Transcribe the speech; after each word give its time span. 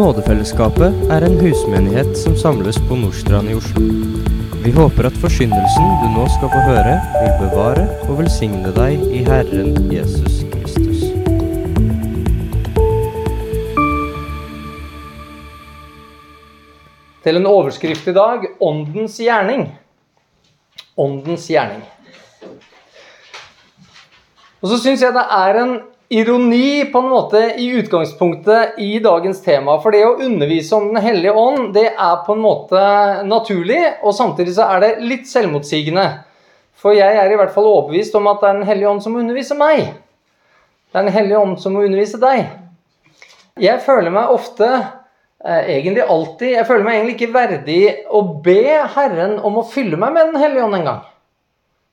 Nådefellesskapet 0.00 0.94
er 1.12 1.24
en 1.26 1.34
husmenighet 1.40 2.14
som 2.16 2.32
samles 2.36 2.78
på 2.88 2.96
Nordstrand 2.96 3.50
i 3.50 3.56
Oslo. 3.58 3.82
Vi 4.64 4.72
håper 4.72 5.10
at 5.10 5.18
forsyndelsen 5.20 5.90
du 6.00 6.06
nå 6.14 6.24
skal 6.38 6.48
få 6.54 6.62
høre, 6.70 6.94
vil 7.18 7.34
bevare 7.42 7.84
og 8.06 8.14
velsigne 8.22 8.72
deg 8.72 9.02
i 9.12 9.20
Herren 9.28 9.76
Jesus 9.92 10.40
Kristus. 10.54 11.04
til 17.20 17.36
en 17.36 17.46
overskrift 17.46 18.08
i 18.08 18.16
dag 18.16 18.48
Åndens 18.64 19.20
gjerning. 19.20 19.66
Åndens 20.96 21.44
gjerning. 21.52 21.84
Og 24.64 24.72
så 24.72 24.80
syns 24.80 25.04
jeg 25.04 25.12
det 25.12 25.28
er 25.28 25.60
en 25.60 25.74
ironi 26.10 26.84
på 26.92 26.98
en 26.98 27.08
måte 27.08 27.40
i 27.58 27.68
utgangspunktet 27.78 28.78
i 28.78 28.98
dagens 28.98 29.42
tema. 29.44 29.76
For 29.82 29.94
det 29.94 30.02
å 30.04 30.16
undervise 30.18 30.74
om 30.74 30.88
Den 30.90 31.02
hellige 31.04 31.32
ånd, 31.32 31.72
det 31.74 31.86
er 31.92 32.24
på 32.26 32.34
en 32.34 32.42
måte 32.42 32.80
naturlig, 33.28 33.78
og 34.02 34.14
samtidig 34.14 34.56
så 34.56 34.66
er 34.74 34.82
det 34.82 35.06
litt 35.06 35.30
selvmotsigende. 35.30 36.08
For 36.74 36.96
jeg 36.96 37.14
er 37.14 37.30
i 37.30 37.36
hvert 37.38 37.54
fall 37.54 37.68
overbevist 37.68 38.16
om 38.18 38.26
at 38.26 38.42
det 38.42 38.48
er 38.48 38.58
Den 38.58 38.70
hellige 38.72 38.90
ånd 38.90 39.04
som 39.04 39.14
må 39.14 39.22
undervise 39.22 39.54
meg. 39.54 39.92
Det 40.90 40.98
er 40.98 41.06
Den 41.06 41.14
hellige 41.14 41.44
ånd 41.44 41.60
som 41.62 41.78
må 41.78 41.84
undervise 41.86 42.18
deg. 42.18 42.48
Jeg 43.60 43.82
føler 43.84 44.10
meg 44.10 44.32
ofte 44.32 44.66
eh, 44.66 45.76
egentlig 45.76 46.04
alltid 46.08 46.54
Jeg 46.54 46.66
føler 46.68 46.84
meg 46.86 46.94
egentlig 46.96 47.16
ikke 47.18 47.34
verdig 47.34 47.80
å 48.08 48.22
be 48.42 48.62
Herren 48.94 49.38
om 49.44 49.58
å 49.60 49.66
fylle 49.68 49.98
meg 50.00 50.14
med 50.16 50.32
Den 50.32 50.42
hellige 50.42 50.66
ånd 50.66 50.78
en 50.80 50.90
gang. 50.90 51.09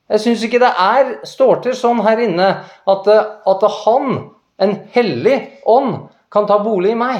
Jeg 0.08 0.22
syns 0.24 0.44
ikke 0.46 0.60
det 0.62 0.70
er 0.72 1.10
står 1.28 1.64
til 1.66 1.74
sånn 1.76 2.00
her 2.06 2.20
inne 2.24 2.46
at, 2.88 3.08
at 3.08 3.66
Han, 3.84 4.22
en 4.58 4.78
hellig 4.94 5.36
ånd, 5.68 6.06
kan 6.32 6.48
ta 6.48 6.58
bolig 6.64 6.94
i 6.94 7.00
meg. 7.00 7.18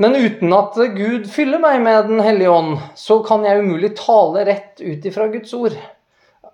Men 0.00 0.16
uten 0.18 0.50
at 0.56 0.76
Gud 0.96 1.28
fyller 1.30 1.60
meg 1.62 1.78
med 1.84 2.08
Den 2.08 2.22
hellige 2.24 2.50
ånd, 2.50 2.78
så 2.98 3.20
kan 3.26 3.44
jeg 3.46 3.62
umulig 3.62 3.92
tale 3.98 4.46
rett 4.48 4.80
ut 4.82 5.06
ifra 5.06 5.28
Guds 5.32 5.54
ord. 5.54 5.76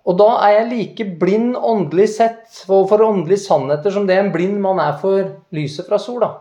Og 0.05 0.17
da 0.17 0.29
er 0.45 0.55
jeg 0.55 0.69
like 0.69 1.07
blind 1.21 1.55
åndelig 1.57 2.07
sett 2.15 2.63
for 2.67 3.03
åndelige 3.05 3.43
sannheter 3.43 3.93
som 3.93 4.07
det 4.09 4.17
en 4.17 4.31
blind 4.33 4.57
mann 4.61 4.81
er 4.81 4.97
for 5.01 5.27
lyset 5.53 5.89
fra 5.89 5.99
sola. 6.01 6.31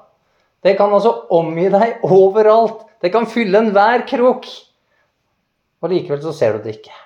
Det 0.64 0.74
kan 0.76 0.92
altså 0.92 1.12
omgi 1.32 1.68
deg 1.72 2.04
overalt. 2.04 2.84
Det 3.00 3.12
kan 3.12 3.28
fylle 3.28 3.62
enhver 3.64 4.04
krok. 4.08 4.48
Og 5.80 5.92
likevel 5.92 6.20
så 6.24 6.34
ser 6.36 6.56
du 6.56 6.66
det 6.66 6.80
ikke. 6.80 6.96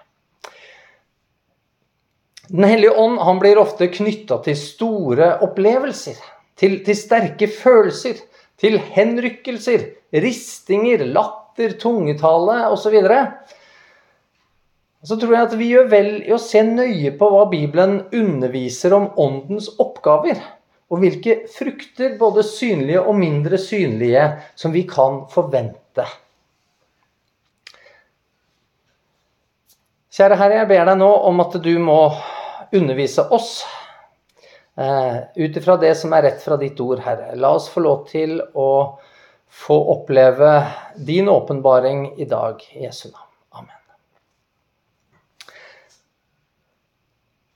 Den 2.55 2.65
hellige 2.71 2.95
ånd 2.95 3.19
han 3.19 3.41
blir 3.43 3.59
ofte 3.59 3.89
knytta 3.91 4.37
til 4.45 4.55
store 4.55 5.33
opplevelser. 5.43 6.21
Til, 6.55 6.77
til, 6.87 6.95
sterke 6.95 7.49
følelser. 7.51 8.21
Til 8.63 8.77
henrykkelser, 8.79 9.89
ristinger, 10.23 11.03
latter, 11.03 11.75
tungetale 11.83 12.61
osv. 12.71 12.95
Så 15.03 15.19
tror 15.19 15.35
jeg 15.35 15.49
at 15.49 15.57
vi 15.59 15.73
gjør 15.73 15.89
vel 15.91 16.13
i 16.23 16.31
å 16.33 16.39
se 16.39 16.63
nøye 16.63 17.11
på 17.19 17.31
hva 17.33 17.49
Bibelen 17.51 18.05
underviser 18.15 18.95
om 18.95 19.09
åndens 19.19 19.73
oppgaver. 19.83 20.39
Og 20.95 21.03
hvilke 21.03 21.41
frukter, 21.51 22.15
både 22.21 22.47
synlige 22.47 23.03
og 23.03 23.19
mindre 23.19 23.59
synlige, 23.59 24.29
som 24.55 24.71
vi 24.71 24.85
kan 24.87 25.25
forvente. 25.35 26.07
Kjære 30.15 30.39
Herre, 30.39 30.63
jeg 30.63 30.71
ber 30.71 30.87
deg 30.87 31.03
nå 31.03 31.11
om 31.27 31.43
at 31.43 31.59
du 31.59 31.73
må 31.83 31.99
undervise 32.75 33.23
oss 33.35 33.67
eh, 34.77 35.17
ut 35.35 35.57
ifra 35.57 35.77
det 35.77 35.95
som 35.95 36.13
er 36.13 36.29
rett 36.29 36.43
fra 36.43 36.59
ditt 36.61 36.81
ord, 36.81 37.03
Herre. 37.05 37.35
La 37.37 37.55
oss 37.55 37.69
få 37.71 37.85
lov 37.85 38.07
til 38.11 38.41
å 38.55 38.71
få 39.55 39.77
oppleve 39.95 40.57
din 40.97 41.29
åpenbaring 41.29 42.09
i 42.19 42.25
dag, 42.25 42.63
i 42.73 42.85
Jesu 42.85 43.09
navn. 43.09 43.31
Amen. 43.51 43.81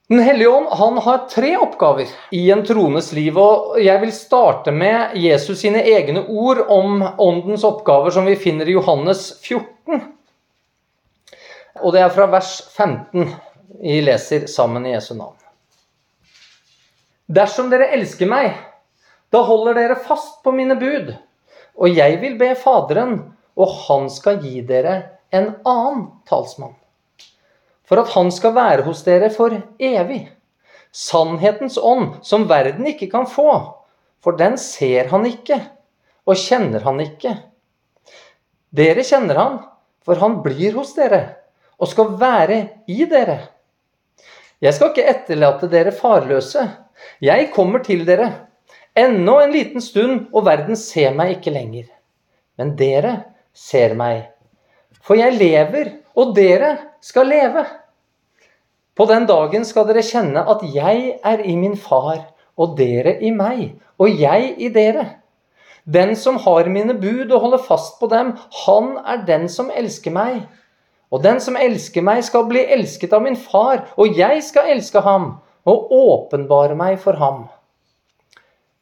Den 0.08 0.22
hellige 0.24 0.48
ånd 0.48 0.68
han 0.78 1.00
har 1.04 1.26
tre 1.28 1.56
oppgaver 1.58 2.06
i 2.30 2.44
en 2.54 2.62
trones 2.66 3.10
liv. 3.12 3.38
og 3.38 3.80
Jeg 3.82 4.00
vil 4.00 4.14
starte 4.14 4.72
med 4.72 5.18
Jesus 5.18 5.58
sine 5.64 5.82
egne 5.82 6.22
ord 6.28 6.62
om 6.68 7.02
åndens 7.18 7.66
oppgaver, 7.66 8.14
som 8.14 8.30
vi 8.30 8.38
finner 8.38 8.70
i 8.70 8.78
Johannes 8.78 9.32
14. 9.42 10.06
Og 11.82 11.92
det 11.94 12.00
er 12.02 12.14
fra 12.14 12.26
vers 12.30 12.56
15 12.74 13.34
vi 13.80 14.00
leser 14.02 14.46
sammen 14.46 14.86
i 14.86 14.90
Jesu 14.90 15.14
navn. 15.14 15.36
Dersom 17.28 17.68
dere 17.70 17.90
elsker 17.92 18.28
meg, 18.28 18.54
da 19.28 19.42
holder 19.44 19.76
dere 19.76 19.98
fast 20.00 20.40
på 20.44 20.52
mine 20.56 20.78
bud. 20.80 21.12
Og 21.76 21.92
jeg 21.92 22.16
vil 22.22 22.38
be 22.40 22.54
Faderen, 22.56 23.18
og 23.58 23.74
han 23.84 24.08
skal 24.10 24.40
gi 24.40 24.62
dere 24.64 24.94
en 25.34 25.50
annen 25.68 26.06
talsmann. 26.28 26.72
For 27.84 28.00
at 28.00 28.12
han 28.14 28.32
skal 28.32 28.56
være 28.56 28.86
hos 28.88 29.02
dere 29.04 29.28
for 29.32 29.52
evig. 29.78 30.22
Sannhetens 30.92 31.76
ånd, 31.76 32.22
som 32.24 32.48
verden 32.48 32.88
ikke 32.88 33.10
kan 33.12 33.28
få. 33.28 33.50
For 34.24 34.36
den 34.40 34.56
ser 34.60 35.12
han 35.12 35.28
ikke, 35.28 35.60
og 36.24 36.40
kjenner 36.40 36.84
han 36.88 37.04
ikke. 37.04 37.36
Dere 38.72 39.04
kjenner 39.04 39.38
han, 39.38 39.60
for 40.04 40.20
han 40.20 40.40
blir 40.44 40.72
hos 40.80 40.96
dere 40.96 41.22
og 41.78 41.90
skal 41.92 42.16
være 42.18 42.58
i 42.90 43.04
dere. 43.08 43.38
Jeg 44.58 44.74
skal 44.74 44.90
ikke 44.90 45.06
etterlate 45.06 45.68
dere 45.70 45.94
farløse. 45.94 46.64
Jeg 47.22 47.50
kommer 47.54 47.82
til 47.86 48.02
dere. 48.08 48.32
Ennå 48.98 49.36
en 49.38 49.52
liten 49.54 49.82
stund, 49.82 50.26
og 50.34 50.48
verden 50.48 50.76
ser 50.76 51.14
meg 51.14 51.36
ikke 51.36 51.54
lenger. 51.54 51.86
Men 52.58 52.74
dere 52.78 53.12
ser 53.54 53.94
meg. 53.98 54.24
For 54.98 55.18
jeg 55.18 55.38
lever, 55.38 55.92
og 56.18 56.34
dere 56.34 56.72
skal 57.04 57.30
leve. 57.30 57.62
På 58.98 59.06
den 59.06 59.28
dagen 59.30 59.62
skal 59.64 59.86
dere 59.86 60.02
kjenne 60.02 60.42
at 60.50 60.64
jeg 60.74 61.12
er 61.22 61.44
i 61.46 61.54
min 61.54 61.76
far, 61.78 62.24
og 62.58 62.74
dere 62.80 63.14
i 63.22 63.30
meg, 63.30 63.76
og 64.02 64.10
jeg 64.10 64.56
i 64.58 64.72
dere. 64.74 65.06
Den 65.86 66.16
som 66.18 66.36
har 66.42 66.66
mine 66.68 66.98
bud 66.98 67.30
og 67.30 67.44
holder 67.44 67.62
fast 67.62 68.00
på 68.00 68.10
dem, 68.10 68.34
han 68.64 68.96
er 69.06 69.22
den 69.28 69.46
som 69.48 69.70
elsker 69.70 70.12
meg. 70.12 70.42
Og 71.12 71.22
den 71.24 71.40
som 71.40 71.56
elsker 71.56 72.04
meg, 72.04 72.24
skal 72.24 72.46
bli 72.48 72.64
elsket 72.68 73.14
av 73.16 73.22
min 73.24 73.36
far, 73.38 73.86
og 73.96 74.18
jeg 74.18 74.42
skal 74.44 74.72
elske 74.74 75.00
ham 75.04 75.38
og 75.68 75.92
åpenbare 75.92 76.76
meg 76.76 76.98
for 77.00 77.16
ham. 77.20 77.46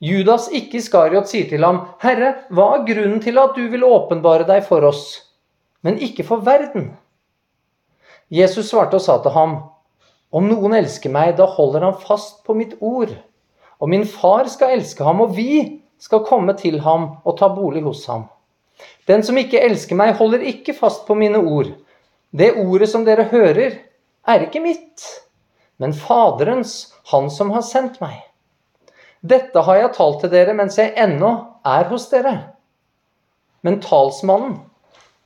Judas, 0.02 0.50
ikke 0.52 0.80
Iskariot, 0.82 1.30
sier 1.30 1.46
til 1.48 1.64
ham, 1.64 1.86
Herre, 2.02 2.34
hva 2.52 2.72
er 2.74 2.84
grunnen 2.88 3.22
til 3.24 3.38
at 3.40 3.56
du 3.56 3.64
vil 3.72 3.86
åpenbare 3.86 4.44
deg 4.48 4.66
for 4.66 4.84
oss, 4.84 5.06
men 5.86 5.96
ikke 6.02 6.26
for 6.26 6.44
verden? 6.44 6.90
Jesus 8.28 8.72
svarte 8.72 8.98
og 8.98 9.04
sa 9.04 9.20
til 9.22 9.32
ham, 9.32 9.56
Om 10.34 10.48
noen 10.50 10.74
elsker 10.74 11.12
meg, 11.14 11.36
da 11.38 11.46
holder 11.46 11.84
han 11.86 12.00
fast 12.02 12.42
på 12.44 12.54
mitt 12.58 12.74
ord. 12.82 13.12
Og 13.80 13.88
min 13.88 14.04
far 14.04 14.48
skal 14.50 14.74
elske 14.74 15.04
ham, 15.06 15.22
og 15.22 15.36
vi 15.36 15.80
skal 16.02 16.24
komme 16.26 16.52
til 16.58 16.80
ham 16.84 17.06
og 17.24 17.38
ta 17.38 17.48
bolig 17.54 17.84
hos 17.86 18.02
ham. 18.10 18.26
Den 19.08 19.22
som 19.24 19.38
ikke 19.38 19.62
elsker 19.62 19.96
meg, 19.96 20.16
holder 20.18 20.42
ikke 20.44 20.74
fast 20.76 21.06
på 21.06 21.14
mine 21.16 21.38
ord. 21.38 21.70
Det 22.36 22.52
ordet 22.60 22.90
som 22.90 23.04
dere 23.06 23.30
hører, 23.30 23.78
er 24.28 24.42
ikke 24.44 24.60
mitt, 24.60 25.04
men 25.80 25.94
Faderens, 25.96 26.92
Han 27.06 27.30
som 27.30 27.52
har 27.54 27.62
sendt 27.62 28.00
meg. 28.02 28.18
Dette 29.22 29.62
har 29.62 29.76
jeg 29.78 29.92
talt 29.94 30.18
til 30.20 30.32
dere 30.32 30.56
mens 30.58 30.76
jeg 30.76 30.90
ennå 30.98 31.30
er 31.64 31.86
hos 31.86 32.08
dere. 32.10 32.34
Men 33.62 33.80
talsmannen, 33.80 34.58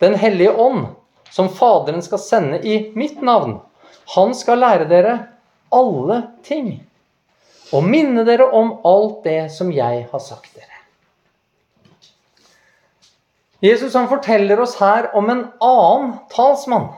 Den 0.00 0.14
hellige 0.14 0.52
ånd, 0.52 0.86
som 1.30 1.48
Faderen 1.48 2.02
skal 2.02 2.18
sende 2.18 2.60
i 2.64 2.92
mitt 2.96 3.22
navn, 3.22 3.58
han 4.14 4.34
skal 4.34 4.62
lære 4.62 4.86
dere 4.88 5.16
alle 5.72 6.22
ting 6.46 6.70
og 7.72 7.84
minne 7.84 8.24
dere 8.24 8.46
om 8.56 8.78
alt 8.86 9.24
det 9.24 9.50
som 9.52 9.70
jeg 9.72 10.06
har 10.12 10.22
sagt 10.24 10.54
dere. 10.54 10.80
Jesus 13.60 13.94
han 13.94 14.08
forteller 14.08 14.60
oss 14.60 14.78
her 14.80 15.10
om 15.16 15.28
en 15.30 15.44
annen 15.60 16.14
talsmann. 16.32 16.88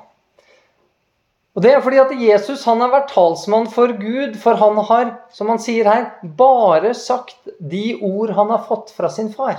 Og 1.52 1.62
Det 1.62 1.72
er 1.74 1.82
fordi 1.84 1.98
at 2.00 2.12
Jesus 2.16 2.64
han 2.64 2.80
har 2.80 2.92
vært 2.94 3.10
talsmann 3.12 3.66
for 3.68 3.92
Gud, 4.00 4.38
for 4.40 4.56
han 4.56 4.78
har, 4.88 5.10
som 5.36 5.50
han 5.52 5.60
sier 5.60 5.88
her, 5.88 6.06
bare 6.22 6.94
sagt 6.96 7.50
de 7.60 7.98
ord 8.00 8.32
han 8.38 8.48
har 8.54 8.64
fått 8.68 8.94
fra 8.96 9.10
sin 9.12 9.28
far. 9.34 9.58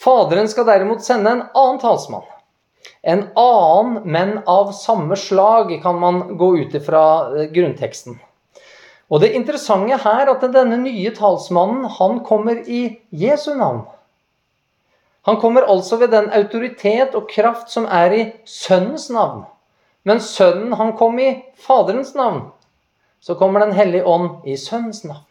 Faderen 0.00 0.48
skal 0.50 0.66
derimot 0.66 1.04
sende 1.06 1.30
en 1.30 1.44
annen 1.54 1.78
talsmann. 1.82 2.26
En 3.02 3.28
annen, 3.38 4.00
men 4.04 4.32
av 4.48 4.72
samme 4.76 5.16
slag, 5.16 5.70
kan 5.82 6.00
man 6.00 6.36
gå 6.40 6.50
ut 6.64 6.74
ifra 6.74 7.04
eh, 7.36 7.46
grunnteksten. 7.52 8.18
Og 9.10 9.22
Det 9.22 9.32
interessante 9.34 9.96
her 10.02 10.24
er 10.24 10.32
at 10.34 10.44
denne 10.54 10.78
nye 10.82 11.14
talsmannen 11.14 11.86
han 11.98 12.20
kommer 12.26 12.60
i 12.66 12.82
Jesu 13.10 13.52
navn. 13.54 13.84
Han 15.28 15.38
kommer 15.40 15.68
altså 15.68 15.98
ved 16.00 16.10
den 16.14 16.30
autoritet 16.32 17.14
og 17.14 17.28
kraft 17.30 17.70
som 17.70 17.86
er 17.86 18.14
i 18.16 18.22
Sønnens 18.48 19.10
navn. 19.12 19.44
Men 20.02 20.20
Sønnen 20.24 20.72
han 20.72 20.94
kom 20.96 21.18
i 21.20 21.30
Faderens 21.60 22.14
navn. 22.14 22.48
Så 23.20 23.34
kommer 23.34 23.60
Den 23.60 23.76
hellige 23.76 24.04
ånd 24.04 24.46
i 24.48 24.56
Sønnens 24.56 25.04
navn. 25.04 25.26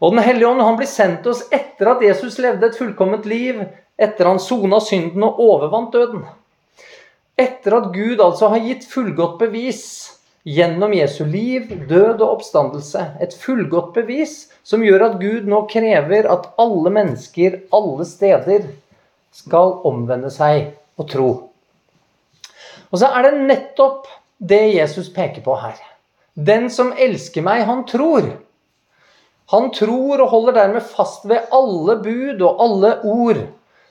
Og 0.00 0.12
Den 0.12 0.24
hellige 0.26 0.48
ånd 0.48 0.62
han 0.62 0.76
blir 0.78 0.90
sendt 0.90 1.22
til 1.22 1.34
oss 1.34 1.44
etter 1.54 1.92
at 1.94 2.02
Jesus 2.02 2.40
levde 2.42 2.66
et 2.66 2.78
fullkomment 2.78 3.26
liv, 3.30 3.62
etter 3.94 4.26
han 4.26 4.42
sona 4.42 4.80
synden 4.82 5.22
og 5.22 5.38
overvant 5.40 5.94
døden. 5.94 6.24
Etter 7.38 7.78
at 7.78 7.92
Gud 7.94 8.20
altså 8.22 8.50
har 8.50 8.62
gitt 8.62 8.84
fullgodt 8.90 9.38
bevis 9.38 9.84
gjennom 10.44 10.92
Jesu 10.94 11.24
liv, 11.24 11.70
død 11.88 12.20
og 12.20 12.28
oppstandelse. 12.36 13.06
Et 13.22 13.34
fullgodt 13.34 13.94
bevis 13.94 14.36
som 14.66 14.84
gjør 14.84 15.08
at 15.08 15.18
Gud 15.22 15.48
nå 15.48 15.64
krever 15.70 16.28
at 16.30 16.50
alle 16.60 16.92
mennesker 16.94 17.62
alle 17.74 18.06
steder 18.08 18.68
skal 19.34 19.78
omvende 19.88 20.30
seg 20.34 20.74
og 21.00 21.10
tro. 21.10 21.30
Og 22.94 23.00
så 23.02 23.10
er 23.10 23.26
det 23.26 23.42
nettopp 23.48 24.06
det 24.38 24.62
Jesus 24.76 25.08
peker 25.10 25.42
på 25.42 25.56
her. 25.58 25.78
Den 26.34 26.68
som 26.70 26.92
elsker 26.94 27.42
meg, 27.42 27.64
han 27.66 27.82
tror. 27.90 28.28
Han 29.50 29.72
tror 29.74 30.22
og 30.22 30.30
holder 30.30 30.54
dermed 30.60 30.86
fast 30.86 31.26
ved 31.26 31.50
alle 31.50 31.96
bud 32.04 32.42
og 32.46 32.60
alle 32.62 32.92
ord. 33.02 33.40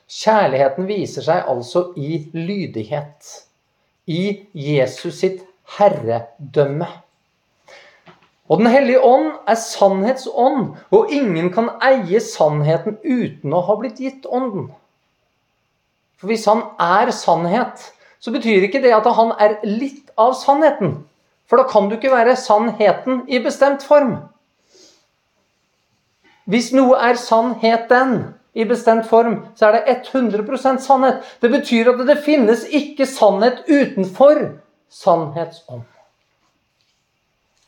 Kjærligheten 0.07 0.87
viser 0.87 1.25
seg 1.25 1.49
altså 1.51 1.89
i 1.99 2.21
lydighet. 2.31 3.27
I 4.07 4.45
Jesus 4.55 5.19
sitt 5.19 5.43
herredømme. 5.75 6.87
Og 8.47 8.59
Den 8.59 8.67
hellige 8.71 9.03
ånd 9.03 9.33
er 9.47 9.59
sannhetsånd, 9.59 10.77
og 10.91 11.11
ingen 11.11 11.51
kan 11.51 11.73
eie 11.83 12.19
sannheten 12.23 12.99
uten 13.03 13.51
å 13.55 13.63
ha 13.67 13.75
blitt 13.79 13.99
gitt 13.99 14.27
ånden. 14.27 14.69
For 16.19 16.31
hvis 16.31 16.47
han 16.47 16.65
er 16.79 17.11
sannhet, 17.15 17.83
så 18.23 18.31
betyr 18.31 18.63
ikke 18.63 18.79
det 18.83 18.93
at 18.95 19.07
han 19.17 19.33
er 19.41 19.57
litt 19.67 20.13
av 20.19 20.31
sannheten. 20.39 21.01
For 21.49 21.59
da 21.59 21.67
kan 21.67 21.89
du 21.89 21.97
ikke 21.97 22.13
være 22.13 22.37
sannheten 22.39 23.25
i 23.27 23.41
bestemt 23.43 23.83
form. 23.83 24.15
Hvis 26.47 26.71
noe 26.75 26.95
er 27.03 27.19
sannheten 27.19 28.15
i 28.55 28.63
bestemt 28.69 29.09
form, 29.09 29.41
så 29.59 29.69
er 29.69 29.75
det 29.75 29.97
100% 30.13 30.79
sannhet. 30.83 31.19
Det 31.43 31.51
betyr 31.51 31.91
at 31.91 32.03
det 32.07 32.21
finnes 32.23 32.63
ikke 32.71 33.07
sannhet 33.09 33.63
utenfor 33.67 34.39
sannhetsånd. 34.91 35.83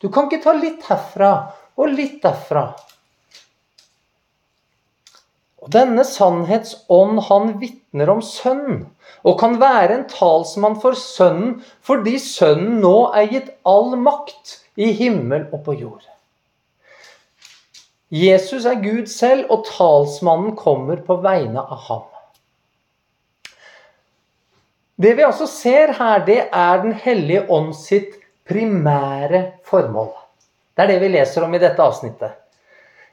Du 0.00 0.08
kan 0.12 0.28
ikke 0.28 0.44
ta 0.44 0.56
litt 0.56 0.84
herfra 0.88 1.32
og 1.76 1.92
litt 1.92 2.22
derfra. 2.24 2.70
Og 5.66 5.72
Denne 5.74 6.04
sannhetsånd 6.06 7.24
han 7.26 7.56
vitner 7.58 8.12
om 8.12 8.20
Sønnen, 8.22 8.84
og 9.26 9.40
kan 9.40 9.56
være 9.58 9.96
en 9.96 10.04
talsmann 10.06 10.76
for 10.78 10.94
Sønnen 10.94 11.56
fordi 11.82 12.20
Sønnen 12.22 12.76
nå 12.84 13.08
er 13.10 13.26
gitt 13.32 13.48
all 13.66 13.96
makt 13.98 14.60
i 14.78 14.92
himmel 14.94 15.48
og 15.50 15.64
på 15.66 15.74
jord. 15.80 16.04
Jesus 18.14 18.62
er 18.70 18.78
Gud 18.78 19.10
selv, 19.10 19.50
og 19.50 19.66
talsmannen 19.66 20.54
kommer 20.54 21.02
på 21.02 21.18
vegne 21.24 21.66
av 21.66 21.82
ham. 21.88 22.06
Det 24.96 25.16
vi 25.18 25.26
altså 25.26 25.50
ser 25.50 25.96
her, 25.98 26.22
det 26.24 26.44
er 26.46 26.78
Den 26.84 26.94
hellige 26.94 27.42
ånd 27.50 27.74
sitt 27.74 28.14
primære 28.46 29.58
formål. 29.66 30.14
Det 30.76 30.84
er 30.84 30.94
det 30.94 31.00
vi 31.02 31.10
leser 31.10 31.42
om 31.42 31.58
i 31.58 31.58
dette 31.58 31.82
avsnittet. 31.82 32.45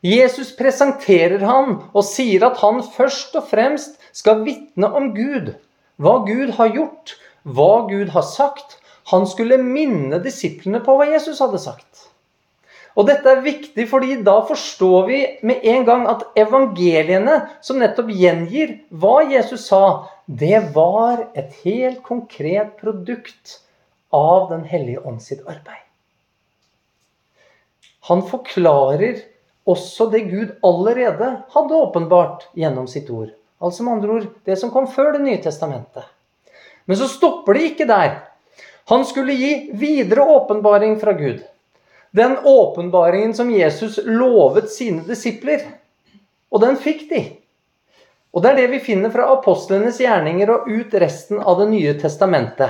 Jesus 0.04 0.52
presenterer 0.60 1.40
han 1.48 1.78
og 1.94 2.04
sier 2.04 2.44
at 2.50 2.60
han 2.60 2.82
først 2.84 3.38
og 3.40 3.48
fremst 3.48 4.02
skal 4.12 4.44
vitne 4.44 4.90
om 4.92 5.14
Gud. 5.16 5.54
Hva 5.96 6.18
Gud 6.28 6.52
har 6.58 6.74
gjort, 6.76 7.14
hva 7.48 7.86
Gud 7.88 8.12
har 8.12 8.26
sagt. 8.28 8.80
Han 9.12 9.24
skulle 9.28 9.62
minne 9.64 10.20
disiplene 10.24 10.82
på 10.84 10.98
hva 11.00 11.08
Jesus 11.14 11.40
hadde 11.44 11.62
sagt. 11.64 12.10
Og 13.00 13.08
dette 13.08 13.26
er 13.32 13.42
viktig, 13.46 13.88
fordi 13.90 14.20
da 14.26 14.36
forstår 14.46 15.08
vi 15.08 15.20
med 15.48 15.64
en 15.66 15.86
gang 15.88 16.04
at 16.12 16.28
evangeliene, 16.38 17.40
som 17.66 17.80
nettopp 17.82 18.12
gjengir 18.14 18.76
hva 18.92 19.24
Jesus 19.32 19.70
sa, 19.72 20.10
det 20.28 20.60
var 20.76 21.30
et 21.34 21.56
helt 21.64 22.04
konkret 22.06 22.76
produkt 22.82 23.60
av 24.14 24.52
Den 24.52 24.68
hellige 24.70 25.02
ånd 25.02 25.24
sitt 25.26 25.42
arbeid. 25.50 25.82
Han 28.12 28.22
forklarer 28.28 29.24
også 29.66 30.10
det 30.12 30.26
Gud 30.28 30.52
allerede 30.64 31.30
hadde 31.54 31.80
åpenbart 31.86 32.50
gjennom 32.58 32.88
sitt 32.88 33.10
ord. 33.10 33.32
Altså 33.64 33.84
med 33.84 33.94
andre 33.98 34.18
ord 34.18 34.28
det 34.46 34.58
som 34.60 34.72
kom 34.74 34.90
før 34.92 35.14
Det 35.14 35.24
nye 35.24 35.42
testamentet. 35.42 36.04
Men 36.86 36.98
så 37.00 37.08
stopper 37.08 37.56
det 37.56 37.70
ikke 37.72 37.88
der. 37.88 38.18
Han 38.92 39.06
skulle 39.08 39.34
gi 39.34 39.72
videre 39.74 40.26
åpenbaring 40.28 40.98
fra 41.00 41.14
Gud. 41.16 41.40
Den 42.12 42.36
åpenbaringen 42.44 43.34
som 43.34 43.52
Jesus 43.52 44.00
lovet 44.04 44.70
sine 44.72 45.06
disipler. 45.08 45.64
Og 46.52 46.62
den 46.62 46.76
fikk 46.78 47.08
de. 47.10 47.24
Og 48.34 48.44
det 48.44 48.52
er 48.52 48.60
det 48.64 48.72
vi 48.74 48.82
finner 48.84 49.14
fra 49.14 49.30
apostlenes 49.34 50.02
gjerninger 50.02 50.50
og 50.52 50.68
ut 50.68 50.94
resten 51.00 51.40
av 51.40 51.62
Det 51.62 51.70
nye 51.72 51.94
testamentet. 52.02 52.70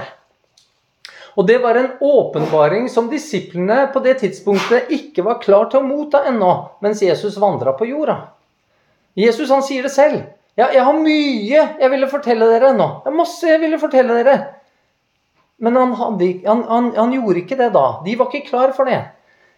Og 1.35 1.47
det 1.47 1.57
var 1.63 1.75
en 1.75 1.91
åpenbaring 2.00 2.89
som 2.89 3.09
disiplene 3.09 3.88
på 3.94 4.01
det 4.06 4.19
tidspunktet 4.21 4.91
ikke 4.94 5.25
var 5.25 5.41
klar 5.41 5.69
til 5.71 5.81
å 5.81 5.88
motta 5.88 6.24
ennå, 6.30 6.51
mens 6.85 7.01
Jesus 7.01 7.39
vandra 7.41 7.74
på 7.77 7.88
jorda. 7.89 8.19
Jesus 9.18 9.50
han 9.53 9.63
sier 9.65 9.85
det 9.85 9.94
selv. 9.94 10.21
Ja, 10.56 10.69
'Jeg 10.69 10.83
har 10.85 10.94
mye 10.94 11.62
jeg 11.80 11.89
ville 11.89 12.09
fortelle 12.09 12.45
dere 12.45 12.74
ennå.' 12.74 13.01
Det 13.03 13.09
er 13.09 13.18
masse 13.18 13.47
jeg 13.47 13.62
ville 13.62 13.80
fortelle 13.81 14.13
dere. 14.21 14.35
Men 15.57 15.75
han, 15.75 15.94
hadde, 15.97 16.27
han, 16.45 16.63
han, 16.69 16.91
han 16.95 17.13
gjorde 17.13 17.41
ikke 17.41 17.57
det 17.57 17.74
da. 17.74 18.01
De 18.06 18.15
var 18.19 18.29
ikke 18.29 18.50
klar 18.50 18.74
for 18.77 18.86
det. 18.86 19.01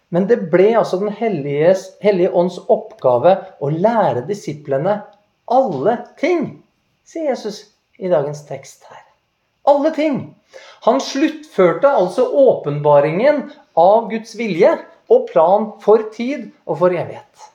Men 0.08 0.28
det 0.30 0.50
ble 0.52 0.70
altså 0.78 1.00
Den 1.00 1.12
hellige, 1.12 1.74
hellige 2.00 2.32
ånds 2.32 2.58
oppgave 2.68 3.36
å 3.60 3.70
lære 3.70 4.26
disiplene 4.28 5.02
alle 5.46 5.98
ting, 6.18 6.62
sier 7.06 7.30
Jesus 7.30 7.66
i 7.98 8.10
dagens 8.10 8.42
tekst 8.48 8.86
her. 8.90 9.05
Alle 9.66 9.92
ting. 9.94 10.20
Han 10.86 11.00
sluttførte 11.02 11.90
altså 11.90 12.28
åpenbaringen 12.30 13.48
av 13.76 14.08
Guds 14.12 14.36
vilje 14.38 14.76
og 15.12 15.28
plan 15.30 15.70
for 15.82 16.08
tid 16.14 16.48
og 16.66 16.80
for 16.82 16.94
evighet. 16.94 17.52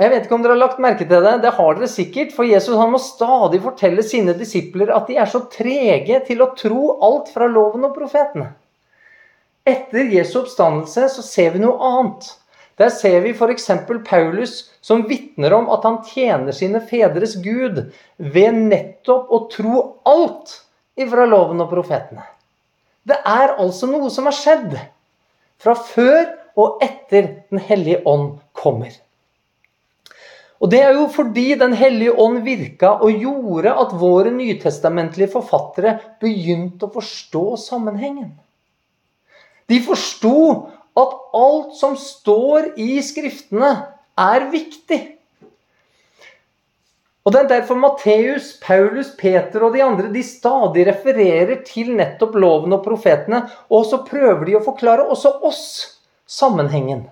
Jeg 0.00 0.08
vet 0.08 0.24
ikke 0.24 0.36
om 0.38 0.44
dere 0.44 0.54
har 0.54 0.62
lagt 0.62 0.80
merke 0.80 1.04
til 1.04 1.20
det, 1.20 1.34
det 1.44 1.52
har 1.52 1.74
dere 1.76 1.88
sikkert. 1.90 2.30
For 2.32 2.48
Jesus 2.48 2.78
han 2.80 2.94
må 2.94 3.00
stadig 3.02 3.60
fortelle 3.64 4.04
sine 4.06 4.32
disipler 4.36 4.92
at 4.94 5.08
de 5.10 5.18
er 5.20 5.28
så 5.28 5.42
trege 5.52 6.22
til 6.28 6.40
å 6.40 6.52
tro 6.56 6.94
alt 7.04 7.28
fra 7.34 7.48
loven 7.50 7.84
og 7.88 7.96
profetene. 7.96 8.54
Etter 9.68 10.08
Jesu 10.10 10.40
oppstandelse 10.40 11.10
så 11.12 11.22
ser 11.22 11.52
vi 11.54 11.60
noe 11.62 11.76
annet. 11.90 12.30
Der 12.80 12.90
ser 12.94 13.20
vi 13.24 13.34
f.eks. 13.36 13.68
Paulus 14.08 14.70
som 14.80 15.04
vitner 15.08 15.52
om 15.52 15.68
at 15.72 15.84
han 15.86 16.00
tjener 16.08 16.54
sine 16.56 16.80
fedres 16.88 17.36
Gud 17.44 17.84
ved 18.16 18.60
nettopp 18.72 19.30
å 19.30 19.44
tro 19.52 19.82
alt 20.08 20.56
ifra 20.98 21.26
loven 21.28 21.62
og 21.64 21.70
profetene. 21.72 22.24
Det 23.02 23.18
er 23.26 23.56
altså 23.60 23.88
noe 23.90 24.10
som 24.14 24.28
har 24.30 24.36
skjedd 24.36 24.76
fra 25.62 25.74
før 25.78 26.22
og 26.58 26.82
etter 26.84 27.46
Den 27.50 27.62
hellige 27.62 28.02
ånd 28.08 28.38
kommer. 28.52 28.92
Og 30.62 30.70
Det 30.70 30.80
er 30.80 30.94
jo 30.94 31.08
fordi 31.10 31.54
Den 31.58 31.72
hellige 31.74 32.14
ånd 32.14 32.42
virka 32.46 32.94
og 33.02 33.18
gjorde 33.18 33.74
at 33.84 33.96
våre 33.98 34.30
nytestamentlige 34.30 35.32
forfattere 35.32 35.98
begynte 36.22 36.86
å 36.86 36.94
forstå 36.94 37.44
sammenhengen. 37.58 38.30
De 39.68 39.80
forsto 39.82 40.36
at 40.98 41.16
alt 41.34 41.76
som 41.78 41.96
står 41.96 42.74
i 42.80 42.96
Skriftene, 43.04 43.72
er 44.18 44.44
viktig. 44.52 45.00
Og 47.22 47.32
Det 47.32 47.40
er 47.40 47.48
derfor 47.48 47.78
Matteus, 47.78 48.56
Paulus, 48.60 49.12
Peter 49.16 49.62
og 49.62 49.76
de 49.76 49.82
andre 49.84 50.10
de 50.12 50.22
stadig 50.26 50.88
refererer 50.88 51.62
til 51.64 51.92
nettopp 51.94 52.34
loven 52.34 52.74
og 52.74 52.82
profetene. 52.84 53.44
Og 53.70 53.86
så 53.86 54.02
prøver 54.02 54.44
de 54.48 54.56
å 54.58 54.64
forklare 54.64 55.06
også 55.06 55.36
oss 55.46 55.64
sammenhengen 56.26 57.06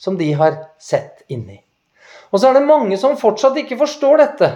som 0.00 0.16
de 0.16 0.30
har 0.32 0.56
sett 0.80 1.20
inni. 1.28 1.60
Og 2.32 2.40
så 2.40 2.48
er 2.48 2.56
det 2.56 2.68
mange 2.68 2.96
som 2.96 3.18
fortsatt 3.20 3.58
ikke 3.60 3.78
forstår 3.82 4.22
dette. 4.22 4.50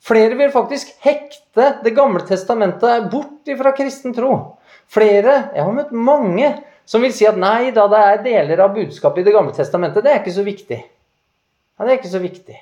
Flere 0.00 0.38
vil 0.38 0.54
faktisk 0.54 0.94
hekte 1.02 1.80
Det 1.82 1.90
gamle 1.90 2.22
testamentet 2.22 3.10
bort 3.10 3.48
fra 3.58 3.72
kristen 3.74 4.14
tro. 4.14 4.56
Flere, 4.88 5.50
jeg 5.52 5.64
har 5.64 5.74
møtt 5.74 5.90
mange, 5.92 6.52
som 6.88 7.04
vil 7.04 7.12
si 7.12 7.26
at 7.28 7.36
nei 7.36 7.70
da, 7.76 7.84
det 7.90 8.00
er 8.00 8.24
deler 8.24 8.64
av 8.64 8.74
budskapet 8.76 9.20
i 9.20 9.28
Det 9.28 9.34
gamle 9.34 9.52
testamentet. 9.56 10.04
Det 10.04 10.12
er 10.12 10.22
ikke 10.22 10.38
så 10.38 10.44
viktig. 10.46 10.78
Ja, 10.80 11.84
det 11.84 11.92
er 11.92 11.98
ikke 12.00 12.14
så 12.14 12.22
viktig. 12.22 12.56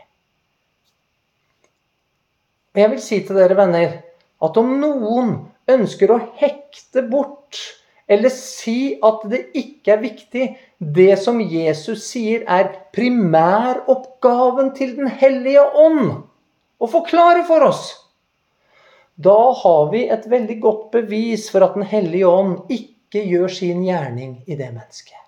Og 2.75 2.83
jeg 2.83 2.93
vil 2.93 3.03
si 3.05 3.21
til 3.25 3.39
dere 3.39 3.57
venner 3.57 4.01
at 4.45 4.59
om 4.61 4.73
noen 4.83 5.37
ønsker 5.71 6.13
å 6.13 6.23
hekte 6.41 7.07
bort 7.09 7.61
eller 8.07 8.31
si 8.31 8.99
at 9.03 9.23
det 9.31 9.41
ikke 9.59 9.97
er 9.97 10.03
viktig, 10.03 10.45
det 10.79 11.17
som 11.19 11.41
Jesus 11.43 12.05
sier 12.07 12.45
er 12.47 12.69
primæroppgaven 12.95 14.71
til 14.77 14.93
Den 14.99 15.09
hellige 15.11 15.65
ånd, 15.75 16.21
å 16.79 16.87
forklare 16.91 17.43
for 17.49 17.65
oss 17.67 17.89
da 19.17 19.53
har 19.63 19.91
vi 19.93 20.03
et 20.13 20.27
veldig 20.29 20.59
godt 20.61 20.91
bevis 20.93 21.49
for 21.53 21.65
at 21.65 21.77
Den 21.77 21.87
hellige 21.89 22.29
ånd 22.29 22.69
ikke 22.69 22.96
gjør 23.15 23.49
sin 23.53 23.85
gjerning 23.87 24.43
i 24.47 24.59
det 24.59 24.73
mennesket. 24.73 25.27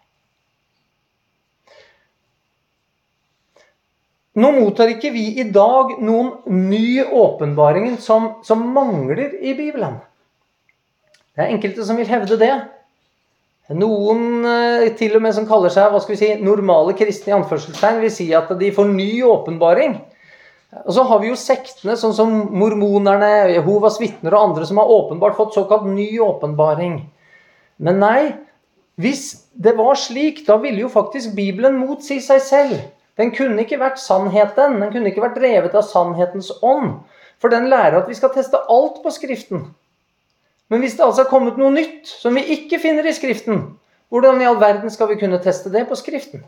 nå 4.38 4.50
mottar 4.54 4.92
ikke 4.92 5.10
vi 5.14 5.24
i 5.40 5.46
dag 5.50 5.96
noen 6.04 6.58
ny 6.68 7.02
åpenbaring 7.02 7.96
som, 8.02 8.36
som 8.46 8.62
mangler 8.74 9.34
i 9.40 9.54
Bibelen. 9.58 9.98
Det 11.34 11.44
er 11.44 11.54
enkelte 11.54 11.86
som 11.86 11.98
vil 11.98 12.10
hevde 12.10 12.38
det. 12.40 12.52
Noen 13.78 14.46
eh, 14.48 14.86
til 14.96 15.16
og 15.18 15.24
med 15.24 15.34
som 15.36 15.46
kaller 15.48 15.72
seg 15.72 15.90
hva 15.92 16.00
skal 16.00 16.14
vi 16.14 16.20
si, 16.20 16.30
normale 16.40 16.94
kristne, 16.96 17.34
i 17.34 17.36
anførselstegn, 17.36 18.00
vil 18.00 18.14
si 18.14 18.30
at 18.36 18.48
de 18.60 18.70
får 18.74 18.88
ny 18.94 19.10
åpenbaring. 19.28 19.98
Og 20.84 20.92
så 20.96 21.04
har 21.08 21.20
vi 21.20 21.30
jo 21.30 21.36
sektene, 21.38 21.96
sånn 22.00 22.14
som 22.16 22.32
mormonerne, 22.56 23.52
Jehovas 23.54 23.98
vitner 24.00 24.36
og 24.36 24.50
andre, 24.50 24.68
som 24.68 24.80
har 24.80 24.92
åpenbart 24.92 25.36
fått 25.36 25.56
såkalt 25.56 25.86
ny 25.90 26.08
åpenbaring. 26.24 27.00
Men 27.78 28.00
nei, 28.02 28.22
hvis 28.98 29.44
det 29.54 29.76
var 29.78 29.98
slik, 29.98 30.42
da 30.46 30.58
ville 30.62 30.82
jo 30.82 30.90
faktisk 30.90 31.36
Bibelen 31.36 31.78
motsi 31.78 32.18
seg 32.22 32.42
selv. 32.42 32.78
Den 33.18 33.30
kunne 33.34 33.62
ikke 33.62 33.80
vært 33.80 34.00
sannheten. 34.02 34.78
Den 34.82 34.92
kunne 34.94 35.10
ikke 35.10 35.22
vært 35.22 35.38
drevet 35.38 35.74
av 35.78 35.86
sannhetens 35.86 36.50
ånd. 36.62 37.00
For 37.38 37.50
den 37.54 37.68
lærer 37.70 38.00
at 38.00 38.10
vi 38.10 38.16
skal 38.18 38.32
teste 38.34 38.58
alt 38.70 39.02
på 39.02 39.12
Skriften. 39.14 39.68
Men 40.68 40.82
hvis 40.82 40.98
det 40.98 41.06
altså 41.06 41.24
har 41.24 41.30
kommet 41.30 41.58
noe 41.58 41.70
nytt 41.72 42.10
som 42.10 42.34
vi 42.36 42.44
ikke 42.58 42.80
finner 42.82 43.06
i 43.06 43.14
Skriften, 43.16 43.62
hvordan 44.12 44.42
i 44.42 44.48
all 44.48 44.58
verden 44.60 44.90
skal 44.90 45.10
vi 45.12 45.18
kunne 45.20 45.40
teste 45.42 45.72
det 45.72 45.86
på 45.88 45.98
Skriften? 45.98 46.42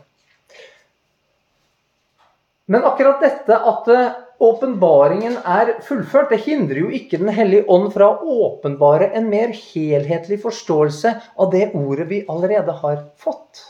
Men 2.71 2.85
akkurat 2.87 3.19
dette 3.23 3.57
at 3.57 3.89
eh, 3.91 4.13
åpenbaringen 4.41 5.35
er 5.43 5.73
fullført, 5.83 6.31
det 6.31 6.39
hindrer 6.45 6.85
jo 6.85 6.93
ikke 6.95 7.19
Den 7.19 7.33
hellige 7.35 7.67
ånd 7.67 7.89
fra 7.93 8.13
å 8.13 8.37
åpenbare 8.47 9.11
en 9.17 9.27
mer 9.31 9.51
helhetlig 9.51 10.39
forståelse 10.45 11.13
av 11.35 11.51
det 11.51 11.67
ordet 11.75 12.07
vi 12.09 12.23
allerede 12.31 12.77
har 12.79 13.03
fått. 13.19 13.65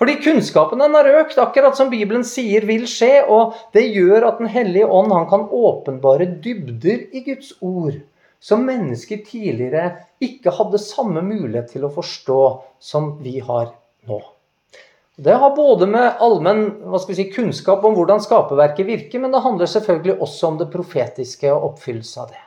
Fordi 0.00 0.16
kunnskapen 0.24 0.80
den 0.80 0.96
har 0.96 1.08
økt, 1.20 1.38
akkurat 1.38 1.76
som 1.76 1.90
Bibelen 1.92 2.24
sier 2.24 2.64
vil 2.64 2.86
skje. 2.88 3.20
Og 3.28 3.52
det 3.76 3.84
gjør 3.92 4.30
at 4.30 4.40
Den 4.40 4.48
hellige 4.48 4.88
ånd 4.88 5.12
han 5.12 5.28
kan 5.28 5.44
åpenbare 5.44 6.26
dybder 6.40 7.04
i 7.12 7.22
Guds 7.26 7.52
ord 7.60 8.00
som 8.40 8.64
mennesker 8.64 9.20
tidligere 9.26 10.06
ikke 10.24 10.56
hadde 10.56 10.80
samme 10.80 11.20
mulighet 11.22 11.74
til 11.74 11.84
å 11.84 11.92
forstå 11.92 12.42
som 12.80 13.12
vi 13.20 13.38
har 13.44 13.74
nå. 14.08 14.22
Det 15.20 15.32
har 15.32 15.56
både 15.56 15.86
med 15.86 16.12
allmenn 16.18 16.62
si, 16.98 17.24
kunnskap 17.32 17.84
om 17.84 17.92
hvordan 17.92 18.22
skaperverket 18.24 18.86
virker, 18.88 19.20
men 19.20 19.34
det 19.34 19.42
handler 19.44 19.68
selvfølgelig 19.68 20.14
også 20.24 20.46
om 20.48 20.54
det 20.62 20.70
profetiske 20.72 21.50
og 21.52 21.66
oppfyllelse 21.66 22.22
av 22.22 22.30
det. 22.30 22.40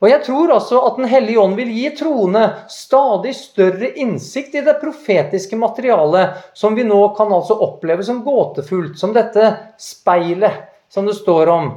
Og 0.00 0.08
Jeg 0.10 0.20
tror 0.26 0.52
også 0.52 0.80
at 0.84 0.96
Den 0.96 1.08
hellige 1.08 1.40
ånd 1.40 1.56
vil 1.56 1.70
gi 1.72 1.90
troende 1.96 2.42
stadig 2.68 3.32
større 3.36 3.88
innsikt 3.96 4.58
i 4.60 4.64
det 4.66 4.76
profetiske 4.80 5.56
materialet 5.56 6.52
som 6.52 6.76
vi 6.76 6.84
nå 6.84 7.00
kan 7.16 7.32
altså 7.32 7.56
oppleve 7.56 8.04
som 8.04 8.20
gåtefullt, 8.24 8.98
som 8.98 9.16
dette 9.16 9.48
speilet 9.80 10.66
som 10.92 11.08
det 11.08 11.16
står 11.16 11.48
om, 11.48 11.70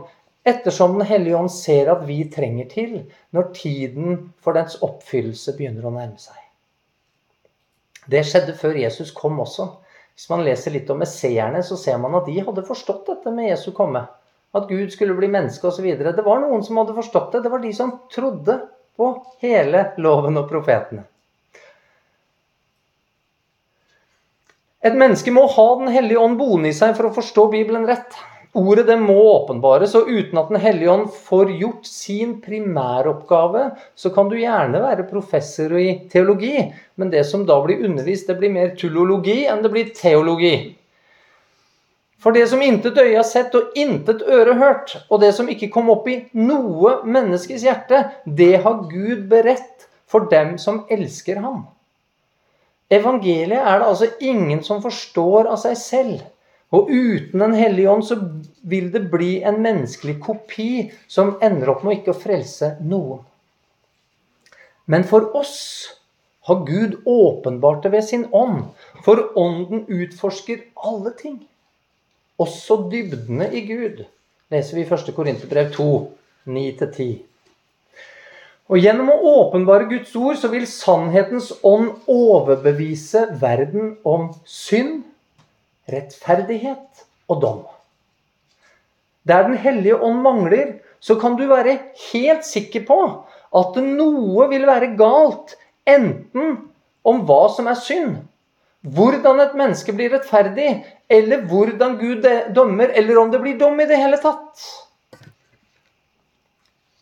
ettersom 0.44 0.98
Den 0.98 1.08
hellige 1.08 1.38
ånd 1.38 1.52
ser 1.52 1.92
at 1.96 2.04
vi 2.08 2.26
trenger 2.28 2.68
til 2.68 2.98
når 3.32 3.54
tiden 3.56 4.20
for 4.44 4.60
dens 4.60 4.76
oppfyllelse 4.84 5.56
begynner 5.56 5.88
å 5.88 5.96
nærme 5.96 6.20
seg. 6.20 6.36
Det 8.12 8.26
skjedde 8.28 8.58
før 8.60 8.76
Jesus 8.84 9.16
kom 9.16 9.40
også. 9.40 9.70
Hvis 10.14 10.30
man 10.30 10.44
leser 10.46 10.76
litt 10.76 10.90
om 10.94 11.00
messeerne, 11.02 11.64
så 11.66 11.78
ser 11.80 11.98
man 12.02 12.14
at 12.20 12.28
de 12.30 12.36
hadde 12.46 12.66
forstått 12.68 13.08
dette 13.10 13.34
med 13.34 13.50
Jesu 13.50 13.72
komme. 13.76 14.06
At 14.54 14.70
Gud 14.70 14.92
skulle 14.94 15.16
bli 15.18 15.32
menneske 15.34 15.66
osv. 15.68 15.88
Det 15.98 16.26
var 16.26 16.44
noen 16.44 16.62
som 16.66 16.78
hadde 16.78 16.94
forstått 16.94 17.32
det. 17.34 17.42
Det 17.46 17.52
var 17.54 17.64
de 17.64 17.72
som 17.74 17.96
trodde 18.14 18.60
på 18.98 19.10
hele 19.42 19.88
loven 19.98 20.38
og 20.38 20.46
profetene. 20.52 21.08
Et 24.84 24.96
menneske 25.00 25.32
må 25.32 25.46
ha 25.48 25.68
Den 25.80 25.90
hellige 25.96 26.20
ånd 26.20 26.36
boende 26.38 26.70
i 26.70 26.76
seg 26.76 26.94
for 26.98 27.08
å 27.08 27.16
forstå 27.16 27.48
Bibelen 27.54 27.88
rett. 27.88 28.18
Ordet 28.54 28.86
det 28.86 29.00
må 29.02 29.16
åpenbares, 29.18 29.96
og 29.98 30.10
uten 30.14 30.38
at 30.38 30.52
Den 30.52 30.62
hellige 30.62 30.92
ånd 30.92 31.08
får 31.26 31.56
gjort 31.58 31.88
sin 31.90 32.36
primæroppgave, 32.42 33.72
så 33.96 34.12
kan 34.14 34.30
du 34.30 34.38
gjerne 34.38 34.82
være 34.84 35.08
professor 35.10 35.74
i 35.82 36.04
teologi, 36.12 36.60
men 36.96 37.10
det 37.10 37.26
som 37.26 37.48
da 37.50 37.58
blir 37.64 37.82
undervist, 37.88 38.28
det 38.30 38.38
blir 38.38 38.54
mer 38.54 38.76
tullologi 38.78 39.48
enn 39.50 39.64
det 39.66 39.72
blir 39.74 39.90
teologi. 39.98 40.54
For 42.22 42.32
det 42.32 42.46
som 42.48 42.62
intet 42.64 42.98
øye 43.02 43.18
har 43.18 43.26
sett 43.28 43.56
og 43.58 43.74
intet 43.76 44.22
øre 44.22 44.54
hørt, 44.56 44.94
og 45.10 45.20
det 45.26 45.34
som 45.36 45.50
ikke 45.50 45.72
kom 45.74 45.90
opp 45.92 46.06
i 46.08 46.22
noe 46.38 47.00
menneskes 47.04 47.66
hjerte, 47.66 48.04
det 48.24 48.62
har 48.64 48.86
Gud 48.86 49.26
beredt 49.34 49.90
for 50.06 50.30
dem 50.32 50.60
som 50.62 50.84
elsker 50.94 51.42
ham. 51.42 51.66
Evangeliet 52.94 53.58
er 53.58 53.82
det 53.82 53.90
altså 53.90 54.12
ingen 54.22 54.62
som 54.64 54.84
forstår 54.84 55.50
av 55.50 55.58
seg 55.66 55.76
selv. 55.82 56.22
Og 56.74 56.90
uten 56.90 57.40
Den 57.40 57.54
hellige 57.54 57.90
ånd 57.90 58.06
så 58.08 58.18
vil 58.62 58.90
det 58.94 59.06
bli 59.12 59.44
en 59.46 59.62
menneskelig 59.62 60.18
kopi 60.24 60.90
som 61.08 61.36
ender 61.44 61.70
opp 61.76 61.84
med 61.86 62.00
ikke 62.00 62.16
å 62.16 62.22
frelse 62.24 62.74
noen. 62.82 63.22
Men 64.90 65.06
for 65.08 65.30
oss 65.38 65.60
har 66.50 66.64
Gud 66.68 66.98
åpenbart 67.06 67.84
det 67.86 67.94
ved 67.94 68.04
sin 68.08 68.26
ånd. 68.36 68.66
For 69.06 69.22
ånden 69.40 69.86
utforsker 69.88 70.66
alle 70.76 71.14
ting. 71.20 71.38
Også 72.42 72.82
dybdene 72.92 73.48
i 73.54 73.64
Gud. 73.68 74.04
Leser 74.52 74.80
vi 74.80 74.84
i 74.84 74.90
1. 74.90 75.14
Korinterbrev 75.16 75.72
2, 75.76 75.88
9-10. 76.50 77.14
Og 78.72 78.80
gjennom 78.80 79.12
å 79.14 79.32
åpenbare 79.44 79.88
Guds 79.92 80.12
ord 80.18 80.40
så 80.40 80.50
vil 80.52 80.66
sannhetens 80.68 81.52
ånd 81.68 81.94
overbevise 82.10 83.28
verden 83.40 83.98
om 84.08 84.32
synd 84.50 85.04
rettferdighet 85.90 87.06
og 87.30 87.42
dom. 87.42 87.62
Der 89.28 89.44
Den 89.44 89.58
hellige 89.58 89.96
ånd 89.96 90.22
mangler, 90.22 90.80
så 91.00 91.16
kan 91.20 91.36
du 91.36 91.48
være 91.48 91.80
helt 92.12 92.46
sikker 92.46 92.86
på 92.88 93.00
at 93.54 93.76
noe 93.84 94.48
vil 94.50 94.66
være 94.68 94.96
galt, 95.00 95.56
enten 95.86 96.58
om 97.04 97.26
hva 97.28 97.48
som 97.52 97.68
er 97.68 97.80
synd, 97.80 98.16
hvordan 98.84 99.40
et 99.44 99.56
menneske 99.56 99.94
blir 99.96 100.12
rettferdig, 100.12 100.84
eller 101.10 101.44
hvordan 101.48 101.98
Gud 102.00 102.26
dømmer, 102.56 102.92
eller 102.96 103.20
om 103.20 103.32
det 103.32 103.42
blir 103.44 103.60
dom 103.60 103.80
i 103.80 103.88
det 103.88 104.00
hele 104.00 104.20
tatt. 104.20 104.64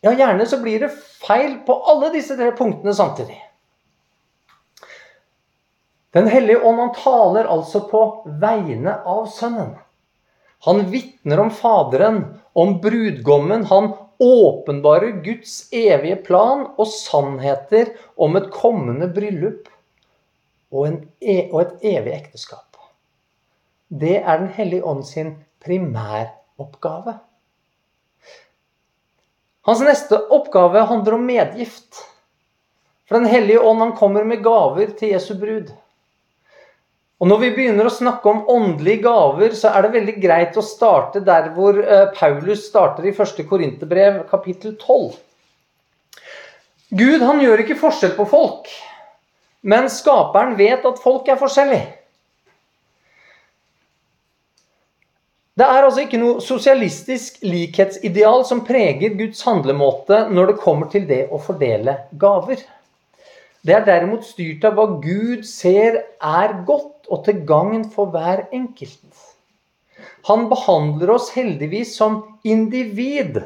Ja, 0.02 0.14
gjerne 0.18 0.46
så 0.50 0.58
blir 0.62 0.82
det 0.82 0.94
feil 1.22 1.60
på 1.66 1.78
alle 1.90 2.10
disse 2.14 2.38
tre 2.38 2.50
punktene 2.58 2.94
samtidig. 2.98 3.38
Den 6.12 6.28
hellige 6.28 6.60
ånd 6.68 6.80
han 6.80 6.94
taler 6.96 7.48
altså 7.48 7.86
på 7.88 8.02
vegne 8.42 8.98
av 9.08 9.28
Sønnen. 9.32 9.76
Han 10.68 10.84
vitner 10.92 11.40
om 11.40 11.52
Faderen, 11.52 12.24
om 12.54 12.76
brudgommen. 12.84 13.64
Han 13.66 13.94
åpenbarer 14.22 15.24
Guds 15.26 15.74
evige 15.74 16.20
plan 16.28 16.68
og 16.76 16.88
sannheter 16.92 17.96
om 18.16 18.36
et 18.38 18.52
kommende 18.54 19.08
bryllup 19.10 19.72
og, 20.72 20.84
en, 20.88 21.00
e, 21.20 21.48
og 21.50 21.64
et 21.64 21.88
evig 21.96 22.14
ekteskap. 22.20 22.78
Det 23.88 24.20
er 24.20 24.40
Den 24.40 24.52
hellige 24.56 24.86
ånd 24.86 25.04
sin 25.08 25.34
primæroppgave. 25.64 27.18
Hans 29.68 29.82
neste 29.86 30.20
oppgave 30.32 30.86
handler 30.90 31.18
om 31.18 31.26
medgift. 31.28 32.04
For 33.08 33.20
Den 33.20 33.32
hellige 33.32 33.60
ånd 33.60 33.80
han 33.80 33.98
kommer 33.98 34.24
med 34.24 34.44
gaver 34.44 34.94
til 34.98 35.16
Jesu 35.16 35.34
brud. 35.40 35.74
Og 37.22 37.30
Når 37.30 37.38
vi 37.38 37.50
begynner 37.54 37.86
å 37.86 37.94
snakke 37.94 38.32
om 38.32 38.48
åndelige 38.50 39.04
gaver, 39.04 39.52
så 39.54 39.70
er 39.70 39.86
det 39.86 39.94
veldig 39.94 40.16
greit 40.24 40.56
å 40.58 40.64
starte 40.66 41.22
der 41.22 41.52
hvor 41.54 41.78
eh, 41.78 42.08
Paulus 42.18 42.64
starter 42.66 43.06
i 43.06 43.14
1. 43.14 43.44
Korinterbrev, 43.46 44.24
kapittel 44.32 44.74
12. 44.74 45.20
Gud 46.98 47.22
han 47.22 47.44
gjør 47.44 47.62
ikke 47.62 47.78
forskjell 47.78 48.16
på 48.18 48.26
folk, 48.32 48.72
men 49.62 49.86
skaperen 49.94 50.58
vet 50.58 50.82
at 50.90 50.98
folk 51.04 51.30
er 51.30 51.38
forskjellige. 51.38 51.94
Det 55.62 55.68
er 55.70 55.86
altså 55.86 56.08
ikke 56.08 56.18
noe 56.18 56.42
sosialistisk 56.42 57.38
likhetsideal 57.46 58.48
som 58.50 58.64
preger 58.66 59.14
Guds 59.20 59.46
handlemåte 59.46 60.24
når 60.34 60.56
det 60.56 60.62
kommer 60.64 60.90
til 60.90 61.06
det 61.06 61.28
å 61.30 61.38
fordele 61.44 62.00
gaver. 62.18 62.66
Det 63.62 63.76
er 63.78 63.86
derimot 63.86 64.26
styrt 64.26 64.64
av 64.66 64.74
hva 64.80 64.88
Gud 65.04 65.46
ser 65.46 66.00
er 66.18 66.56
godt 66.66 67.01
og 67.12 67.26
til 67.26 67.44
gagn 67.48 67.86
for 67.92 68.12
hver 68.14 68.46
enkelt. 68.56 69.28
Han 70.30 70.48
behandler 70.52 71.16
oss 71.16 71.32
heldigvis 71.36 71.96
som 71.98 72.22
individ, 72.48 73.42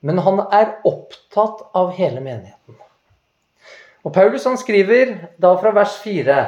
men 0.00 0.20
han 0.24 0.42
er 0.52 0.76
opptatt 0.88 1.64
av 1.76 1.92
hele 1.96 2.22
menigheten. 2.22 2.78
Og 4.02 4.14
Paulus 4.14 4.46
han 4.48 4.58
skriver 4.58 5.14
da 5.42 5.54
fra 5.60 5.72
vers 5.74 5.98
4.: 6.02 6.38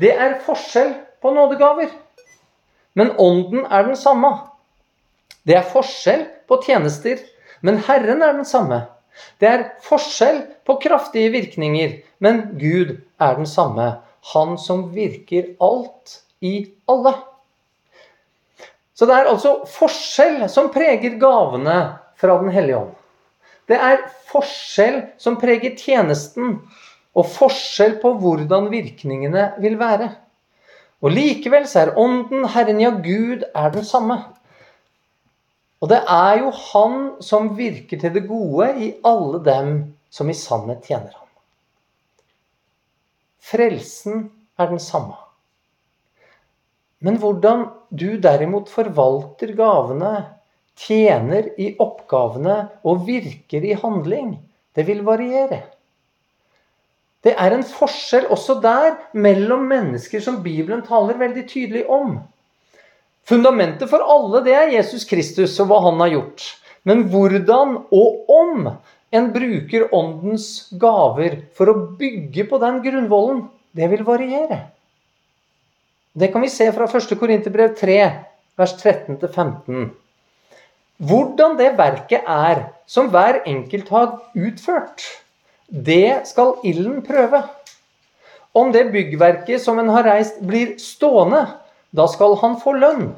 Det 0.00 0.10
er 0.14 0.38
forskjell 0.46 0.94
på 1.22 1.32
nådegaver, 1.34 1.90
men 2.94 3.14
ånden 3.18 3.66
er 3.66 3.86
den 3.86 3.96
samme. 3.96 4.32
Det 5.46 5.56
er 5.56 5.70
forskjell 5.72 6.26
på 6.48 6.60
tjenester, 6.66 7.20
men 7.62 7.78
Herren 7.86 8.22
er 8.22 8.34
den 8.36 8.48
samme. 8.48 8.82
Det 9.40 9.48
er 9.48 9.64
forskjell 9.82 10.42
på 10.66 10.78
kraftige 10.82 11.30
virkninger, 11.34 11.96
men 12.18 12.42
Gud 12.58 12.98
er 13.20 13.38
den 13.38 13.46
samme. 13.46 13.92
Han 14.34 14.56
som 14.60 14.88
virker 14.94 15.54
alt 15.62 16.20
i 16.40 16.70
alle. 16.90 17.14
Så 18.98 19.06
det 19.06 19.14
er 19.14 19.30
altså 19.30 19.60
forskjell 19.70 20.42
som 20.50 20.72
preger 20.74 21.18
gavene 21.20 21.78
fra 22.18 22.38
Den 22.42 22.50
hellige 22.50 22.80
ånd. 22.80 22.94
Det 23.68 23.76
er 23.76 24.06
forskjell 24.30 25.02
som 25.20 25.36
preger 25.38 25.76
tjenesten, 25.76 26.56
og 27.14 27.28
forskjell 27.30 27.98
på 28.02 28.14
hvordan 28.22 28.70
virkningene 28.72 29.52
vil 29.62 29.76
være. 29.80 30.08
Og 31.04 31.14
likevel 31.14 31.66
så 31.70 31.84
er 31.84 31.94
Ånden, 32.00 32.46
Herren, 32.50 32.80
ja, 32.82 32.90
Gud 32.90 33.44
er 33.54 33.70
den 33.74 33.86
samme. 33.86 34.18
Og 35.78 35.90
det 35.92 36.00
er 36.10 36.40
jo 36.40 36.50
Han 36.50 36.98
som 37.22 37.52
virker 37.58 38.00
til 38.00 38.14
det 38.14 38.26
gode 38.26 38.72
i 38.82 38.92
alle 39.06 39.42
dem 39.46 39.72
som 40.10 40.30
i 40.30 40.34
sannhet 40.34 40.82
tjener 40.88 41.12
ham. 41.12 41.27
Frelsen 43.38 44.28
er 44.58 44.70
den 44.70 44.82
samme. 44.82 45.16
Men 46.98 47.18
hvordan 47.22 47.68
du 47.94 48.18
derimot 48.18 48.70
forvalter 48.72 49.54
gavene, 49.58 50.12
tjener 50.78 51.50
i 51.58 51.72
oppgavene 51.82 52.58
og 52.86 53.04
virker 53.06 53.64
i 53.66 53.76
handling, 53.78 54.36
det 54.74 54.86
vil 54.86 55.04
variere. 55.06 55.62
Det 57.24 57.34
er 57.34 57.54
en 57.54 57.64
forskjell 57.66 58.28
også 58.30 58.58
der 58.62 58.92
mellom 59.18 59.66
mennesker 59.70 60.22
som 60.22 60.42
Bibelen 60.42 60.84
taler 60.86 61.18
veldig 61.18 61.44
tydelig 61.50 61.84
om. 61.90 62.20
Fundamentet 63.28 63.90
for 63.90 64.04
alle 64.06 64.42
det 64.46 64.54
er 64.54 64.76
Jesus 64.76 65.04
Kristus 65.08 65.56
og 65.60 65.70
hva 65.70 65.80
han 65.88 65.98
har 66.04 66.14
gjort. 66.14 66.46
Men 66.86 67.08
hvordan 67.12 67.74
og 67.92 68.30
om 68.32 68.70
en 69.10 69.30
bruker 69.32 69.88
åndens 69.94 70.68
gaver 70.80 71.42
for 71.56 71.70
å 71.70 71.78
bygge 72.00 72.44
på 72.48 72.58
den 72.60 72.82
grunnvollen, 72.84 73.46
det 73.72 73.88
vil 73.92 74.04
variere. 74.04 74.66
Det 76.18 76.32
kan 76.32 76.42
vi 76.42 76.50
se 76.52 76.66
fra 76.74 76.88
1. 76.88 77.14
Korinterbrev 77.20 77.76
3, 77.78 77.98
vers 78.58 78.74
13-15. 78.80 79.88
Hvordan 80.98 81.54
det 81.60 81.76
verket 81.78 82.26
er 82.26 82.64
som 82.90 83.10
hver 83.12 83.42
enkelt 83.46 83.90
har 83.94 84.08
utført, 84.34 85.04
det 85.68 86.26
skal 86.26 86.56
ilden 86.66 87.04
prøve. 87.06 87.44
Om 88.56 88.72
det 88.74 88.88
byggverket 88.90 89.62
som 89.62 89.78
en 89.78 89.92
har 89.94 90.08
reist, 90.08 90.40
blir 90.42 90.74
stående, 90.82 91.44
da 91.94 92.08
skal 92.10 92.34
han 92.42 92.56
få 92.60 92.74
lønn. 92.74 93.12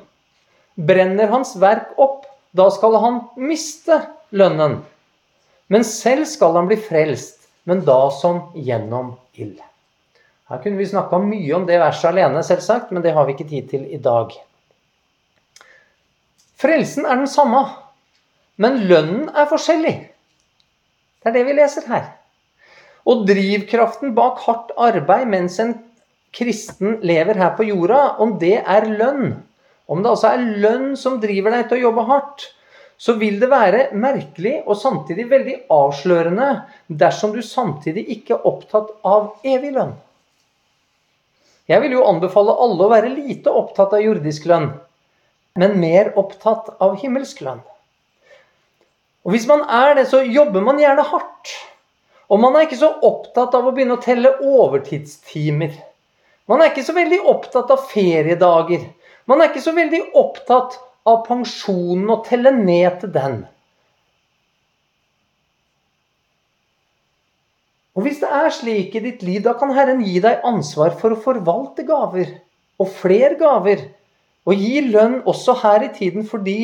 Brenner 0.77 1.31
hans 1.33 1.55
verk 1.61 1.95
opp, 1.97 2.27
da 2.53 2.69
skal 2.75 2.99
han 3.01 3.21
miste 3.41 4.03
lønnen. 4.35 4.81
Men 5.71 5.87
selv 5.87 6.27
skal 6.27 6.57
han 6.59 6.69
bli 6.71 6.79
frelst, 6.83 7.47
men 7.69 7.85
da 7.87 8.09
som 8.15 8.49
gjennom 8.59 9.15
ild. 9.39 9.61
Her 10.51 10.63
kunne 10.65 10.81
vi 10.81 10.89
snakka 10.91 11.21
mye 11.23 11.53
om 11.55 11.67
det 11.69 11.79
verset 11.79 12.11
alene, 12.11 12.43
selvsagt, 12.43 12.91
men 12.91 13.05
det 13.05 13.15
har 13.15 13.27
vi 13.27 13.37
ikke 13.37 13.47
tid 13.53 13.69
til 13.71 13.85
i 13.87 14.01
dag. 14.03 14.33
Frelsen 16.61 17.07
er 17.07 17.21
den 17.23 17.31
samme, 17.31 17.63
men 18.61 18.83
lønnen 18.91 19.29
er 19.31 19.47
forskjellig. 19.49 19.95
Det 21.21 21.31
er 21.31 21.37
det 21.39 21.45
vi 21.47 21.55
leser 21.55 21.87
her. 21.87 22.11
Og 23.09 23.23
drivkraften 23.29 24.13
bak 24.17 24.43
hardt 24.45 24.75
arbeid 24.77 25.31
mens 25.31 25.57
en 25.63 25.77
kristen 26.37 26.99
lever 27.07 27.39
her 27.39 27.55
på 27.57 27.69
jorda, 27.71 28.17
om 28.23 28.37
det 28.43 28.59
er 28.61 28.89
lønn, 28.91 29.39
om 29.91 30.03
det 30.03 30.11
altså 30.13 30.35
er 30.35 30.45
lønn 30.63 30.93
som 30.99 31.21
driver 31.23 31.55
deg 31.55 31.69
til 31.69 31.81
å 31.81 31.87
jobbe 31.89 32.07
hardt, 32.11 32.51
så 33.01 33.15
vil 33.17 33.39
det 33.41 33.49
være 33.49 33.87
merkelig 33.97 34.59
og 34.67 34.77
samtidig 34.77 35.25
veldig 35.31 35.57
avslørende 35.73 36.49
dersom 37.01 37.33
du 37.33 37.41
samtidig 37.45 38.05
ikke 38.13 38.37
er 38.37 38.47
opptatt 38.51 38.91
av 39.09 39.31
evig 39.41 39.73
lønn. 39.79 39.95
Jeg 41.71 41.81
vil 41.85 41.95
jo 41.97 42.05
anbefale 42.05 42.53
alle 42.61 42.85
å 42.85 42.93
være 42.93 43.13
lite 43.15 43.53
opptatt 43.57 43.95
av 43.97 44.05
jordisk 44.05 44.49
lønn, 44.51 44.73
men 45.57 45.79
mer 45.81 46.13
opptatt 46.21 46.69
av 46.83 46.99
himmelsk 47.01 47.41
lønn. 47.47 47.63
Og 49.25 49.33
Hvis 49.33 49.47
man 49.49 49.65
er 49.65 49.95
det, 49.97 50.07
så 50.11 50.21
jobber 50.25 50.65
man 50.65 50.81
gjerne 50.81 51.05
hardt. 51.07 51.55
Og 52.31 52.41
man 52.41 52.57
er 52.57 52.67
ikke 52.67 52.81
så 52.81 52.93
opptatt 53.07 53.57
av 53.57 53.67
å 53.67 53.73
begynne 53.75 53.97
å 53.97 54.03
telle 54.05 54.35
overtidstimer. 54.45 55.73
Man 56.51 56.61
er 56.61 56.71
ikke 56.71 56.85
så 56.85 56.95
veldig 56.97 57.21
opptatt 57.33 57.73
av 57.73 57.89
feriedager. 57.91 58.85
Man 59.31 59.41
er 59.41 59.51
ikke 59.51 59.65
så 59.65 59.75
veldig 59.77 60.03
opptatt 60.19 60.79
av 61.09 61.23
pensjonen 61.27 62.11
og 62.13 62.27
telle 62.29 62.53
ned 62.57 63.01
til 63.01 63.13
den. 63.15 63.41
Og 67.97 68.07
Hvis 68.07 68.21
det 68.23 68.31
er 68.33 68.53
slik 68.55 68.95
i 68.97 69.03
ditt 69.05 69.25
liv, 69.27 69.43
da 69.45 69.57
kan 69.59 69.75
Herren 69.77 70.05
gi 70.07 70.21
deg 70.23 70.45
ansvar 70.47 70.95
for 71.01 71.13
å 71.13 71.21
forvalte 71.21 71.85
gaver, 71.89 72.39
og 72.81 72.93
flere 72.97 73.37
gaver, 73.41 73.83
og 74.49 74.57
gi 74.57 74.81
lønn 74.87 75.21
også 75.29 75.59
her 75.61 75.85
i 75.85 75.93
tiden 75.93 76.25
fordi 76.27 76.61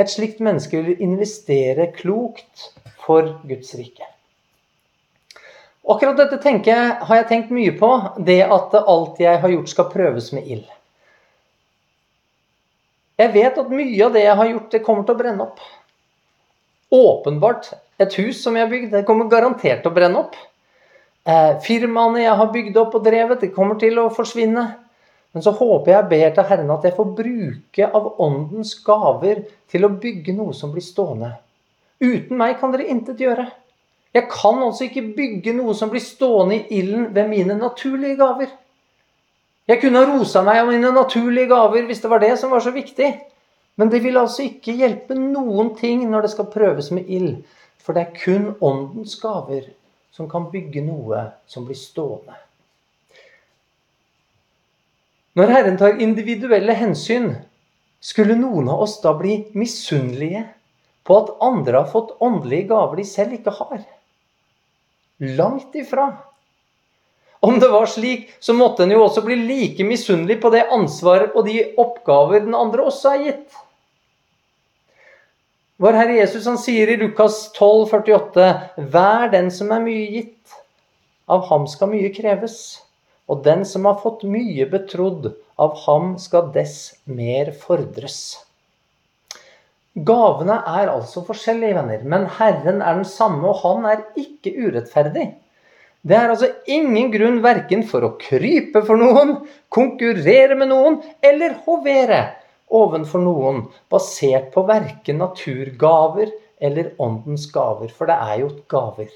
et 0.00 0.10
slikt 0.10 0.40
menneske 0.42 0.80
vil 0.80 1.02
investere 1.04 1.90
klokt 1.94 2.70
for 3.04 3.36
Guds 3.44 3.74
rike. 3.76 4.08
Akkurat 5.84 6.16
dette 6.16 6.40
jeg, 6.64 6.96
har 7.04 7.16
jeg 7.18 7.28
tenkt 7.28 7.52
mye 7.52 7.74
på, 7.76 7.90
det 8.24 8.40
at 8.46 8.72
alt 8.80 9.20
jeg 9.20 9.40
har 9.42 9.52
gjort, 9.52 9.68
skal 9.68 9.90
prøves 9.92 10.32
med 10.32 10.48
ild. 10.48 10.64
Jeg 13.20 13.30
vet 13.34 13.58
at 13.60 13.70
mye 13.70 14.06
av 14.06 14.14
det 14.14 14.24
jeg 14.24 14.38
har 14.40 14.50
gjort, 14.50 14.70
det 14.72 14.82
kommer 14.86 15.06
til 15.06 15.14
å 15.14 15.20
brenne 15.20 15.46
opp. 15.46 15.60
Åpenbart. 16.94 17.70
Et 18.02 18.16
hus 18.18 18.40
som 18.42 18.56
jeg 18.56 18.66
har 18.66 18.72
bygd, 18.72 18.90
det 18.90 19.04
kommer 19.06 19.30
garantert 19.30 19.84
til 19.84 19.92
å 19.92 19.94
brenne 19.94 20.24
opp. 20.24 20.34
Eh, 21.24 21.52
firmaene 21.64 22.24
jeg 22.24 22.38
har 22.40 22.50
bygd 22.52 22.80
opp 22.82 22.96
og 22.98 23.04
drevet, 23.06 23.44
det 23.44 23.54
kommer 23.54 23.78
til 23.80 24.00
å 24.02 24.10
forsvinne. 24.12 24.64
Men 25.34 25.42
så 25.42 25.54
håper 25.54 25.94
jeg 25.94 26.10
ber 26.10 26.34
til 26.34 26.46
Herren 26.50 26.72
at 26.74 26.84
jeg 26.86 26.94
får 26.94 27.14
bruke 27.18 27.86
av 27.98 28.10
Åndens 28.22 28.74
gaver 28.86 29.44
til 29.70 29.86
å 29.86 29.94
bygge 30.02 30.34
noe 30.36 30.54
som 30.54 30.74
blir 30.74 30.84
stående. 30.84 31.32
Uten 32.02 32.38
meg 32.38 32.58
kan 32.60 32.74
dere 32.74 32.90
intet 32.90 33.22
gjøre. 33.22 33.46
Jeg 34.14 34.28
kan 34.30 34.60
altså 34.62 34.86
ikke 34.86 35.08
bygge 35.16 35.54
noe 35.56 35.74
som 35.74 35.90
blir 35.90 36.02
stående 36.02 36.60
i 36.60 36.78
ilden 36.78 37.08
ved 37.14 37.30
mine 37.30 37.56
naturlige 37.58 38.18
gaver. 38.20 38.52
Jeg 39.68 39.80
kunne 39.80 40.00
ha 40.02 40.08
rosa 40.08 40.42
meg 40.44 40.60
av 40.60 40.68
mine 40.68 40.90
naturlige 40.92 41.48
gaver 41.54 41.86
hvis 41.88 42.02
det 42.02 42.10
var 42.12 42.20
det 42.20 42.34
som 42.40 42.52
var 42.52 42.60
så 42.64 42.72
viktig. 42.74 43.10
Men 43.80 43.90
det 43.90 44.02
vil 44.04 44.18
altså 44.20 44.44
ikke 44.44 44.76
hjelpe 44.76 45.16
noen 45.18 45.72
ting 45.78 46.04
når 46.10 46.26
det 46.26 46.32
skal 46.34 46.50
prøves 46.52 46.90
med 46.94 47.08
ild. 47.10 47.38
For 47.80 47.96
det 47.96 48.04
er 48.04 48.18
kun 48.18 48.52
åndens 48.64 49.16
gaver 49.20 49.70
som 50.14 50.28
kan 50.30 50.46
bygge 50.52 50.84
noe 50.84 51.24
som 51.50 51.66
blir 51.66 51.78
stående. 51.78 52.36
Når 55.34 55.50
Herren 55.50 55.80
tar 55.80 55.98
individuelle 55.98 56.76
hensyn, 56.78 57.32
skulle 58.04 58.36
noen 58.38 58.68
av 58.70 58.84
oss 58.84 59.00
da 59.02 59.10
bli 59.18 59.40
misunnelige 59.58 60.44
på 61.04 61.16
at 61.18 61.32
andre 61.42 61.80
har 61.80 61.90
fått 61.90 62.14
åndelige 62.22 62.68
gaver 62.70 63.00
de 63.00 63.06
selv 63.08 63.34
ikke 63.34 63.56
har? 63.58 63.80
Langt 65.40 65.74
ifra. 65.74 66.12
Om 67.44 67.58
det 67.60 67.68
var 67.68 67.86
slik, 67.90 68.30
så 68.40 68.54
måtte 68.56 68.86
en 68.86 68.94
jo 68.94 69.02
også 69.04 69.20
bli 69.26 69.36
like 69.36 69.84
misunnelig 69.84 70.38
på 70.40 70.48
det 70.54 70.62
ansvaret 70.72 71.34
og 71.36 71.44
de 71.48 71.58
oppgaver 71.80 72.46
den 72.46 72.56
andre 72.56 72.86
også 72.88 73.10
er 73.12 73.24
gitt. 73.26 73.58
Vår 75.82 75.98
Herre 75.98 76.16
Jesus 76.20 76.46
han 76.48 76.56
sier 76.62 76.88
i 76.88 76.96
Lukas 77.00 77.50
12, 77.52 77.90
48, 77.90 78.46
Vær 78.94 79.28
den 79.32 79.50
som 79.52 79.74
er 79.74 79.82
mye 79.84 80.06
gitt, 80.14 80.56
av 81.28 81.44
ham 81.50 81.66
skal 81.68 81.90
mye 81.92 82.12
kreves. 82.14 82.56
Og 83.28 83.44
den 83.44 83.64
som 83.68 83.84
har 83.88 84.00
fått 84.00 84.24
mye 84.28 84.64
betrodd, 84.70 85.32
av 85.60 85.76
ham 85.84 86.14
skal 86.20 86.48
dess 86.54 86.94
mer 87.04 87.52
fordres. 87.60 88.18
Gavene 89.94 90.62
er 90.80 90.90
altså 90.90 91.22
forskjellige, 91.26 91.76
venner, 91.76 92.08
men 92.08 92.28
Herren 92.38 92.80
er 92.82 93.00
den 93.02 93.08
samme, 93.08 93.52
og 93.52 93.60
han 93.62 93.84
er 93.90 94.06
ikke 94.20 94.54
urettferdig. 94.64 95.28
Det 96.04 96.16
er 96.16 96.28
altså 96.28 96.50
ingen 96.68 97.08
grunn 97.14 97.38
verken 97.44 97.82
for 97.88 98.04
å 98.04 98.14
krype 98.20 98.82
for 98.84 99.00
noen, 99.00 99.38
konkurrere 99.72 100.56
med 100.60 100.68
noen 100.68 100.98
eller 101.24 101.54
hovere 101.64 102.26
ovenfor 102.74 103.22
noen, 103.24 103.62
basert 103.92 104.50
på 104.52 104.66
verken 104.68 105.22
naturgaver 105.22 106.32
eller 106.60 106.90
åndens 107.00 107.46
gaver, 107.52 107.88
for 107.88 108.10
det 108.10 108.16
er 108.20 108.42
jo 108.42 108.50
gaver. 108.68 109.08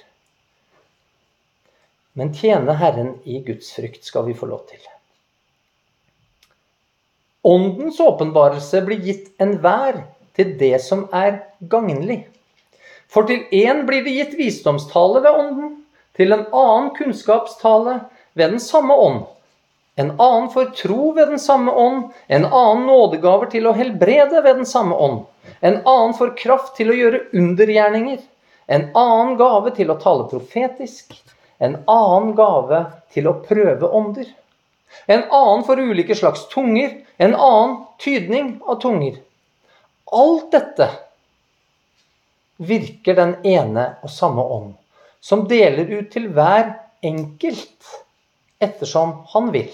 Men 2.16 2.33
tjene 2.35 2.77
Herren 2.81 3.12
i 3.29 3.42
Guds 3.44 3.68
frykt 3.77 4.09
skal 4.09 4.24
vi 4.27 4.37
få 4.38 4.48
lov 4.48 4.64
til. 4.70 4.81
Åndens 7.48 8.01
åpenbarelse 8.01 8.81
blir 8.87 9.05
gitt 9.05 9.29
enhver 9.40 10.01
til 10.37 10.57
det 10.59 10.79
som 10.85 11.05
er 11.14 11.42
gagnlig. 11.61 12.22
For 13.12 13.29
til 13.29 13.44
én 13.55 13.85
blir 13.88 14.03
det 14.05 14.16
gitt 14.16 14.35
visdomstale 14.40 15.22
ved 15.24 15.37
Ånden 15.44 15.78
til 16.18 16.35
en 16.35 16.46
annen 16.52 16.90
kunnskapstale 16.96 18.00
ved 18.35 18.57
den 18.57 18.62
samme 18.62 18.94
ånd. 18.94 19.26
En 19.98 20.12
annen 20.20 20.50
for 20.54 20.70
tro 20.78 21.12
ved 21.16 21.33
den 21.33 21.40
samme 21.42 21.72
ånd, 21.74 22.12
en 22.26 22.44
annen 22.46 22.85
nådegaver 22.87 23.50
til 23.50 23.66
å 23.66 23.74
helbrede 23.74 24.42
ved 24.44 24.61
den 24.61 24.68
samme 24.68 24.94
ånd. 24.94 25.24
En 25.61 25.81
annen 25.81 26.14
for 26.18 26.37
kraft 26.38 26.76
til 26.78 26.92
å 26.92 26.98
gjøre 26.98 27.24
undergjerninger. 27.35 28.20
En 28.70 28.90
annen 28.98 29.35
gave 29.40 29.72
til 29.74 29.90
å 29.90 29.98
tale 29.98 30.28
profetisk. 30.31 31.16
En 31.59 31.81
annen 31.90 32.35
gave 32.38 32.85
til 33.14 33.26
å 33.26 33.38
prøve 33.42 33.90
ånder. 33.90 34.28
En 35.11 35.24
annen 35.24 35.64
for 35.66 35.81
ulike 35.81 36.14
slags 36.14 36.46
tunger. 36.52 36.94
En 37.18 37.35
annen 37.35 37.78
tydning 37.98 38.59
av 38.66 38.78
tunger. 38.83 39.18
Alt 40.14 40.52
dette 40.54 40.90
virker 42.59 43.18
den 43.18 43.35
ene 43.46 43.85
og 44.02 44.11
samme 44.11 44.42
ånd, 44.42 44.72
som 45.29 45.45
deler 45.49 45.91
ut 45.93 46.09
til 46.12 46.31
hver 46.33 46.71
enkelt 47.05 47.93
ettersom 48.64 49.12
han 49.35 49.53
vil. 49.53 49.69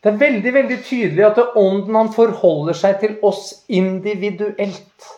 Det 0.00 0.12
er 0.12 0.20
veldig 0.20 0.52
veldig 0.54 0.78
tydelig 0.86 1.24
at 1.26 1.38
det 1.40 1.44
ånden 1.60 1.98
han 1.98 2.12
forholder 2.14 2.78
seg 2.78 3.00
til 3.02 3.16
oss 3.26 3.50
individuelt. 3.68 5.08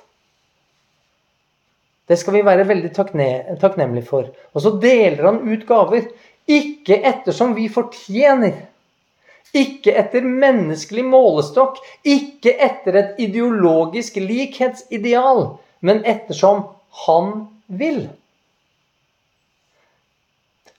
Det 2.08 2.16
skal 2.16 2.38
vi 2.38 2.46
være 2.46 2.64
veldig 2.70 2.90
takknemlige 2.96 4.06
for. 4.08 4.30
Og 4.56 4.64
så 4.64 4.72
deler 4.80 5.26
han 5.28 5.42
ut 5.44 5.66
gaver. 5.68 6.08
Ikke 6.48 6.96
ettersom 7.04 7.52
vi 7.58 7.66
fortjener. 7.68 8.54
Ikke 9.52 9.92
etter 10.00 10.24
menneskelig 10.24 11.04
målestokk. 11.04 11.76
Ikke 12.08 12.54
etter 12.56 12.96
et 13.02 13.20
ideologisk 13.28 14.16
likhetsideal. 14.24 15.44
Men 15.84 16.00
ettersom 16.08 16.64
han 17.04 17.34
vil. 17.68 18.02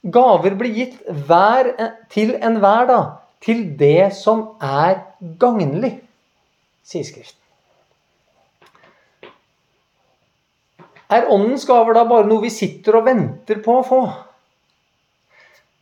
Gaver 0.04 0.56
blir 0.60 0.75
gitt 0.75 0.99
hver, 1.28 1.73
til 2.10 2.36
enhver, 2.36 2.86
da 2.89 2.99
til 3.43 3.65
det 3.80 4.12
som 4.15 4.45
er 4.63 4.99
gagnlig, 5.39 5.93
sier 6.84 7.06
Skriften. 7.08 7.38
Er 11.10 11.30
åndens 11.34 11.65
gaver 11.65 11.95
da 11.97 12.04
bare 12.06 12.28
noe 12.30 12.43
vi 12.43 12.52
sitter 12.54 12.99
og 12.99 13.08
venter 13.08 13.63
på 13.65 13.80
å 13.80 13.86
få? 13.86 14.02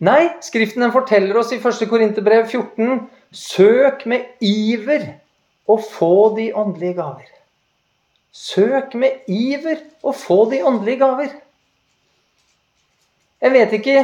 Nei, 0.08 0.30
Skriften 0.46 0.86
den 0.86 0.94
forteller 0.94 1.42
oss 1.42 1.52
i 1.52 1.58
1. 1.60 1.88
Korinterbrev 1.90 2.46
14.: 2.46 3.02
Søk 3.34 4.06
med 4.08 4.38
iver 4.40 5.10
å 5.68 5.76
få 5.82 6.36
de 6.38 6.52
åndelige 6.56 7.00
gaver. 7.02 7.34
Søk 8.38 8.94
med 9.00 9.26
iver 9.32 9.82
å 10.06 10.14
få 10.14 10.44
de 10.52 10.62
åndelige 10.68 11.02
gaver. 11.02 11.34
Jeg 13.42 13.54
vet 13.54 13.74
ikke 13.78 13.98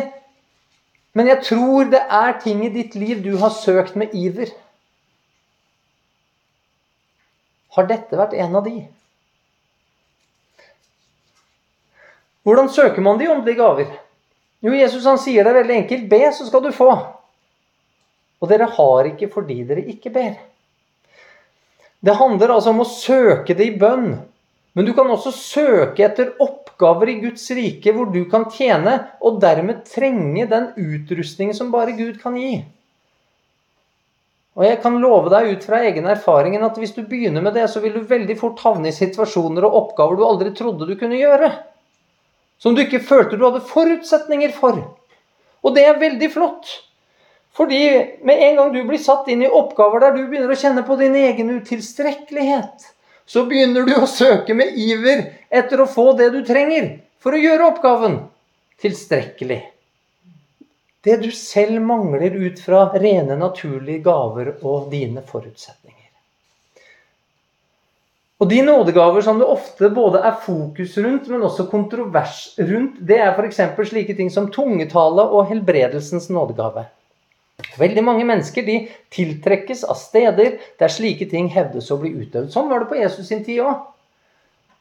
men 1.13 1.29
jeg 1.29 1.43
tror 1.45 1.89
det 1.93 2.01
er 2.01 2.37
ting 2.41 2.63
i 2.65 2.71
ditt 2.73 2.95
liv 2.97 3.21
du 3.21 3.35
har 3.41 3.53
søkt 3.53 3.97
med 3.99 4.13
iver. 4.17 4.49
Har 7.77 7.89
dette 7.89 8.17
vært 8.17 8.33
en 8.37 8.57
av 8.57 8.65
de? 8.65 8.79
Hvordan 12.43 12.69
søker 12.73 13.05
man 13.05 13.21
de 13.21 13.29
åndelige 13.29 13.61
gaver? 13.61 13.91
Jo, 14.63 14.73
Jesus 14.73 15.05
han 15.05 15.21
sier 15.21 15.45
det 15.45 15.53
veldig 15.59 15.77
enkelt. 15.83 16.09
Be, 16.09 16.21
så 16.33 16.47
skal 16.47 16.65
du 16.65 16.73
få. 16.75 16.89
Og 18.41 18.49
dere 18.49 18.67
har 18.73 19.09
ikke 19.13 19.29
fordi 19.31 19.61
dere 19.69 19.85
ikke 19.93 20.11
ber. 20.13 20.33
Det 22.03 22.17
handler 22.19 22.51
altså 22.51 22.73
om 22.73 22.83
å 22.83 22.89
søke 22.89 23.55
det 23.55 23.69
i 23.69 23.77
bønn. 23.79 24.17
Men 24.73 24.87
du 24.87 24.91
kan 24.97 25.09
også 25.13 25.31
søke 25.35 26.03
etter 26.03 26.33
oppgaver 26.41 27.11
i 27.13 27.19
Guds 27.21 27.45
rike 27.55 27.93
hvor 27.95 28.09
du 28.11 28.23
kan 28.29 28.49
tjene, 28.51 28.97
og 29.23 29.39
dermed 29.43 29.85
trenge 29.87 30.47
den 30.49 30.71
utrustningen 30.75 31.55
som 31.55 31.71
bare 31.71 31.95
Gud 31.95 32.17
kan 32.21 32.35
gi. 32.39 32.57
Og 34.53 34.65
jeg 34.67 34.81
kan 34.83 34.99
love 35.01 35.31
deg 35.33 35.55
ut 35.55 35.63
fra 35.65 35.79
egen 35.87 36.05
erfaring 36.09 36.59
at 36.61 36.75
hvis 36.77 36.93
du 36.93 37.01
begynner 37.09 37.41
med 37.41 37.55
det, 37.57 37.65
så 37.71 37.81
vil 37.81 37.95
du 37.95 38.03
veldig 38.09 38.35
fort 38.37 38.59
havne 38.65 38.91
i 38.91 38.95
situasjoner 38.95 39.65
og 39.65 39.77
oppgaver 39.79 40.19
du 40.19 40.25
aldri 40.27 40.51
trodde 40.57 40.89
du 40.89 40.93
kunne 40.99 41.17
gjøre. 41.17 41.49
Som 42.61 42.75
du 42.75 42.83
ikke 42.83 43.01
følte 43.01 43.39
du 43.39 43.47
hadde 43.47 43.63
forutsetninger 43.69 44.53
for. 44.57 44.77
Og 45.63 45.73
det 45.73 45.87
er 45.87 46.01
veldig 46.01 46.29
flott. 46.35 46.69
Fordi 47.53 47.81
med 48.25 48.41
en 48.41 48.55
gang 48.55 48.73
du 48.73 48.81
blir 48.83 48.97
satt 48.97 49.27
inn 49.29 49.43
i 49.45 49.49
oppgaver 49.49 50.01
der 50.01 50.15
du 50.15 50.23
begynner 50.25 50.53
å 50.53 50.57
kjenne 50.57 50.83
på 50.87 50.97
din 50.97 51.15
egen 51.15 51.51
utilstrekkelighet, 51.59 52.87
så 53.25 53.45
begynner 53.45 53.85
du 53.85 53.93
å 53.95 54.09
søke 54.09 54.55
med 54.57 54.73
iver 54.73 55.27
etter 55.53 55.81
å 55.81 55.89
få 55.89 56.11
det 56.17 56.31
du 56.33 56.41
trenger 56.45 56.95
for 57.21 57.37
å 57.37 57.43
gjøre 57.43 57.69
oppgaven 57.69 58.17
tilstrekkelig. 58.81 59.61
Det 61.03 61.17
du 61.21 61.29
selv 61.35 61.81
mangler 61.83 62.33
ut 62.35 62.61
fra 62.63 62.87
rene, 62.95 63.35
naturlige 63.37 64.01
gaver 64.05 64.53
og 64.63 64.89
dine 64.91 65.21
forutsetninger. 65.27 65.99
Og 68.41 68.49
De 68.49 68.61
nådegaver 68.65 69.21
som 69.21 69.37
det 69.39 69.45
ofte 69.47 69.87
både 69.93 70.19
er 70.25 70.39
fokus 70.41 70.97
rundt, 70.97 71.29
men 71.31 71.45
også 71.45 71.67
kontrovers 71.71 72.55
rundt, 72.57 72.97
det 72.99 73.21
er 73.21 73.37
f.eks. 73.37 73.61
slike 73.87 74.17
ting 74.17 74.31
som 74.33 74.49
tungetale 74.51 75.23
og 75.29 75.47
helbredelsens 75.51 76.31
nådegave. 76.33 76.87
Veldig 77.77 78.01
mange 78.05 78.25
mennesker 78.25 78.65
de 78.65 78.77
tiltrekkes 79.13 79.83
av 79.89 79.97
steder 79.97 80.57
der 80.81 80.91
slike 80.91 81.27
ting 81.29 81.49
hevdes 81.53 81.91
å 81.93 81.99
bli 82.01 82.13
utøvd. 82.23 82.51
Sånn 82.53 82.69
var 82.69 82.83
det 82.83 82.89
på 82.89 82.97
Jesus 82.97 83.27
sin 83.29 83.43
tid 83.45 83.61
òg. 83.65 83.89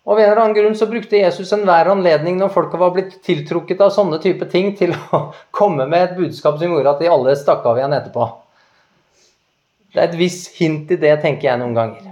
Og 0.02 0.16
Av 0.16 0.18
en 0.18 0.24
eller 0.26 0.40
annen 0.42 0.56
grunn 0.56 0.74
så 0.74 0.88
brukte 0.90 1.20
Jesus 1.20 1.52
enhver 1.54 1.92
anledning 1.92 2.40
når 2.40 2.50
folk 2.54 2.72
var 2.80 2.90
blitt 2.94 3.20
tiltrukket 3.22 3.84
av 3.84 3.92
sånne 3.94 4.18
type 4.22 4.48
ting, 4.50 4.72
til 4.74 4.96
å 5.14 5.28
komme 5.58 5.86
med 5.86 6.08
et 6.08 6.16
budskap 6.18 6.58
som 6.58 6.72
gjorde 6.72 6.96
at 6.96 7.04
de 7.04 7.12
alle 7.12 7.36
stakk 7.38 7.68
av 7.70 7.78
igjen 7.78 7.94
etterpå. 7.94 8.26
Det 9.92 10.00
er 10.00 10.08
et 10.08 10.18
visst 10.18 10.56
hint 10.56 10.90
i 10.90 10.98
det, 10.98 11.12
tenker 11.22 11.50
jeg 11.50 11.60
noen 11.60 11.76
ganger. 11.76 12.08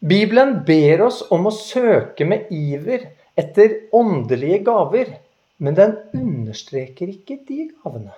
Bibelen 0.00 0.54
ber 0.66 1.04
oss 1.04 1.20
om 1.30 1.46
å 1.46 1.52
søke 1.52 2.24
med 2.24 2.48
iver 2.56 3.04
etter 3.38 3.92
åndelige 3.94 4.62
gaver, 4.66 5.12
men 5.60 5.76
den 5.76 5.94
understreker 6.16 7.12
ikke 7.12 7.36
de 7.44 7.68
gavene. 7.68 8.16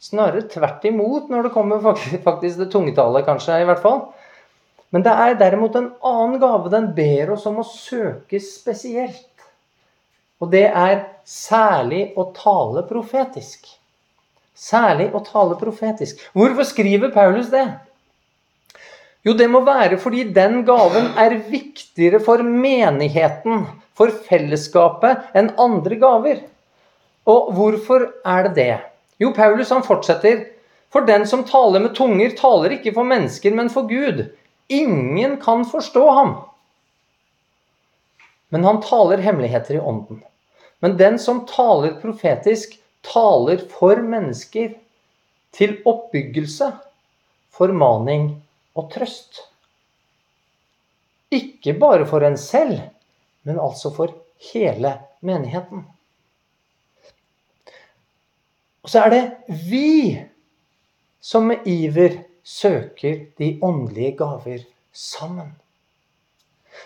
Snarere 0.00 0.46
tvert 0.48 0.84
imot 0.88 1.28
når 1.28 1.46
det 1.46 1.54
kommer 1.54 1.82
faktisk 2.28 2.62
det 2.62 2.70
tungetallet, 2.72 3.26
kanskje. 3.26 3.60
i 3.60 3.68
hvert 3.68 3.82
fall. 3.84 4.06
Men 4.90 5.04
det 5.06 5.12
er 5.12 5.36
derimot 5.38 5.76
en 5.78 5.92
annen 6.02 6.40
gave 6.42 6.72
den 6.72 6.88
ber 6.96 7.36
oss 7.36 7.44
om 7.46 7.60
å 7.62 7.66
søke 7.66 8.40
spesielt. 8.42 9.26
Og 10.40 10.50
det 10.50 10.66
er 10.66 11.04
særlig 11.28 12.10
å 12.18 12.30
tale 12.34 12.82
profetisk. 12.88 13.68
Særlig 14.56 15.10
å 15.14 15.22
tale 15.24 15.56
profetisk. 15.60 16.18
Hvorfor 16.36 16.66
skriver 16.68 17.12
Paulus 17.14 17.52
det? 17.52 17.68
Jo, 19.24 19.34
det 19.36 19.50
må 19.52 19.60
være 19.66 19.98
fordi 20.00 20.24
den 20.32 20.62
gaven 20.68 21.10
er 21.20 21.36
viktigere 21.52 22.22
for 22.24 22.40
menigheten, 22.40 23.66
for 23.96 24.12
fellesskapet, 24.28 25.28
enn 25.36 25.52
andre 25.60 26.00
gaver. 26.00 26.40
Og 27.28 27.50
hvorfor 27.56 28.08
er 28.24 28.48
det 28.48 28.54
det? 28.56 28.78
Jo, 29.20 29.32
Paulus 29.36 29.70
han 29.70 29.84
fortsetter. 29.84 30.46
For 30.90 31.06
den 31.06 31.26
som 31.28 31.44
taler 31.46 31.82
med 31.84 31.94
tunger, 31.94 32.32
taler 32.38 32.74
ikke 32.74 32.94
for 32.96 33.06
mennesker, 33.06 33.54
men 33.54 33.68
for 33.70 33.86
Gud. 33.90 34.24
Ingen 34.72 35.36
kan 35.42 35.66
forstå 35.68 36.06
ham. 36.10 36.32
Men 38.50 38.64
han 38.66 38.80
taler 38.82 39.22
hemmeligheter 39.22 39.76
i 39.76 39.80
ånden. 39.80 40.22
Men 40.80 40.96
den 40.96 41.18
som 41.22 41.44
taler 41.46 41.98
profetisk, 42.00 42.78
taler 43.06 43.62
for 43.70 44.00
mennesker. 44.02 44.72
Til 45.54 45.76
oppbyggelse, 45.84 46.72
formaning 47.54 48.28
og 48.78 48.90
trøst. 48.92 49.44
Ikke 51.34 51.74
bare 51.78 52.06
for 52.06 52.22
en 52.26 52.38
selv, 52.38 52.78
men 53.42 53.58
altså 53.58 53.90
for 53.94 54.14
hele 54.52 54.94
menigheten. 55.26 55.84
Og 58.84 58.92
så 58.92 59.04
er 59.04 59.14
det 59.14 59.22
vi 59.70 60.16
som 61.20 61.50
med 61.50 61.66
iver 61.68 62.22
søker 62.44 63.26
de 63.38 63.58
åndelige 63.62 64.16
gaver 64.18 64.64
sammen. 64.92 65.52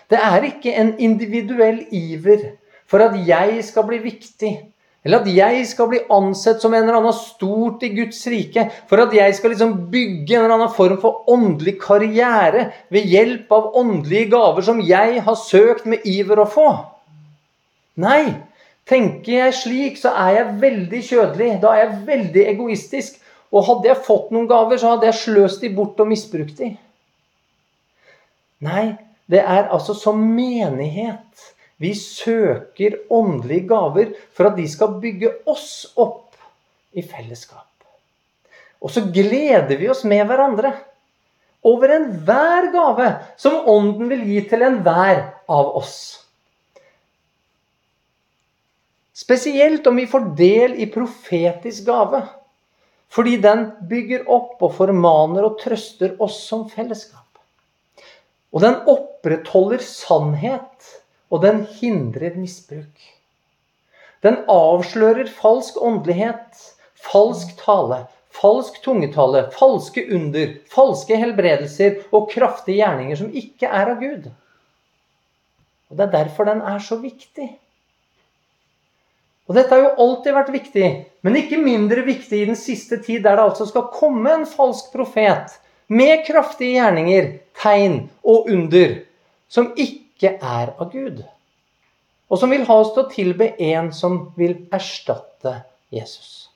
Det 0.09 0.19
er 0.19 0.43
ikke 0.43 0.73
en 0.75 0.95
individuell 0.99 1.85
iver 1.91 2.51
for 2.85 3.01
at 3.01 3.15
jeg 3.27 3.63
skal 3.65 3.85
bli 3.87 3.99
viktig, 4.03 4.53
eller 5.05 5.21
at 5.21 5.29
jeg 5.29 5.67
skal 5.69 5.89
bli 5.89 6.01
ansett 6.11 6.61
som 6.61 6.73
en 6.73 6.83
eller 6.83 6.99
annen 6.99 7.15
stort 7.15 7.83
i 7.85 7.91
Guds 7.93 8.19
rike, 8.29 8.67
for 8.89 9.01
at 9.01 9.13
jeg 9.13 9.37
skal 9.37 9.53
liksom 9.53 9.75
bygge 9.93 10.35
en 10.35 10.43
eller 10.43 10.57
annen 10.57 10.73
form 10.73 10.97
for 11.01 11.29
åndelig 11.31 11.77
karriere 11.81 12.67
ved 12.93 13.07
hjelp 13.13 13.53
av 13.53 13.71
åndelige 13.81 14.31
gaver 14.33 14.65
som 14.65 14.81
jeg 14.81 15.21
har 15.25 15.39
søkt 15.39 15.87
med 15.89 16.05
iver 16.09 16.41
å 16.41 16.49
få. 16.49 16.67
Nei, 18.01 18.35
Tenker 18.85 19.31
jeg 19.33 19.55
slik, 19.57 19.97
så 19.97 20.11
er 20.13 20.31
jeg 20.35 20.55
veldig 20.61 21.01
kjødelig. 21.07 21.51
Da 21.63 21.73
er 21.73 21.83
jeg 21.83 22.01
veldig 22.09 22.43
egoistisk. 22.53 23.17
Og 23.55 23.65
hadde 23.69 23.89
jeg 23.89 24.05
fått 24.05 24.31
noen 24.35 24.47
gaver, 24.49 24.77
så 24.77 24.93
hadde 24.93 25.09
jeg 25.09 25.21
sløst 25.21 25.63
de 25.63 25.71
bort 25.73 25.99
og 26.01 26.09
misbrukt 26.11 26.59
de. 26.59 26.73
Nei, 28.65 28.85
det 29.31 29.41
er 29.41 29.69
altså 29.73 29.95
som 29.97 30.19
menighet 30.21 31.51
vi 31.81 31.91
søker 31.97 33.01
åndelige 33.11 33.67
gaver 33.67 34.11
for 34.35 34.49
at 34.49 34.57
de 34.59 34.65
skal 34.69 34.95
bygge 35.01 35.31
oss 35.49 35.87
opp 35.99 36.37
i 36.95 37.03
fellesskap. 37.03 37.67
Og 38.85 38.91
så 38.93 39.05
gleder 39.11 39.75
vi 39.79 39.89
oss 39.91 40.05
med 40.07 40.23
hverandre 40.29 40.71
over 41.65 41.95
enhver 41.95 42.69
gave 42.73 43.09
som 43.41 43.65
Ånden 43.71 44.11
vil 44.11 44.21
gi 44.29 44.43
til 44.49 44.65
enhver 44.67 45.23
av 45.49 45.73
oss. 45.79 45.95
Spesielt 49.15 49.87
om 49.87 49.95
vi 49.95 50.07
får 50.11 50.25
del 50.35 50.75
i 50.83 50.89
profetisk 50.91 51.85
gave. 51.87 52.21
Fordi 53.15 53.37
den 53.39 53.69
bygger 53.87 54.25
opp 54.27 54.63
og 54.65 54.73
formaner 54.75 55.47
og 55.47 55.59
trøster 55.61 56.17
oss 56.23 56.41
som 56.49 56.65
fellesskap. 56.67 57.21
Og 58.51 58.63
den 58.63 58.75
opprettholder 58.91 59.83
sannhet, 59.83 60.91
og 61.31 61.43
den 61.45 61.63
hindrer 61.79 62.35
misbruk. 62.39 63.07
Den 64.23 64.41
avslører 64.51 65.29
falsk 65.31 65.79
åndelighet, 65.79 66.59
falsk 67.07 67.55
tale, 67.61 68.05
falsk 68.35 68.81
tungetale, 68.83 69.45
falske 69.55 70.05
under, 70.15 70.55
falske 70.71 71.19
helbredelser 71.19 72.01
og 72.11 72.31
kraftige 72.31 72.81
gjerninger 72.81 73.19
som 73.19 73.31
ikke 73.31 73.69
er 73.69 73.91
av 73.93 74.01
Gud. 74.01 74.31
Og 75.89 75.97
Det 75.97 76.07
er 76.07 76.17
derfor 76.17 76.47
den 76.49 76.63
er 76.65 76.79
så 76.83 76.97
viktig. 76.99 77.53
Og 79.45 79.57
dette 79.57 79.75
har 79.75 79.83
jo 79.83 79.93
alltid 80.01 80.33
vært 80.33 80.53
viktig, 80.53 80.87
men 81.25 81.37
ikke 81.37 81.61
mindre 81.61 82.01
viktig 82.05 82.39
i 82.41 82.47
den 82.49 82.57
siste 82.57 82.97
tid, 82.97 83.21
der 83.25 83.37
det 83.37 83.45
altså 83.45 83.67
skal 83.69 83.91
komme 83.93 84.31
en 84.33 84.47
falsk 84.49 84.89
profet 84.93 85.59
med 85.87 86.23
kraftige 86.25 86.79
gjerninger, 86.79 87.29
tegn 87.61 87.99
og 88.25 88.49
under, 88.51 88.97
som 89.47 89.69
ikke 89.77 90.33
er 90.41 90.73
av 90.73 90.89
Gud. 90.93 91.21
Og 92.25 92.41
som 92.41 92.49
vil 92.49 92.65
ha 92.65 92.79
oss 92.81 92.95
til 92.95 93.05
å 93.05 93.11
tilbe 93.11 93.51
en 93.61 93.91
som 93.93 94.17
vil 94.39 94.57
erstatte 94.73 95.59
Jesus. 95.93 96.49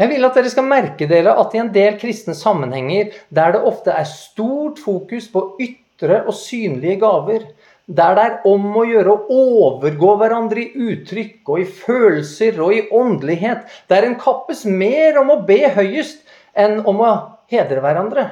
Jeg 0.00 0.08
vil 0.14 0.24
at 0.24 0.38
dere 0.38 0.48
skal 0.52 0.64
merke 0.64 1.08
dere 1.10 1.34
at 1.42 1.52
i 1.52 1.60
en 1.60 1.72
del 1.74 1.98
kristne 2.00 2.32
sammenhenger 2.38 3.10
der 3.28 3.56
det 3.56 3.64
ofte 3.68 3.92
er 3.92 4.06
stort 4.08 4.78
fokus 4.80 5.26
på 5.28 5.42
ytre 5.60 6.22
og 6.22 6.32
synlige 6.38 7.02
gaver, 7.02 7.44
der 7.90 8.14
det 8.14 8.24
er 8.24 8.34
om 8.46 8.68
å 8.78 8.84
gjøre 8.86 9.14
å 9.14 9.38
overgå 9.42 10.12
hverandre 10.20 10.62
i 10.62 10.90
uttrykk 10.92 11.48
og 11.50 11.62
i 11.62 11.66
følelser 11.66 12.60
og 12.62 12.74
i 12.76 12.84
åndelighet, 12.94 13.64
der 13.90 14.06
en 14.06 14.18
kappes 14.20 14.62
mer 14.64 15.18
om 15.18 15.32
å 15.34 15.40
be 15.48 15.64
høyest 15.74 16.22
enn 16.54 16.78
om 16.86 17.02
å 17.02 17.10
hedre 17.50 17.82
hverandre. 17.82 18.28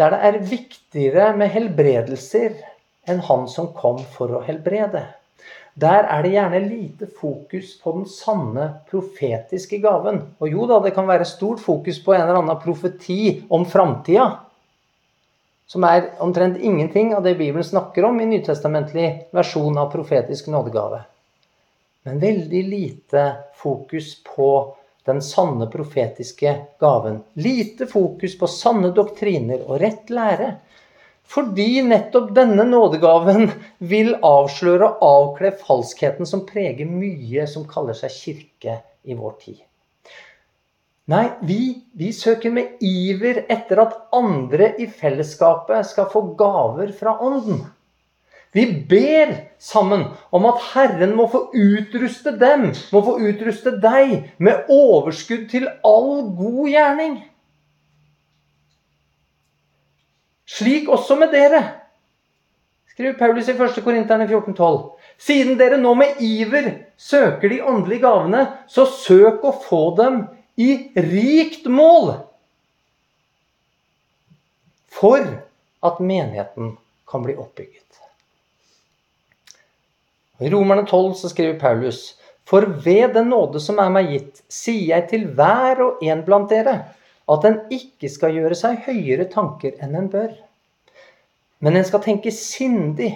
Der 0.00 0.12
det 0.12 0.22
er 0.28 0.40
viktigere 0.48 1.28
med 1.36 1.52
helbredelser 1.52 2.56
enn 3.08 3.22
han 3.28 3.46
som 3.48 3.70
kom 3.76 4.02
for 4.16 4.32
å 4.32 4.42
helbrede. 4.44 5.04
Der 5.76 6.08
er 6.08 6.24
det 6.24 6.32
gjerne 6.32 6.60
lite 6.64 7.06
fokus 7.20 7.74
på 7.82 7.92
den 7.98 8.06
sanne 8.08 8.66
profetiske 8.88 9.76
gaven. 9.84 10.22
Og 10.40 10.52
jo 10.52 10.64
da, 10.68 10.80
det 10.80 10.94
kan 10.96 11.08
være 11.08 11.28
stort 11.28 11.60
fokus 11.60 12.00
på 12.00 12.14
en 12.16 12.24
eller 12.24 12.40
annen 12.40 12.60
profeti 12.62 13.42
om 13.52 13.68
framtida. 13.68 14.45
Som 15.66 15.84
er 15.84 16.12
omtrent 16.22 16.60
ingenting 16.62 17.14
av 17.16 17.24
det 17.26 17.34
Bibelen 17.34 17.64
snakker 17.64 18.04
om 18.06 18.20
i 18.20 18.26
nytestamentlig 18.30 19.06
versjon 19.34 19.78
av 19.78 19.90
profetisk 19.90 20.46
nådegave. 20.52 21.00
Men 22.06 22.20
veldig 22.22 22.62
lite 22.68 23.22
fokus 23.58 24.12
på 24.22 24.50
den 25.06 25.22
sanne 25.22 25.66
profetiske 25.66 26.52
gaven. 26.78 27.18
Lite 27.32 27.86
fokus 27.86 28.38
på 28.38 28.46
sanne 28.46 28.92
doktriner 28.94 29.64
og 29.66 29.80
rett 29.82 30.10
lære. 30.10 30.52
Fordi 31.26 31.82
nettopp 31.82 32.30
denne 32.34 32.62
nådegaven 32.66 33.48
vil 33.78 34.14
avsløre 34.22 34.86
og 34.86 35.06
avkle 35.10 35.50
falskheten 35.66 36.30
som 36.30 36.44
preger 36.46 36.86
mye 36.86 37.46
som 37.50 37.66
kaller 37.66 37.98
seg 37.98 38.14
kirke 38.14 38.78
i 39.02 39.18
vår 39.18 39.34
tid. 39.42 39.58
Nei, 41.06 41.26
vi, 41.46 41.86
vi, 41.94 42.10
søker 42.10 42.50
med 42.50 42.80
iver 42.82 43.44
etter 43.46 43.78
at 43.78 43.94
andre 44.16 44.72
i 44.82 44.88
fellesskapet 44.90 45.86
skal 45.86 46.08
få 46.10 46.24
gaver 46.38 46.90
fra 46.98 47.14
Ånden. 47.22 47.60
Vi 48.56 48.64
ber 48.90 49.34
sammen 49.62 50.02
om 50.34 50.46
at 50.50 50.62
Herren 50.72 51.12
må 51.14 51.28
få 51.30 51.44
utruste 51.54 52.32
dem, 52.40 52.72
må 52.90 53.02
få 53.06 53.18
utruste 53.22 53.76
deg, 53.82 54.32
med 54.42 54.70
overskudd 54.72 55.46
til 55.52 55.68
all 55.86 56.30
god 56.38 56.62
gjerning. 56.72 57.18
Slik 60.56 60.88
også 60.90 61.18
med 61.20 61.34
dere, 61.36 61.60
skriver 62.94 63.18
Paulus 63.18 63.46
i 63.52 63.54
1. 63.54 63.78
Korinterne 63.84 64.26
14,12. 64.26 64.80
Siden 65.22 65.54
dere 65.60 65.78
nå 65.78 65.92
med 65.94 66.18
iver 66.24 66.70
søker 66.98 67.52
de 67.52 67.60
åndelige 67.62 68.06
gavene, 68.08 68.46
så 68.66 68.88
søk 68.88 69.44
å 69.44 69.52
få 69.68 69.82
dem 70.00 70.22
i 70.56 70.90
rikt 70.94 71.66
mål. 71.68 72.14
For 74.96 75.24
at 75.84 75.98
menigheten 76.00 76.76
kan 77.06 77.22
bli 77.22 77.36
oppbygget. 77.36 77.82
I 80.38 80.50
Romerne 80.50 80.86
12 80.86 81.14
så 81.14 81.28
skriver 81.28 81.60
Paulus.: 81.60 82.16
For 82.44 82.60
ved 82.84 83.14
den 83.14 83.28
nåde 83.28 83.60
som 83.60 83.78
er 83.82 83.92
meg 83.92 84.10
gitt, 84.12 84.42
sier 84.48 84.96
jeg 84.96 85.08
til 85.10 85.28
hver 85.36 85.80
og 85.82 86.02
en 86.04 86.24
blant 86.24 86.50
dere 86.52 86.76
at 87.26 87.46
en 87.48 87.56
ikke 87.74 88.10
skal 88.10 88.36
gjøre 88.36 88.56
seg 88.58 88.84
høyere 88.86 89.26
tanker 89.32 89.74
enn 89.82 89.96
en 89.98 90.10
bør. 90.12 90.30
Men 91.58 91.76
en 91.76 91.88
skal 91.88 92.04
tenke 92.04 92.30
sindig 92.34 93.10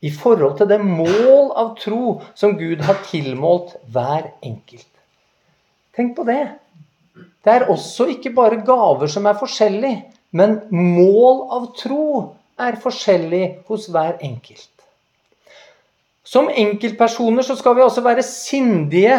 i 0.00 0.12
forhold 0.14 0.56
til 0.58 0.70
det 0.70 0.80
mål 0.80 1.50
av 1.60 1.74
tro 1.80 2.20
som 2.34 2.56
Gud 2.56 2.80
har 2.86 3.02
tilmålt 3.10 3.76
hver 3.92 4.30
enkelt. 4.40 4.88
Tenk 6.00 6.14
på 6.16 6.24
det. 6.24 6.42
Det 7.44 7.52
er 7.52 7.68
også 7.68 8.06
ikke 8.14 8.32
bare 8.32 8.62
gaver 8.64 9.10
som 9.12 9.26
er 9.28 9.36
forskjellige, 9.36 9.98
men 10.32 10.62
mål 10.72 11.42
av 11.52 11.66
tro 11.76 12.04
er 12.60 12.78
forskjellig 12.80 13.42
hos 13.68 13.88
hver 13.92 14.14
enkelt. 14.24 14.70
Som 16.24 16.48
enkeltpersoner 16.48 17.44
så 17.44 17.56
skal 17.58 17.76
vi 17.76 17.84
også 17.84 18.04
være 18.06 18.24
sindige 18.24 19.18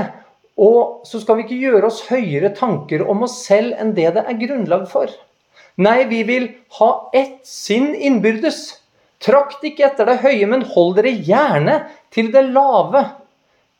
og 0.62 1.06
så 1.06 1.22
skal 1.22 1.38
vi 1.38 1.46
ikke 1.46 1.60
gjøre 1.68 1.90
oss 1.90 2.02
høyere 2.10 2.52
tanker 2.58 3.04
om 3.10 3.26
oss 3.28 3.38
selv 3.46 3.76
enn 3.82 3.94
det 3.98 4.08
det 4.16 4.24
er 4.26 4.40
grunnlag 4.40 4.88
for. 4.90 5.12
Nei, 5.82 6.04
vi 6.10 6.22
vil 6.28 6.48
ha 6.78 6.92
ett 7.18 7.44
sinn 7.48 7.92
innbyrdes. 7.94 8.64
Trakt 9.22 9.62
ikke 9.66 9.86
etter 9.88 10.10
det 10.10 10.18
høye, 10.26 10.50
men 10.50 10.66
hold 10.74 10.98
dere 10.98 11.14
gjerne 11.14 11.78
til 12.14 12.34
det 12.34 12.44
lave. 12.50 13.06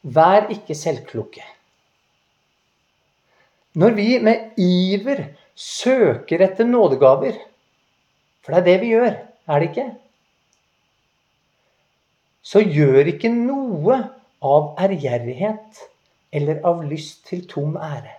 Vær 0.02 0.50
ikke 0.54 0.78
selvkloke. 0.78 1.44
Når 3.74 3.96
vi 3.96 4.08
med 4.20 4.58
iver 4.60 5.24
søker 5.56 6.44
etter 6.44 6.68
nådegaver 6.68 7.38
For 8.44 8.52
det 8.52 8.60
er 8.60 8.66
det 8.66 8.80
vi 8.82 8.94
gjør, 8.96 9.14
er 9.48 9.62
det 9.62 9.70
ikke? 9.70 9.86
Så 12.42 12.64
gjør 12.66 13.12
ikke 13.14 13.30
noe 13.32 14.00
av 14.42 14.72
ærgjerrighet 14.82 15.84
eller 16.34 16.60
av 16.66 16.82
lyst 16.90 17.22
til 17.30 17.46
tom 17.48 17.78
ære. 17.78 18.18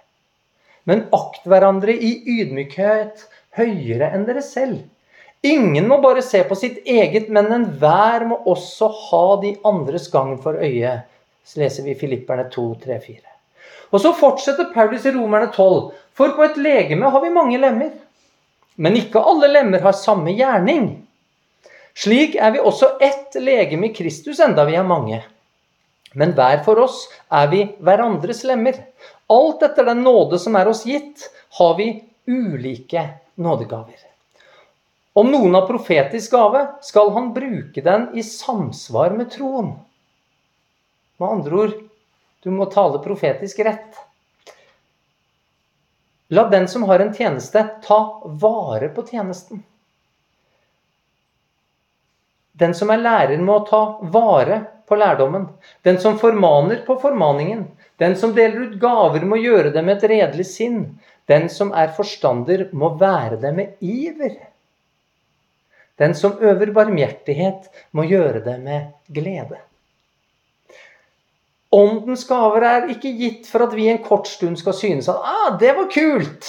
Men 0.86 1.04
akt 1.14 1.42
hverandre 1.48 1.94
i 1.94 2.12
ydmykhet 2.38 3.26
høyere 3.58 4.12
enn 4.14 4.28
dere 4.28 4.44
selv. 4.46 4.84
Ingen 5.42 5.88
må 5.90 5.98
bare 6.02 6.22
se 6.22 6.44
på 6.46 6.54
sitt 6.58 6.86
eget, 6.86 7.26
men 7.34 7.50
enhver 7.50 8.28
må 8.30 8.38
også 8.46 8.88
ha 9.08 9.24
de 9.42 9.56
andres 9.66 10.06
gang 10.12 10.36
for 10.42 10.54
øye. 10.54 11.00
Så 11.42 11.58
leser 11.64 11.88
vi 11.88 11.98
Filipperne 11.98 12.46
2, 12.50 12.68
3, 12.86 13.00
4. 13.02 13.31
Og 13.92 14.00
så 14.00 14.14
fortsetter 14.16 14.72
Paulus 14.72 15.04
i 15.06 15.12
Romerne 15.12 15.50
12. 15.52 15.92
For 16.16 16.32
på 16.36 16.46
et 16.46 16.58
legeme 16.60 17.10
har 17.12 17.22
vi 17.24 17.32
mange 17.32 17.60
lemmer. 17.60 17.92
Men 18.80 18.96
ikke 18.96 19.20
alle 19.20 19.50
lemmer 19.52 19.84
har 19.84 19.96
samme 19.96 20.32
gjerning. 20.36 20.94
Slik 21.94 22.38
er 22.40 22.54
vi 22.54 22.62
også 22.62 22.94
ett 23.04 23.36
legeme 23.36 23.90
i 23.90 23.94
Kristus, 23.94 24.40
enda 24.40 24.64
vi 24.64 24.78
er 24.80 24.88
mange. 24.88 25.20
Men 26.16 26.32
hver 26.36 26.62
for 26.64 26.80
oss 26.80 27.04
er 27.32 27.50
vi 27.52 27.66
hverandres 27.84 28.42
lemmer. 28.48 28.78
Alt 29.32 29.64
etter 29.64 29.86
den 29.88 30.02
nåde 30.04 30.40
som 30.40 30.56
er 30.56 30.68
oss 30.72 30.86
gitt, 30.88 31.28
har 31.58 31.76
vi 31.76 31.92
ulike 32.28 33.04
nådegaver. 33.40 34.00
Om 35.12 35.28
noen 35.28 35.56
har 35.56 35.68
profetisk 35.68 36.32
gave, 36.32 36.64
skal 36.80 37.12
han 37.12 37.32
bruke 37.36 37.84
den 37.84 38.08
i 38.16 38.24
samsvar 38.24 39.12
med 39.16 39.28
troen. 39.34 39.74
Med 41.20 41.28
andre 41.28 41.58
ord 41.64 41.74
du 42.42 42.50
må 42.50 42.66
tale 42.66 42.98
profetisk 43.02 43.60
rett. 43.66 44.00
La 46.32 46.48
den 46.48 46.68
som 46.68 46.82
har 46.88 46.98
en 46.98 47.14
tjeneste, 47.14 47.66
ta 47.84 48.22
vare 48.24 48.88
på 48.88 49.04
tjenesten. 49.06 49.62
Den 52.52 52.74
som 52.74 52.90
er 52.90 53.00
lærer, 53.02 53.38
må 53.38 53.60
ta 53.68 53.82
vare 54.02 54.60
på 54.88 54.96
lærdommen. 54.96 55.48
Den 55.82 56.00
som 56.00 56.18
formaner 56.18 56.82
på 56.86 56.98
formaningen. 57.00 57.66
Den 57.96 58.16
som 58.16 58.34
deler 58.34 58.66
ut 58.66 58.78
gaver, 58.80 59.24
må 59.28 59.38
gjøre 59.38 59.70
det 59.74 59.82
med 59.84 59.98
et 59.98 60.08
redelig 60.10 60.46
sinn. 60.50 60.80
Den 61.30 61.48
som 61.52 61.72
er 61.72 61.92
forstander, 61.96 62.68
må 62.72 62.94
være 63.00 63.38
det 63.42 63.52
med 63.56 63.84
iver. 63.84 64.38
Den 66.00 66.14
som 66.18 66.40
øver 66.40 66.72
barmhjertighet, 66.74 67.68
må 67.92 68.08
gjøre 68.08 68.40
det 68.44 68.56
med 68.64 68.90
glede. 69.06 69.60
Åndens 71.72 72.26
gaver 72.28 72.66
er 72.68 72.90
ikke 72.92 73.14
gitt 73.16 73.46
for 73.48 73.64
at 73.64 73.72
vi 73.72 73.88
en 73.88 74.02
kort 74.04 74.26
stund 74.28 74.58
skal 74.60 74.74
synes 74.76 75.08
at 75.08 75.24
ah, 75.24 75.54
det 75.60 75.72
var 75.78 75.88
kult. 75.92 76.48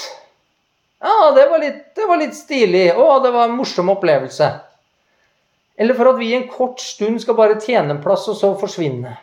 Ah, 0.99 1.29
det 1.35 1.45
var 1.49 1.59
litt, 1.63 1.83
det 1.95 2.07
var 2.07 2.19
litt 2.19 2.35
stilig. 2.35 2.89
Å, 2.95 3.19
det 3.23 3.31
var 3.31 3.47
en 3.47 3.55
morsom 3.57 3.91
opplevelse. 3.91 4.49
eller 5.75 5.97
for 5.97 6.11
at 6.11 6.19
vi 6.19 6.33
en 6.35 6.47
kort 6.47 6.79
stund 6.79 7.21
skal 7.21 7.35
bare 7.35 7.59
tjene 7.61 7.95
en 7.95 8.01
plass 8.03 8.27
og 8.29 8.37
så 8.37 8.51
forsvinne. 8.59 9.15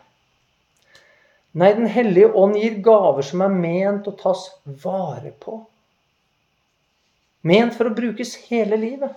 Nei, 1.53 1.73
Den 1.75 1.87
hellige 1.87 2.33
ånd 2.33 2.57
gir 2.57 2.81
gaver 2.85 3.27
som 3.27 3.43
er 3.43 3.55
ment 3.55 4.09
å 4.09 4.17
tas 4.19 4.49
vare 4.65 5.33
på. 5.33 5.61
Ment 7.43 7.77
for 7.77 7.89
å 7.89 7.95
brukes 7.95 8.37
hele 8.51 8.77
livet. 8.77 9.15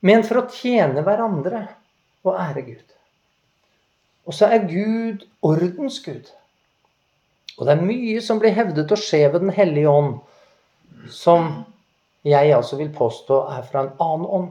Ment 0.00 0.26
for 0.26 0.40
å 0.40 0.48
tjene 0.50 1.04
hverandre 1.04 1.66
og 2.24 2.34
ære 2.34 2.64
Gud. 2.66 2.99
Og 4.28 4.36
så 4.36 4.50
er 4.52 4.68
Gud 4.68 5.26
ordens 5.42 6.00
Gud. 6.04 6.30
Og 7.58 7.66
det 7.66 7.74
er 7.74 7.84
mye 7.84 8.20
som 8.24 8.40
blir 8.40 8.54
hevdet 8.56 8.92
å 8.92 8.98
skje 8.98 9.26
ved 9.32 9.42
Den 9.44 9.52
hellige 9.52 9.90
ånd, 9.90 10.14
som 11.12 11.50
jeg 12.24 12.52
altså 12.52 12.76
vil 12.76 12.92
påstå 12.92 13.44
er 13.56 13.62
fra 13.68 13.84
en 13.84 13.94
annen 14.00 14.26
ånd. 14.38 14.50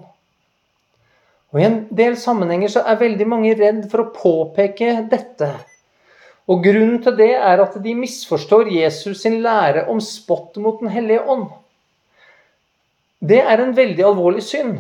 Og 1.50 1.62
I 1.62 1.66
en 1.66 1.80
del 1.96 2.18
sammenhenger 2.22 2.70
så 2.70 2.84
er 2.86 3.02
veldig 3.02 3.28
mange 3.30 3.56
redd 3.58 3.86
for 3.90 4.04
å 4.04 4.12
påpeke 4.14 5.08
dette. 5.10 5.50
Og 6.50 6.64
Grunnen 6.66 6.98
til 7.06 7.18
det 7.18 7.32
er 7.38 7.62
at 7.62 7.78
de 7.82 7.94
misforstår 7.98 8.70
Jesus 8.74 9.22
sin 9.22 9.40
lære 9.46 9.88
om 9.90 10.02
spott 10.02 10.58
mot 10.62 10.82
Den 10.82 10.94
hellige 10.94 11.26
ånd. 11.26 11.50
Det 13.20 13.42
er 13.42 13.62
en 13.62 13.76
veldig 13.76 14.06
alvorlig 14.06 14.44
synd, 14.46 14.78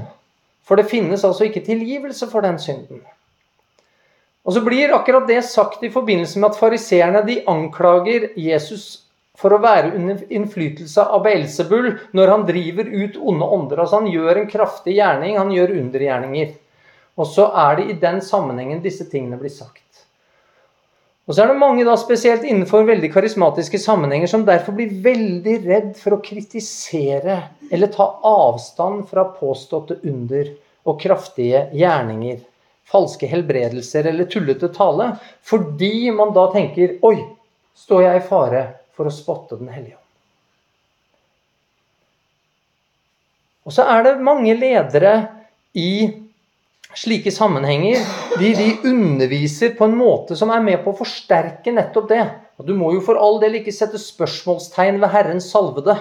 for 0.64 0.80
det 0.80 0.90
finnes 0.90 1.26
altså 1.26 1.50
ikke 1.50 1.66
tilgivelse 1.66 2.30
for 2.32 2.46
den 2.46 2.60
synden. 2.62 3.02
Og 4.48 4.56
så 4.56 4.64
blir 4.64 4.94
akkurat 4.96 5.28
det 5.28 5.42
sagt 5.46 5.84
i 5.84 5.92
forbindelse 5.94 6.40
med 6.40 6.52
at 6.52 6.60
fariseerne 6.60 7.22
de 7.28 7.42
anklager 7.50 8.30
Jesus 8.40 9.04
for 9.40 9.56
å 9.56 9.62
være 9.64 9.94
under 9.96 10.24
innflytelse 10.36 11.04
av 11.04 11.24
Beelzebul 11.24 11.92
når 12.18 12.32
han 12.34 12.48
driver 12.48 12.88
ut 12.88 13.20
onde 13.20 13.52
ånder. 13.58 13.84
Altså 13.84 14.02
Han 14.02 14.10
gjør 14.12 14.42
en 14.42 14.50
kraftig 14.52 14.98
gjerning, 14.98 15.38
han 15.40 15.54
gjør 15.54 15.76
undergjerninger. 15.80 16.56
Og 17.20 17.28
så 17.28 17.50
er 17.68 17.80
det 17.80 17.86
i 17.90 18.00
den 18.00 18.20
sammenhengen 18.24 18.84
disse 18.84 19.08
tingene 19.12 19.40
blir 19.40 19.52
sagt. 19.52 19.84
Og 21.30 21.36
så 21.36 21.44
er 21.44 21.52
det 21.52 21.62
mange 21.62 21.84
da 21.86 21.94
spesielt 22.00 22.42
innenfor 22.48 22.88
veldig 22.88 23.12
karismatiske 23.14 23.78
sammenhenger 23.84 24.32
som 24.32 24.48
derfor 24.48 24.74
blir 24.80 24.96
veldig 25.04 25.58
redd 25.68 25.92
for 26.00 26.16
å 26.16 26.24
kritisere 26.26 27.36
eller 27.70 27.92
ta 27.94 28.08
avstand 28.26 29.06
fra 29.12 29.28
påståtte 29.36 30.00
under 30.10 30.50
og 30.90 30.98
kraftige 31.04 31.68
gjerninger 31.78 32.40
falske 32.90 33.30
helbredelser 33.30 34.10
eller 34.10 34.30
tullete 34.30 34.72
tale, 34.74 35.12
fordi 35.46 36.10
man 36.16 36.34
da 36.34 36.48
tenker 36.54 36.98
Oi, 37.06 37.18
står 37.78 38.06
jeg 38.08 38.22
i 38.22 38.28
fare 38.28 38.64
for 38.98 39.10
å 39.10 39.14
spotte 39.14 39.60
Den 39.60 39.72
hellige 39.74 39.96
ånd? 39.96 40.06
Og 43.70 43.76
så 43.76 43.86
er 43.94 44.02
det 44.08 44.16
mange 44.26 44.56
ledere 44.58 45.14
i 45.78 46.10
slike 46.98 47.30
sammenhenger 47.32 48.02
de, 48.40 48.54
de 48.58 48.70
underviser 48.90 49.76
på 49.78 49.86
en 49.86 49.98
måte 50.00 50.38
som 50.40 50.50
er 50.50 50.64
med 50.66 50.82
på 50.82 50.90
å 50.90 50.98
forsterke 50.98 51.74
nettopp 51.76 52.08
det. 52.10 52.24
Og 52.58 52.66
Du 52.66 52.74
må 52.76 52.90
jo 52.96 53.04
for 53.06 53.20
all 53.22 53.38
del 53.44 53.60
ikke 53.60 53.76
sette 53.76 54.02
spørsmålstegn 54.02 54.98
ved 55.04 55.14
Herrens 55.14 55.52
salvede. 55.54 55.96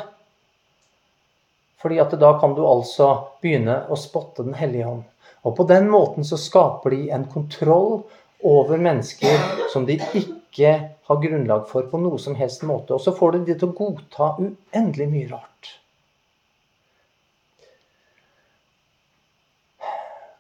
Fordi 1.79 2.01
at 2.03 2.17
da 2.19 2.33
kan 2.41 2.57
du 2.57 2.65
altså 2.67 3.13
begynne 3.43 3.83
å 3.87 3.99
spotte 4.01 4.47
Den 4.47 4.57
hellige 4.59 4.89
ånd. 4.89 5.05
Og 5.47 5.57
på 5.57 5.67
den 5.69 5.89
måten 5.91 6.27
så 6.27 6.39
skaper 6.41 6.95
de 6.95 7.11
en 7.15 7.27
kontroll 7.31 8.01
over 8.47 8.79
mennesker 8.79 9.69
som 9.73 9.87
de 9.87 9.99
ikke 10.19 10.73
har 11.09 11.21
grunnlag 11.23 11.67
for 11.71 11.87
på 11.91 12.01
noe 12.03 12.19
som 12.23 12.37
helst 12.39 12.65
måte. 12.67 12.95
Og 12.95 13.03
så 13.03 13.15
får 13.17 13.37
de 13.37 13.45
de 13.49 13.59
til 13.59 13.71
å 13.71 13.77
godta 13.79 14.33
uendelig 14.39 15.09
mye 15.13 15.31
rart. 15.31 15.75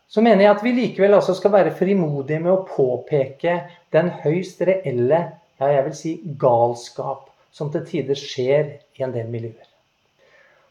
Så 0.08 0.22
mener 0.24 0.44
jeg 0.44 0.54
at 0.54 0.62
vi 0.64 0.72
likevel 0.72 1.18
altså 1.18 1.34
skal 1.37 1.52
være 1.52 1.74
frimodige 1.76 2.40
med 2.40 2.54
å 2.54 2.66
påpeke 2.66 3.58
den 3.94 4.08
høyst 4.22 4.62
reelle, 4.64 5.20
ja, 5.61 5.68
jeg 5.74 5.84
vil 5.84 5.96
si 5.96 6.12
galskap, 6.40 7.26
som 7.52 7.68
til 7.74 7.84
tider 7.87 8.16
skjer 8.18 8.70
i 8.96 9.04
en 9.04 9.12
del 9.12 9.28
miljøer. 9.28 9.66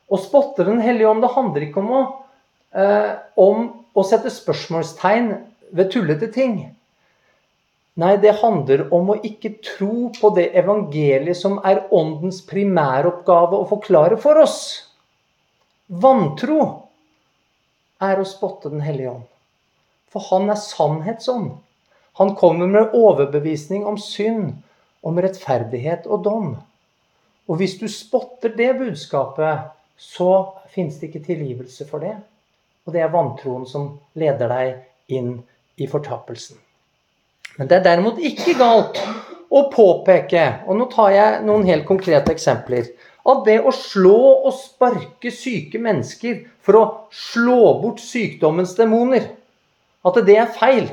Å 0.08 0.18
spotte 0.22 0.64
Den 0.66 0.80
hellige 0.82 1.10
ånd, 1.10 1.22
det 1.22 1.34
handler 1.36 1.66
ikke 1.68 1.82
om 1.84 1.92
å, 1.92 2.02
eh, 2.74 3.14
om 3.36 3.68
å 3.98 4.04
sette 4.06 4.30
spørsmålstegn 4.34 5.32
ved 5.78 5.92
tullete 5.94 6.30
ting. 6.34 6.58
Nei, 7.98 8.14
det 8.22 8.36
handler 8.44 8.86
om 8.94 9.10
å 9.10 9.22
ikke 9.26 9.56
tro 9.66 10.12
på 10.14 10.30
det 10.36 10.52
evangeliet 10.60 11.40
som 11.40 11.58
er 11.66 11.88
åndens 11.94 12.44
primæroppgave 12.46 13.58
å 13.58 13.70
forklare 13.72 14.20
for 14.22 14.38
oss. 14.44 14.60
Vantro 15.88 16.60
er 18.04 18.22
å 18.22 18.28
spotte 18.28 18.70
Den 18.70 18.86
hellige 18.86 19.16
ånd. 19.16 19.26
For 20.14 20.24
han 20.30 20.52
er 20.54 20.62
sannhetsånd. 20.62 21.56
Han 22.22 22.36
kommer 22.38 22.70
med 22.70 22.94
overbevisning 22.98 23.86
om 23.86 23.98
synd, 24.02 24.54
om 25.02 25.18
rettferdighet 25.22 26.06
og 26.06 26.24
dom. 26.26 26.48
Og 27.48 27.60
hvis 27.60 27.78
du 27.82 27.88
spotter 27.90 28.54
det 28.58 28.72
budskapet, 28.78 29.70
så 29.98 30.32
fins 30.74 31.00
det 31.00 31.10
ikke 31.10 31.26
tilgivelse 31.32 31.86
for 31.90 32.06
det. 32.06 32.16
Og 32.88 32.96
det 32.96 33.04
er 33.04 33.12
vantroen 33.12 33.68
som 33.68 33.90
leder 34.16 34.48
deg 34.48 35.18
inn 35.20 35.34
i 35.78 35.88
fortapelsen. 35.92 36.56
Men 37.58 37.68
det 37.68 37.80
er 37.80 37.88
derimot 37.90 38.22
ikke 38.24 38.56
galt 38.56 39.00
å 39.48 39.66
påpeke, 39.72 40.64
og 40.68 40.80
nå 40.80 40.88
tar 40.92 41.12
jeg 41.16 41.44
noen 41.48 41.66
helt 41.68 41.88
konkrete 41.88 42.32
eksempler, 42.32 42.88
at 43.28 43.44
det 43.44 43.58
å 43.60 43.74
slå 43.76 44.20
og 44.48 44.54
sparke 44.56 45.32
syke 45.36 45.80
mennesker 45.84 46.46
for 46.64 46.80
å 46.80 46.86
slå 47.12 47.74
bort 47.82 48.00
sykdommens 48.04 48.76
demoner, 48.78 49.34
at 50.08 50.20
det 50.28 50.38
er 50.40 50.54
feil. 50.56 50.88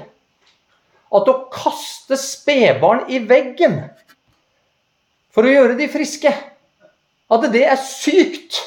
At 1.14 1.30
å 1.30 1.37
kaste 1.52 2.18
spedbarn 2.18 3.04
i 3.12 3.20
veggen 3.22 3.85
for 5.35 5.46
å 5.46 5.52
gjøre 5.52 5.78
de 5.78 5.87
friske, 5.90 6.33
at 7.30 7.46
det 7.54 7.64
er 7.70 7.78
sykt. 7.78 8.59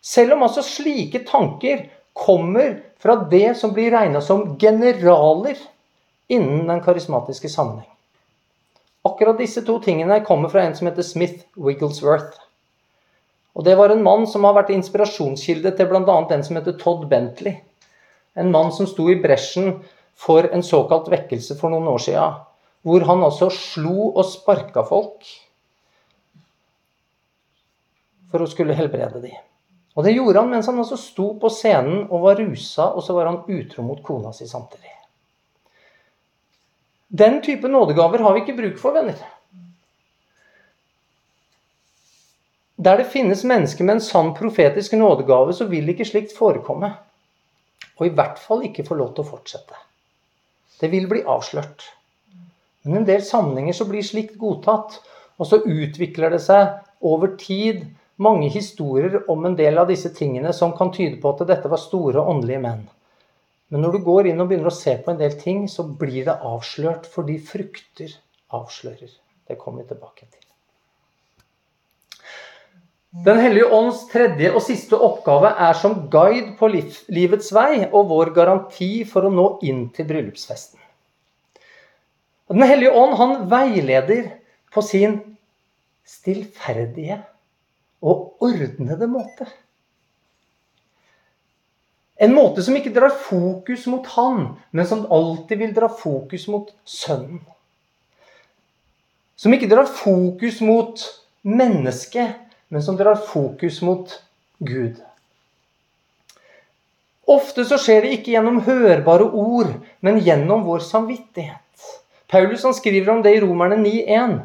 Selv 0.00 0.36
om 0.36 0.44
altså 0.46 0.64
slike 0.64 1.24
tanker 1.28 1.88
kommer 2.16 2.78
fra 3.00 3.16
det 3.30 3.54
som 3.60 3.72
blir 3.76 3.92
regna 3.92 4.20
som 4.24 4.56
generaler 4.60 5.58
innen 6.30 6.66
den 6.68 6.82
karismatiske 6.84 7.48
sammenheng. 7.52 7.88
Akkurat 9.04 9.38
disse 9.40 9.62
to 9.64 9.78
tingene 9.80 10.20
kommer 10.24 10.52
fra 10.52 10.64
en 10.64 10.76
som 10.76 10.88
heter 10.88 11.04
Smith 11.06 11.46
Wigglesworth. 11.56 12.36
Og 13.56 13.64
Det 13.64 13.74
var 13.76 13.90
en 13.90 14.02
mann 14.04 14.26
som 14.28 14.44
har 14.44 14.54
vært 14.56 14.72
inspirasjonskilde 14.74 15.72
til 15.76 15.88
bl.a. 15.88 16.16
den 16.28 16.44
som 16.46 16.56
heter 16.56 16.76
Todd 16.78 17.08
Bentley. 17.08 17.56
En 18.36 18.52
mann 18.52 18.70
som 18.72 18.86
sto 18.86 19.08
i 19.10 19.18
bresjen 19.20 19.80
for 20.14 20.46
en 20.52 20.62
såkalt 20.62 21.08
vekkelse 21.10 21.56
for 21.58 21.72
noen 21.72 21.88
år 21.90 22.04
siden. 22.04 22.38
Hvor 22.86 23.04
han 23.08 23.24
altså 23.24 23.50
slo 23.52 24.12
og 24.12 24.24
sparka 24.28 24.84
folk 24.86 25.26
for 28.30 28.44
å 28.44 28.48
skulle 28.48 28.76
helbrede 28.78 29.20
dem. 29.24 29.40
Og 29.98 30.06
det 30.06 30.14
gjorde 30.14 30.38
han 30.38 30.52
mens 30.52 30.68
han 30.70 30.78
altså 30.78 30.98
sto 31.00 31.32
på 31.40 31.50
scenen 31.50 32.04
og 32.06 32.24
var 32.24 32.38
rusa, 32.38 32.92
og 32.94 33.02
så 33.02 33.16
var 33.16 33.30
han 33.30 33.42
utro 33.50 33.82
mot 33.82 34.02
kona 34.06 34.32
si 34.34 34.46
samtidig. 34.48 34.92
Den 37.10 37.40
type 37.42 37.68
nådegaver 37.68 38.22
har 38.22 38.34
vi 38.34 38.44
ikke 38.44 38.58
bruk 38.60 38.78
for, 38.78 38.94
venner. 38.94 39.18
Der 42.80 42.96
det 42.96 43.10
finnes 43.12 43.42
mennesker 43.44 43.84
med 43.84 43.98
en 43.98 44.04
sann 44.04 44.30
profetisk 44.34 44.94
nådegave, 44.96 45.52
så 45.52 45.66
vil 45.68 45.90
ikke 45.90 46.06
slikt 46.06 46.36
forekomme. 46.36 46.94
Og 47.98 48.06
i 48.06 48.12
hvert 48.14 48.38
fall 48.38 48.62
ikke 48.64 48.86
få 48.86 48.96
lov 48.96 49.10
til 49.14 49.26
å 49.26 49.32
fortsette. 49.34 49.76
Det 50.80 50.88
vil 50.92 51.08
bli 51.10 51.24
avslørt. 51.28 51.82
Men 52.84 52.94
i 52.94 53.00
en 53.02 53.08
del 53.10 53.24
sammenhenger 53.26 53.76
så 53.76 53.84
blir 53.90 54.06
slikt 54.06 54.38
godtatt, 54.40 55.00
og 55.36 55.48
så 55.50 55.58
utvikler 55.60 56.32
det 56.32 56.40
seg 56.46 56.78
over 57.04 57.34
tid 57.40 57.82
mange 58.20 58.50
historier 58.52 59.22
om 59.32 59.46
en 59.48 59.56
del 59.56 59.78
av 59.80 59.88
disse 59.88 60.12
tingene 60.16 60.52
som 60.56 60.74
kan 60.76 60.92
tyde 60.92 61.16
på 61.22 61.32
at 61.32 61.46
dette 61.48 61.70
var 61.72 61.80
store 61.80 62.20
åndelige 62.20 62.62
menn. 62.64 62.84
Men 63.70 63.84
når 63.84 63.96
du 63.96 64.04
går 64.04 64.28
inn 64.30 64.42
og 64.42 64.50
begynner 64.50 64.70
å 64.70 64.74
se 64.74 64.96
på 65.00 65.12
en 65.12 65.20
del 65.20 65.36
ting, 65.40 65.64
så 65.70 65.86
blir 65.86 66.26
det 66.26 66.36
avslørt 66.36 67.06
fordi 67.08 67.38
frukter 67.38 68.12
avslører. 68.56 69.12
Det 69.46 69.56
kommer 69.58 69.84
vi 69.84 69.92
tilbake 69.94 70.26
til. 70.26 70.40
Den 73.24 73.40
hellige 73.42 73.70
ånds 73.74 74.04
tredje 74.10 74.52
og 74.54 74.62
siste 74.62 74.98
oppgave 74.98 75.50
er 75.58 75.74
som 75.78 75.96
guide 76.12 76.52
på 76.58 76.68
livets 76.70 77.48
vei 77.54 77.88
og 77.88 78.06
vår 78.10 78.30
garanti 78.36 78.90
for 79.08 79.26
å 79.26 79.32
nå 79.34 79.46
inn 79.66 79.88
til 79.94 80.06
bryllupsfesten. 80.06 80.78
Den 82.50 82.66
hellige 82.66 82.94
ånd 82.94 83.16
han 83.18 83.34
veileder 83.50 84.30
på 84.74 84.82
sin 84.82 85.18
stillferdige 86.06 87.18
og 88.00 88.42
ordnede 88.44 89.08
måte. 89.10 89.46
En 92.20 92.34
måte 92.36 92.62
som 92.64 92.76
ikke 92.76 92.92
drar 92.92 93.14
fokus 93.16 93.86
mot 93.88 94.06
han, 94.16 94.42
men 94.76 94.88
som 94.88 95.06
alltid 95.08 95.62
vil 95.62 95.72
dra 95.76 95.88
fokus 95.88 96.46
mot 96.52 96.68
sønnen. 96.84 97.40
Som 99.40 99.56
ikke 99.56 99.70
drar 99.70 99.88
fokus 99.88 100.58
mot 100.60 101.00
mennesket, 101.48 102.34
men 102.68 102.84
som 102.84 102.98
drar 102.98 103.16
fokus 103.24 103.80
mot 103.80 104.12
Gud. 104.58 104.98
Ofte 107.30 107.64
så 107.64 107.78
skjer 107.80 108.04
det 108.04 108.18
ikke 108.18 108.34
gjennom 108.34 108.60
hørbare 108.66 109.30
ord, 109.30 109.72
men 110.04 110.20
gjennom 110.20 110.66
vår 110.66 110.84
samvittighet. 110.84 111.86
Paulus 112.28 112.66
han 112.68 112.76
skriver 112.76 113.14
om 113.14 113.22
det 113.24 113.32
i 113.36 113.40
Romerne 113.40 113.78
9,1. 113.80 114.36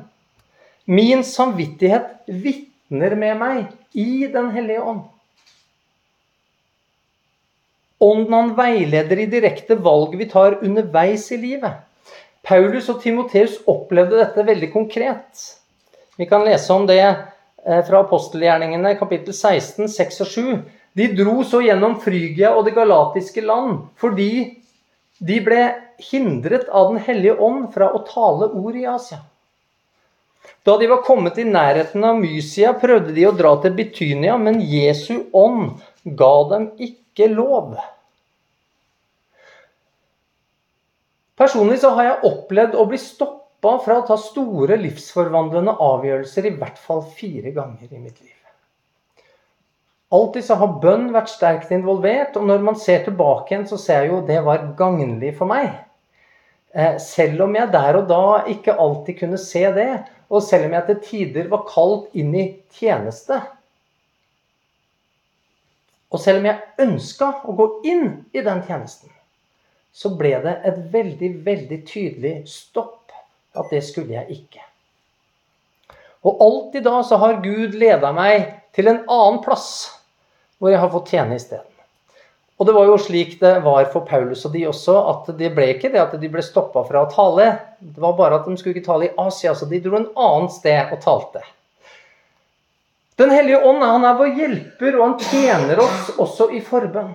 Min 0.96 1.26
samvittighet 1.28 2.24
vitner 2.30 2.72
med 2.90 3.38
meg 3.40 3.66
i 3.94 4.28
Den 4.32 4.52
hellige 4.52 4.82
ånd. 4.82 5.04
Ånden 8.00 8.34
han 8.34 8.56
veileder 8.58 9.20
i 9.24 9.30
direkte 9.32 9.76
valg 9.76 10.16
vi 10.20 10.28
tar 10.30 10.60
underveis 10.62 11.32
i 11.32 11.38
livet. 11.38 11.80
Paulus 12.46 12.90
og 12.92 13.00
Timoteus 13.02 13.58
opplevde 13.66 14.20
dette 14.20 14.44
veldig 14.46 14.72
konkret. 14.74 15.46
Vi 16.20 16.28
kan 16.30 16.44
lese 16.46 16.74
om 16.74 16.86
det 16.86 17.02
eh, 17.02 17.82
fra 17.88 18.04
apostelgjerningene 18.04 18.94
kapittel 19.00 19.34
16, 19.34 19.88
6 19.90 20.22
og 20.22 20.28
7. 20.28 20.44
De 20.96 21.08
dro 21.16 21.42
så 21.44 21.64
gjennom 21.66 21.98
Frygia 22.04 22.54
og 22.56 22.68
det 22.68 22.76
galatiske 22.76 23.42
land 23.42 23.88
fordi 24.00 24.62
de 25.26 25.40
ble 25.42 25.64
hindret 26.12 26.68
av 26.70 26.92
Den 26.92 27.02
hellige 27.02 27.40
ånd 27.40 27.72
fra 27.74 27.90
å 27.96 28.04
tale 28.06 28.52
ord 28.52 28.76
i 28.76 28.86
Asia. 28.92 29.24
Da 30.66 30.78
de 30.82 30.88
var 30.90 31.04
kommet 31.06 31.38
i 31.38 31.46
nærheten 31.48 32.04
av 32.08 32.18
Mysia, 32.20 32.74
prøvde 32.82 33.14
de 33.16 33.28
å 33.28 33.34
dra 33.38 33.56
til 33.62 33.76
Bitynia, 33.78 34.38
men 34.42 34.62
Jesu 34.66 35.28
ånd 35.34 35.76
ga 36.18 36.34
dem 36.52 36.70
ikke 36.82 37.30
lov. 37.34 37.76
Personlig 41.36 41.82
så 41.84 41.92
har 41.98 42.10
jeg 42.10 42.32
opplevd 42.32 42.78
å 42.80 42.86
bli 42.90 43.00
stoppa 43.02 43.76
fra 43.84 44.00
å 44.00 44.08
ta 44.08 44.16
store 44.20 44.78
livsforvandlende 44.80 45.76
avgjørelser 45.84 46.48
i 46.48 46.56
hvert 46.56 46.80
fall 46.80 47.04
fire 47.18 47.52
ganger 47.56 47.92
i 47.92 48.00
mitt 48.00 48.22
liv. 48.24 48.32
Alltid 50.16 50.46
så 50.48 50.56
har 50.62 50.78
bønn 50.82 51.10
vært 51.12 51.32
sterkt 51.34 51.74
involvert, 51.76 52.38
og 52.40 52.46
når 52.48 52.64
man 52.64 52.78
ser 52.80 53.04
tilbake 53.04 53.52
igjen, 53.52 53.66
så 53.68 53.78
ser 53.82 54.06
jeg 54.06 54.14
jo 54.14 54.22
det 54.28 54.38
var 54.46 54.70
gagnlig 54.78 55.34
for 55.36 55.50
meg. 55.50 55.74
Eh, 56.76 56.98
selv 57.02 57.46
om 57.48 57.56
jeg 57.56 57.72
der 57.74 58.00
og 58.00 58.08
da 58.10 58.26
ikke 58.52 58.78
alltid 58.80 59.20
kunne 59.24 59.40
se 59.42 59.64
det, 59.76 59.90
og 60.30 60.44
selv 60.44 60.68
om 60.68 60.74
jeg 60.74 60.88
til 60.88 61.02
tider 61.10 61.50
var 61.52 61.66
kalt 61.70 62.14
inn 62.18 62.34
i 62.36 62.46
tjeneste. 62.74 63.38
Og 66.14 66.22
selv 66.22 66.42
om 66.42 66.48
jeg 66.50 66.86
ønska 66.86 67.32
å 67.46 67.56
gå 67.58 67.68
inn 67.92 68.08
i 68.34 68.44
den 68.46 68.64
tjenesten, 68.66 69.12
så 69.96 70.12
ble 70.18 70.34
det 70.44 70.56
et 70.68 70.80
veldig, 70.94 71.32
veldig 71.46 71.82
tydelig 71.88 72.36
stopp. 72.52 73.02
At 73.56 73.70
det 73.72 73.86
skulle 73.88 74.18
jeg 74.18 74.42
ikke. 74.42 74.64
Og 76.28 76.42
alltid 76.44 76.84
da 76.84 76.98
så 77.08 77.20
har 77.22 77.38
Gud 77.44 77.78
leda 77.80 78.10
meg 78.16 78.50
til 78.76 78.90
en 78.92 79.06
annen 79.06 79.40
plass 79.46 79.70
hvor 80.60 80.74
jeg 80.74 80.82
har 80.82 80.92
fått 80.92 81.14
tjene 81.14 81.38
isteden. 81.40 81.75
Og 82.56 82.68
det 82.68 82.76
var 82.76 82.88
jo 82.88 82.96
slik 83.02 83.36
det 83.42 83.58
var 83.66 83.90
for 83.92 84.06
Paulus 84.08 84.46
og 84.48 84.54
de 84.56 84.62
også, 84.70 84.96
at 85.12 85.34
det 85.40 85.52
ble 85.58 85.74
ikke 85.74 85.92
det 85.92 86.00
at 86.00 86.14
de 86.20 86.30
ble 86.32 86.44
stoppa 86.44 86.86
fra 86.88 87.04
å 87.04 87.12
tale. 87.12 87.50
Det 87.84 88.00
var 88.00 88.16
bare 88.16 88.40
at 88.40 88.48
de 88.48 88.56
skulle 88.56 88.78
ikke 88.78 88.88
tale 88.88 89.10
i 89.10 89.16
Asia, 89.26 89.52
så 89.52 89.68
de 89.68 89.82
dro 89.84 90.00
en 90.00 90.08
annet 90.16 90.56
sted 90.56 90.96
og 90.96 91.02
talte. 91.04 91.44
Den 93.20 93.32
hellige 93.32 93.62
ånd 93.64 93.84
han 93.84 94.08
er 94.08 94.16
vår 94.20 94.32
hjelper, 94.40 94.96
og 94.98 95.04
han 95.04 95.20
tjener 95.24 95.80
oss 95.84 96.10
også 96.20 96.50
i 96.56 96.62
forbønn. 96.64 97.14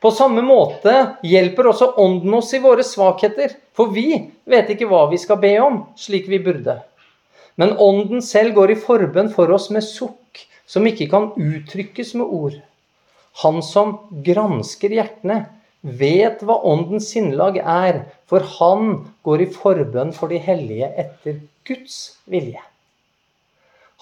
På 0.00 0.12
samme 0.12 0.44
måte 0.44 0.92
hjelper 1.24 1.70
også 1.72 1.90
Ånden 2.00 2.36
oss 2.36 2.52
i 2.56 2.60
våre 2.60 2.84
svakheter, 2.84 3.56
for 3.76 3.92
vi 3.92 4.10
vet 4.48 4.70
ikke 4.72 4.88
hva 4.88 5.06
vi 5.10 5.20
skal 5.20 5.40
be 5.40 5.54
om, 5.60 5.82
slik 5.96 6.28
vi 6.28 6.40
burde. 6.44 6.78
Men 7.56 7.76
Ånden 7.80 8.24
selv 8.24 8.56
går 8.56 8.74
i 8.74 8.80
forbønn 8.80 9.32
for 9.32 9.52
oss 9.56 9.70
med 9.72 9.84
sukk 9.84 10.44
som 10.68 10.84
ikke 10.88 11.08
kan 11.12 11.30
uttrykkes 11.32 12.12
med 12.20 12.26
ord. 12.28 12.56
Han 13.42 13.60
som 13.64 13.98
gransker 14.24 14.94
hjertene, 14.96 15.44
vet 15.86 16.40
hva 16.42 16.56
Åndens 16.66 17.10
sinnlag 17.12 17.58
er, 17.60 18.00
for 18.26 18.42
han 18.56 19.04
går 19.26 19.44
i 19.44 19.50
forbønn 19.54 20.14
for 20.16 20.32
de 20.32 20.40
hellige 20.42 20.88
etter 20.98 21.38
Guds 21.68 22.16
vilje. 22.30 22.62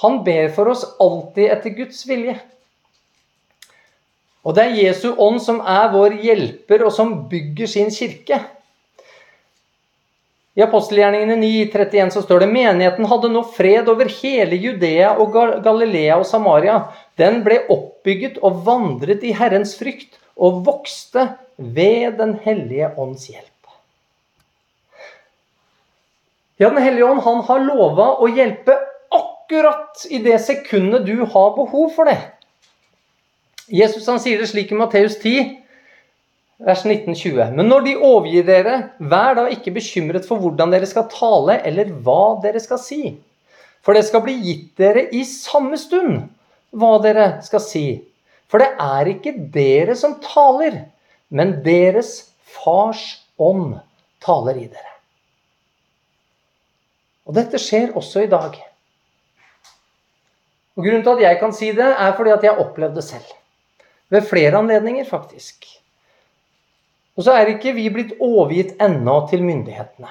Han 0.03 0.22
ber 0.26 0.51
for 0.55 0.70
oss 0.72 0.85
alltid 1.03 1.51
etter 1.51 1.74
Guds 1.76 2.03
vilje. 2.09 2.39
Og 4.45 4.57
det 4.57 4.64
er 4.64 4.80
Jesu 4.82 5.14
ånd 5.16 5.41
som 5.43 5.61
er 5.61 5.93
vår 5.93 6.18
hjelper, 6.24 6.85
og 6.85 6.93
som 6.93 7.14
bygger 7.30 7.70
sin 7.70 7.93
kirke. 7.95 8.41
I 10.55 10.62
apostelgjerningene 10.62 11.34
9.31 11.40 12.12
så 12.14 12.22
står 12.22 12.44
det 12.44 12.52
menigheten 12.52 13.09
hadde 13.11 13.30
nå 13.32 13.42
fred 13.57 13.88
over 13.90 14.11
hele 14.20 14.55
Judea 14.55 15.16
og 15.18 15.34
Galilea 15.64 16.20
og 16.20 16.28
Samaria. 16.28 16.76
Den 17.18 17.40
ble 17.46 17.64
oppbygget 17.74 18.38
og 18.38 18.61
vandret 18.66 19.26
i 19.26 19.32
Herrens 19.34 19.74
frykt 19.80 20.20
og 20.38 20.62
vokste 20.66 21.32
ved 21.57 22.20
Den 22.20 22.36
hellige 22.44 22.92
ånds 22.98 23.26
hjelp. 23.32 23.50
Ja, 26.62 26.68
Den 26.70 26.82
hellige 26.82 27.11
ånd 27.11 27.24
han 27.26 27.42
har 27.48 27.66
lova 27.66 28.12
å 28.22 28.30
hjelpe 28.30 28.78
akkurat 29.11 30.07
i 30.07 30.22
det 30.22 30.38
sekundet 30.38 31.07
du 31.07 31.24
har 31.26 31.50
behov 31.59 31.90
for 31.96 32.07
det. 32.07 32.20
Jesus 33.66 34.07
han 34.07 34.20
sier 34.22 34.38
det 34.38 34.52
slik 34.52 34.70
i 34.70 34.78
Matteus 34.78 35.18
10, 35.18 35.63
vers 36.64 36.84
19-20. 36.86 37.52
Men 37.56 37.68
når 37.68 37.84
de 37.86 37.94
overgir 37.98 38.46
dere, 38.48 38.76
vær 38.98 39.36
da 39.38 39.46
ikke 39.52 39.74
bekymret 39.76 40.26
for 40.28 40.40
hvordan 40.40 40.72
dere 40.72 40.88
skal 40.88 41.08
tale, 41.12 41.58
eller 41.68 41.92
hva 42.04 42.38
dere 42.44 42.62
skal 42.62 42.80
si. 42.80 43.14
For 43.84 43.96
det 43.96 44.06
skal 44.08 44.24
bli 44.24 44.38
gitt 44.40 44.70
dere 44.80 45.06
i 45.12 45.24
samme 45.28 45.76
stund 45.80 46.24
hva 46.74 46.96
dere 47.04 47.28
skal 47.44 47.62
si. 47.62 47.86
For 48.48 48.62
det 48.62 48.72
er 48.80 49.10
ikke 49.12 49.34
dere 49.52 49.96
som 49.98 50.16
taler, 50.24 50.84
men 51.34 51.58
deres 51.64 52.30
fars 52.56 53.04
ånd 53.40 53.76
taler 54.24 54.60
i 54.62 54.68
dere. 54.68 54.92
Og 57.24 57.36
dette 57.36 57.60
skjer 57.60 57.94
også 57.96 58.24
i 58.24 58.30
dag. 58.30 58.56
Og 60.74 60.82
Grunnen 60.84 61.04
til 61.06 61.16
at 61.16 61.24
jeg 61.24 61.40
kan 61.40 61.54
si 61.54 61.70
det, 61.76 61.86
er 61.86 62.16
fordi 62.16 62.34
at 62.34 62.44
jeg 62.44 62.60
opplevde 62.60 62.98
det 62.98 63.06
selv. 63.06 63.32
Ved 64.12 64.26
flere 64.28 64.58
anledninger, 64.58 65.06
faktisk. 65.08 65.66
Og 67.14 67.26
så 67.26 67.34
er 67.38 67.52
ikke 67.52 67.74
vi 67.76 67.86
blitt 67.94 68.16
overgitt 68.22 68.74
ennå 68.82 69.20
til 69.30 69.44
myndighetene. 69.46 70.10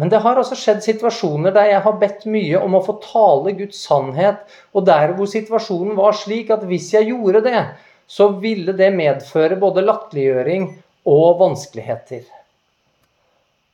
Men 0.00 0.08
det 0.08 0.22
har 0.24 0.38
altså 0.40 0.56
skjedd 0.56 0.80
situasjoner 0.84 1.52
der 1.52 1.68
jeg 1.68 1.84
har 1.84 1.96
bedt 2.00 2.24
mye 2.32 2.60
om 2.64 2.76
å 2.76 2.84
få 2.84 2.96
tale 3.04 3.52
Guds 3.56 3.80
sannhet, 3.84 4.40
og 4.72 4.86
der 4.88 5.12
hvor 5.16 5.28
situasjonen 5.28 5.98
var 5.98 6.16
slik 6.16 6.52
at 6.54 6.64
hvis 6.68 6.92
jeg 6.94 7.10
gjorde 7.10 7.44
det, 7.44 7.64
så 8.08 8.30
ville 8.40 8.72
det 8.76 8.88
medføre 8.96 9.58
både 9.60 9.84
latterliggjøring 9.84 10.70
og 11.08 11.28
vanskeligheter. 11.40 12.24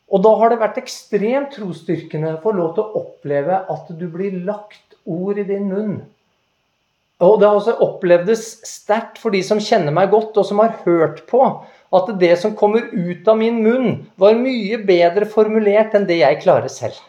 Og 0.09 0.22
da 0.24 0.34
har 0.40 0.50
det 0.50 0.61
vært 0.62 0.80
ekstremt 0.80 1.52
trosstyrkende 1.54 2.34
å 2.36 2.42
få 2.42 2.54
lov 2.56 2.74
til 2.74 2.84
å 2.84 3.02
oppleve 3.02 3.62
at 3.74 3.90
du 3.98 4.06
blir 4.11 4.38
lagt 4.46 4.96
ord 5.06 5.38
i 5.38 5.46
din 5.46 5.68
munn 5.70 5.98
og 7.18 7.40
det 7.40 7.48
har 7.48 7.56
også 7.58 7.74
opplevdes 7.82 8.44
sterkt 8.68 9.18
for 9.18 9.34
de 9.34 9.40
som 9.42 9.58
kjenner 9.62 9.94
meg 9.94 10.12
godt, 10.12 10.36
og 10.38 10.46
som 10.46 10.60
har 10.62 10.76
hørt 10.84 11.24
på, 11.30 11.42
at 11.94 12.10
det 12.20 12.34
som 12.38 12.54
kommer 12.56 12.84
ut 12.92 13.26
av 13.28 13.38
min 13.40 13.58
munn, 13.64 13.94
var 14.20 14.38
mye 14.38 14.78
bedre 14.86 15.26
formulert 15.26 15.96
enn 15.98 16.06
det 16.06 16.20
jeg 16.20 16.42
klarer 16.44 16.70
selv. 16.70 17.00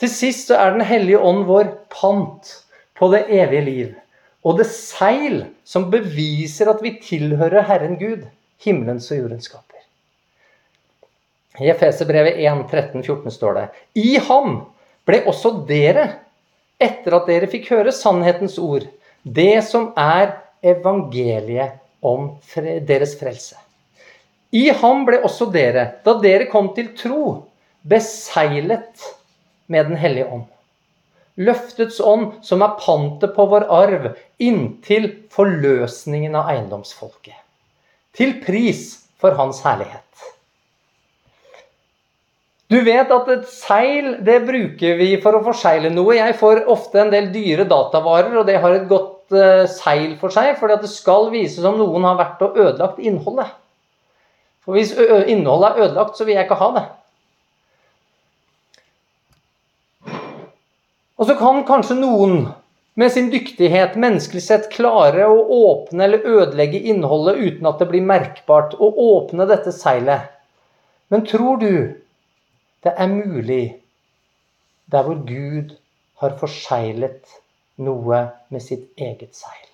Til 0.00 0.10
sist 0.10 0.48
så 0.48 0.56
er 0.58 0.72
Den 0.74 0.84
hellige 0.84 1.20
ånd 1.20 1.44
vår 1.48 1.70
pant 1.92 2.50
på 2.98 3.10
det 3.12 3.26
evige 3.28 3.64
liv. 3.68 3.92
Og 4.44 4.58
det 4.58 4.66
seil 4.68 5.44
som 5.64 5.90
beviser 5.92 6.68
at 6.72 6.82
vi 6.84 6.96
tilhører 7.00 7.64
Herren 7.68 7.96
Gud, 8.00 8.26
himmelens 8.60 9.10
og 9.12 9.22
jordens 9.22 9.48
skaper. 9.48 9.80
I 11.60 11.70
Efeserbrevet 11.70 12.40
1, 12.42 12.64
13, 12.70 13.02
14 13.04 13.30
står 13.30 13.58
det 13.58 13.66
I 14.02 14.16
ham 14.26 14.64
ble 15.08 15.22
også 15.28 15.52
dere, 15.68 16.06
etter 16.80 17.16
at 17.18 17.28
dere 17.30 17.48
fikk 17.50 17.70
høre 17.72 17.92
sannhetens 17.94 18.56
ord, 18.58 18.86
det 19.24 19.62
som 19.66 19.92
er 19.96 20.36
evangeliet 20.64 21.78
om 22.04 22.34
deres 22.88 23.14
frelse. 23.20 23.56
I 24.54 24.68
ham 24.80 25.04
ble 25.08 25.18
også 25.26 25.48
dere, 25.52 25.86
da 26.04 26.16
dere 26.22 26.48
kom 26.50 26.70
til 26.76 26.92
tro, 26.98 27.24
beseglet 27.82 29.06
med 29.66 29.88
Den 29.90 29.96
hellige 29.96 30.28
ånd. 30.30 30.44
Løftets 31.36 31.98
ånd, 32.00 32.38
som 32.46 32.62
er 32.62 32.76
pantet 32.78 33.34
på 33.34 33.46
vår 33.50 33.66
arv, 33.72 34.12
inntil 34.38 35.08
forløsningen 35.34 36.36
av 36.38 36.52
eiendomsfolket. 36.52 37.34
Til 38.14 38.36
pris 38.44 38.84
for 39.18 39.34
Hans 39.34 39.64
herlighet. 39.66 40.04
Du 42.74 42.80
vet 42.82 43.10
at 43.12 43.28
et 43.30 43.44
seil 43.46 44.06
det 44.26 44.40
bruker 44.48 44.96
vi 44.98 45.12
for 45.22 45.36
å 45.36 45.44
forsegle 45.44 45.92
noe. 45.94 46.16
Jeg 46.16 46.34
får 46.40 46.64
ofte 46.72 47.04
en 47.04 47.12
del 47.12 47.28
dyre 47.34 47.66
datavarer, 47.70 48.34
og 48.40 48.48
det 48.48 48.56
har 48.62 48.74
et 48.74 48.88
godt 48.90 49.34
uh, 49.36 49.62
seil 49.70 50.16
for 50.18 50.34
seg, 50.34 50.56
at 50.58 50.82
det 50.82 50.90
skal 50.90 51.30
vise 51.30 51.62
som 51.62 51.78
noen 51.78 52.06
har 52.08 52.18
vært 52.18 52.42
og 52.42 52.58
ødelagt 52.58 52.98
innholdet. 52.98 53.52
For 54.64 54.74
hvis 54.74 54.94
innholdet 55.30 55.70
er 55.70 55.86
ødelagt, 55.86 56.18
så 56.18 56.26
vil 56.26 56.38
jeg 56.38 56.48
ikke 56.48 56.58
ha 56.58 56.70
det. 56.74 56.84
Og 61.14 61.28
så 61.28 61.36
kan 61.38 61.62
kanskje 61.68 62.00
noen 62.00 62.46
med 62.98 63.12
sin 63.12 63.28
dyktighet 63.30 63.94
menneskelig 64.00 64.42
sett 64.42 64.70
klare 64.72 65.28
å 65.30 65.42
åpne 65.68 66.08
eller 66.08 66.26
ødelegge 66.26 66.80
innholdet 66.90 67.38
uten 67.38 67.68
at 67.70 67.78
det 67.82 67.90
blir 67.90 68.06
merkbart, 68.06 68.74
å 68.74 68.88
åpne 69.18 69.46
dette 69.50 69.74
seilet. 69.74 70.32
Men 71.12 71.26
tror 71.28 71.60
du 71.62 71.70
det 72.84 72.92
er 72.96 73.10
mulig 73.10 73.64
der 74.92 75.06
hvor 75.06 75.20
Gud 75.26 75.76
har 76.20 76.36
forseglet 76.40 77.38
noe 77.82 78.26
med 78.52 78.62
sitt 78.62 78.90
eget 79.00 79.34
seil? 79.36 79.70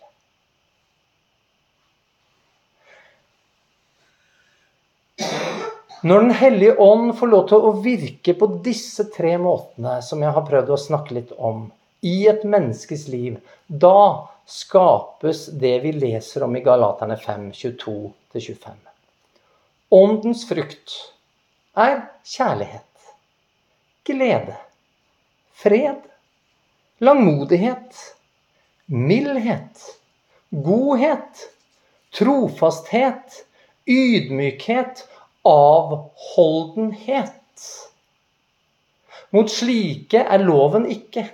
Når 6.02 6.20
Den 6.20 6.30
hellige 6.32 6.78
ånd 6.80 7.10
får 7.18 7.28
lov 7.28 7.48
til 7.50 7.66
å 7.66 7.74
virke 7.84 8.32
på 8.40 8.46
disse 8.64 9.04
tre 9.12 9.34
måtene 9.36 9.98
som 10.04 10.22
jeg 10.24 10.32
har 10.32 10.46
prøvd 10.48 10.72
å 10.72 10.80
snakke 10.80 11.16
litt 11.18 11.34
om, 11.36 11.66
i 12.00 12.24
et 12.30 12.46
menneskes 12.48 13.04
liv, 13.12 13.36
da 13.68 14.30
skapes 14.48 15.50
det 15.60 15.74
vi 15.82 15.92
leser 15.92 16.46
om 16.46 16.56
i 16.56 16.62
Galaterne 16.64 17.18
5, 17.20 17.50
22-25. 17.52 18.78
Åndens 19.92 20.46
frukt 20.48 20.96
er 21.76 22.00
kjærlighet, 22.24 22.89
glede, 24.06 24.56
fred, 25.52 26.02
langmodighet, 26.98 27.96
mildhet, 28.86 29.86
godhet, 30.50 31.46
trofasthet, 32.12 33.44
ydmykhet 33.86 35.04
avholdenhet. 35.46 37.36
Mot 39.30 39.50
slike 39.50 40.24
er 40.26 40.42
loven 40.42 40.88
ikke. 40.90 41.28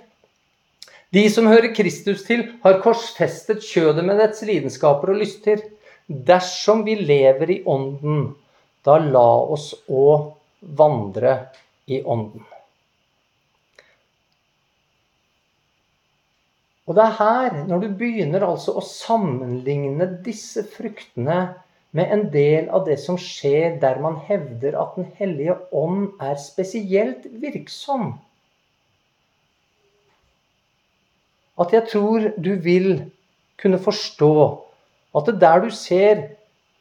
De 1.13 1.23
som 1.31 1.47
hører 1.49 1.73
Kristus 1.75 2.25
til, 2.27 2.43
har 2.63 2.81
korsfestet 2.83 3.63
kjødet 3.65 4.03
med 4.05 4.19
dets 4.21 4.43
lidenskaper 4.45 5.13
og 5.13 5.21
lyster. 5.23 5.63
Dersom 6.07 6.83
vi 6.85 6.97
lever 6.99 7.51
i 7.51 7.61
Ånden, 7.67 8.35
da 8.85 8.99
la 9.01 9.29
oss 9.55 9.71
òg 9.87 10.29
vandre 10.77 11.33
i 11.87 12.03
Ånden. 12.03 12.43
Og 16.87 16.95
det 16.95 17.03
er 17.03 17.15
her, 17.19 17.55
når 17.67 17.81
du 17.83 17.87
begynner 17.99 18.45
altså 18.47 18.77
å 18.79 18.83
sammenligne 18.85 20.07
disse 20.23 20.63
fruktene 20.71 21.39
med 21.97 22.13
en 22.13 22.23
del 22.31 22.69
av 22.71 22.85
det 22.87 22.95
som 23.01 23.17
skjer 23.19 23.75
der 23.81 23.99
man 24.03 24.19
hevder 24.27 24.77
at 24.79 24.95
Den 24.95 25.09
hellige 25.19 25.57
ånd 25.75 26.13
er 26.23 26.39
spesielt 26.39 27.27
virksom. 27.41 28.13
At 31.59 31.73
jeg 31.73 31.87
tror 31.91 32.31
du 32.37 32.53
vil 32.61 32.91
kunne 33.57 33.81
forstå 33.81 34.33
at 35.17 35.27
det 35.27 35.39
der 35.41 35.63
du 35.65 35.71
ser 35.73 36.27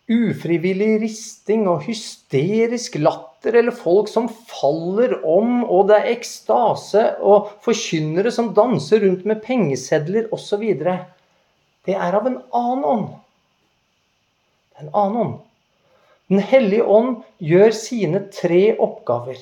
ufrivillig 0.07 1.01
risting 1.03 1.65
og 1.71 1.87
hysterisk 1.87 2.99
latter, 3.01 3.36
eller 3.45 3.75
folk 3.75 4.09
som 4.09 4.31
faller 4.49 5.19
om, 5.27 5.61
og 5.65 5.91
det 5.91 5.99
er 6.01 6.15
ekstase, 6.15 7.05
og 7.21 7.53
forkynnere 7.67 8.33
som 8.33 8.55
danser 8.57 9.05
rundt 9.05 9.27
med 9.29 9.43
pengesedler 9.45 10.31
osv. 10.35 10.65
Det 11.87 11.95
er 11.95 12.17
av 12.17 12.27
en 12.27 12.41
annen 12.57 12.91
ånd 12.97 13.07
en 14.79 14.91
annen 14.93 15.17
ånd. 15.17 15.37
Den 16.29 16.43
hellige 16.43 16.85
ånd 16.85 17.21
gjør 17.39 17.75
sine 17.77 18.23
tre 18.35 18.63
oppgaver. 18.83 19.39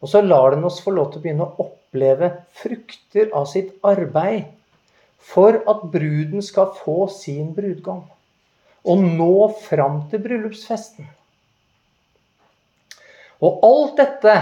Og 0.00 0.10
så 0.12 0.22
lar 0.24 0.54
den 0.54 0.66
oss 0.66 0.80
få 0.82 0.94
lov 0.96 1.12
til 1.12 1.20
å 1.20 1.24
begynne 1.24 1.46
å 1.46 1.66
oppleve 1.66 2.32
frukter 2.56 3.30
av 3.36 3.46
sitt 3.50 3.72
arbeid 3.86 4.48
for 5.30 5.60
at 5.70 5.84
bruden 5.92 6.42
skal 6.42 6.72
få 6.80 7.04
sin 7.12 7.52
brudgom. 7.56 8.02
Og 8.88 9.04
nå 9.04 9.50
fram 9.68 10.02
til 10.10 10.24
bryllupsfesten. 10.24 11.08
Og 13.40 13.64
alt 13.64 13.96
dette 14.00 14.34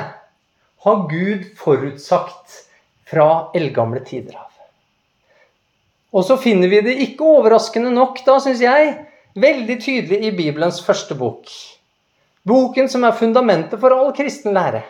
har 0.85 1.03
Gud 1.11 1.47
forutsagt 1.59 2.65
fra 3.09 3.29
eldgamle 3.57 4.03
tider 4.07 4.37
av. 4.39 4.47
Og 6.17 6.25
så 6.25 6.39
finner 6.41 6.71
vi 6.73 6.81
det 6.85 6.95
ikke 7.05 7.27
overraskende 7.39 7.93
nok, 7.93 8.23
da, 8.27 8.39
syns 8.41 8.63
jeg, 8.65 8.95
veldig 9.39 9.77
tydelig 9.83 10.21
i 10.25 10.33
Bibelens 10.35 10.81
første 10.85 11.15
bok. 11.19 11.51
Boken 12.49 12.89
som 12.89 13.05
er 13.05 13.17
fundamentet 13.19 13.81
for 13.81 13.93
all 13.93 14.15
kristen 14.17 14.57
lære. 14.57 14.83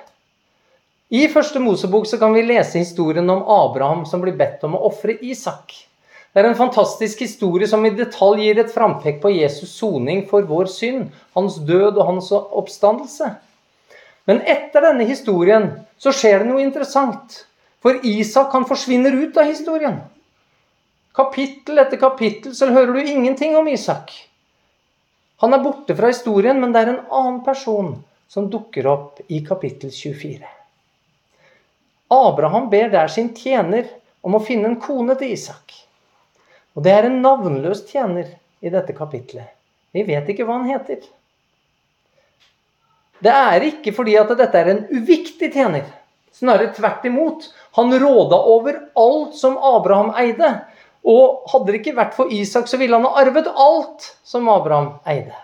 I 1.08 1.24
første 1.32 1.60
Mosebok 1.60 2.06
så 2.06 2.18
kan 2.20 2.34
vi 2.36 2.44
lese 2.44 2.82
historien 2.82 3.28
om 3.32 3.42
Abraham 3.48 4.04
som 4.06 4.20
blir 4.22 4.36
bedt 4.38 4.64
om 4.68 4.76
å 4.76 4.82
ofre 4.90 5.16
Isak. 5.24 5.72
Det 6.32 6.42
er 6.42 6.50
en 6.50 6.58
fantastisk 6.58 7.22
historie 7.24 7.66
som 7.66 7.84
i 7.88 7.94
detalj 7.96 8.44
gir 8.44 8.60
et 8.60 8.72
frampekk 8.72 9.22
på 9.22 9.32
Jesus' 9.32 9.72
soning 9.80 10.26
for 10.28 10.44
vår 10.46 10.68
synd, 10.70 11.08
hans 11.34 11.56
død 11.64 11.96
og 11.96 12.04
hans 12.12 12.28
oppstandelse. 12.36 13.32
Men 14.28 14.42
etter 14.44 14.84
denne 14.84 15.06
historien 15.08 15.70
så 15.96 16.12
skjer 16.12 16.42
det 16.42 16.50
noe 16.50 16.60
interessant. 16.60 17.46
For 17.80 17.96
Isak 18.04 18.52
han 18.52 18.66
forsvinner 18.68 19.14
ut 19.16 19.36
av 19.40 19.48
historien. 19.48 20.02
Kapittel 21.16 21.80
etter 21.80 22.00
kapittel 22.00 22.52
så 22.54 22.68
hører 22.70 22.92
du 22.92 23.08
ingenting 23.08 23.56
om 23.56 23.68
Isak. 23.72 24.12
Han 25.40 25.54
er 25.54 25.62
borte 25.64 25.96
fra 25.96 26.10
historien, 26.12 26.60
men 26.60 26.74
det 26.74 26.82
er 26.82 26.92
en 26.92 27.04
annen 27.08 27.40
person 27.46 27.94
som 28.28 28.50
dukker 28.52 28.86
opp 28.90 29.22
i 29.32 29.40
kapittel 29.46 29.90
24. 29.94 30.44
Abraham 32.12 32.68
ber 32.70 32.92
der 32.92 33.08
sin 33.08 33.32
tjener 33.36 33.88
om 34.20 34.36
å 34.36 34.44
finne 34.44 34.68
en 34.68 34.80
kone 34.82 35.16
til 35.18 35.32
Isak. 35.34 35.72
Og 36.76 36.84
det 36.84 36.92
er 36.94 37.08
en 37.08 37.20
navnløs 37.24 37.86
tjener 37.88 38.34
i 38.60 38.72
dette 38.74 38.94
kapitlet. 38.96 39.54
Vi 39.96 40.04
vet 40.04 40.28
ikke 40.28 40.44
hva 40.44 40.60
han 40.60 40.68
heter. 40.68 41.00
Det 43.24 43.34
er 43.34 43.64
ikke 43.66 43.92
fordi 43.96 44.14
at 44.20 44.30
dette 44.38 44.60
er 44.60 44.72
en 44.72 44.84
uviktig 44.94 45.50
tjener. 45.54 45.86
Snarere 46.34 46.72
tvert 46.76 47.06
imot. 47.08 47.48
Han 47.78 47.94
råda 47.98 48.38
over 48.52 48.78
alt 48.98 49.34
som 49.38 49.58
Abraham 49.58 50.12
eide. 50.20 50.52
Og 51.08 51.48
hadde 51.50 51.72
det 51.72 51.80
ikke 51.80 51.96
vært 51.98 52.14
for 52.14 52.30
Isak, 52.34 52.68
så 52.68 52.78
ville 52.78 52.94
han 52.98 53.06
ha 53.06 53.22
arvet 53.22 53.48
alt 53.48 54.10
som 54.26 54.48
Abraham 54.52 54.92
eide. 55.08 55.34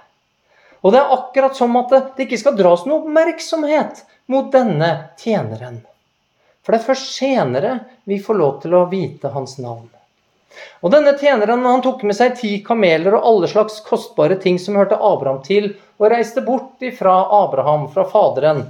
Og 0.84 0.92
det 0.92 1.00
er 1.00 1.14
akkurat 1.16 1.56
som 1.56 1.74
at 1.80 1.94
det 1.94 2.26
ikke 2.26 2.38
skal 2.42 2.58
dras 2.58 2.84
noe 2.84 3.00
oppmerksomhet 3.00 4.04
mot 4.30 4.50
denne 4.52 4.90
tjeneren. 5.20 5.80
For 6.64 6.74
det 6.74 6.82
er 6.82 6.88
først 6.90 7.10
senere 7.16 7.74
vi 8.08 8.20
får 8.22 8.40
lov 8.40 8.60
til 8.62 8.76
å 8.76 8.86
vite 8.90 9.32
hans 9.32 9.56
navn. 9.60 9.88
Og 10.84 10.92
denne 10.94 11.16
tjeneren 11.18 11.64
han 11.66 11.82
tok 11.84 12.04
med 12.06 12.16
seg 12.18 12.36
ti 12.38 12.54
kameler 12.66 13.16
og 13.16 13.28
alle 13.30 13.50
slags 13.50 13.80
kostbare 13.86 14.38
ting 14.42 14.60
som 14.62 14.78
hørte 14.78 15.00
Abraham 15.00 15.42
til, 15.46 15.72
og 15.98 16.10
reiste 16.12 16.42
bort 16.44 16.82
ifra 16.84 17.14
Abraham, 17.42 17.88
fra 17.92 18.04
faderen, 18.10 18.66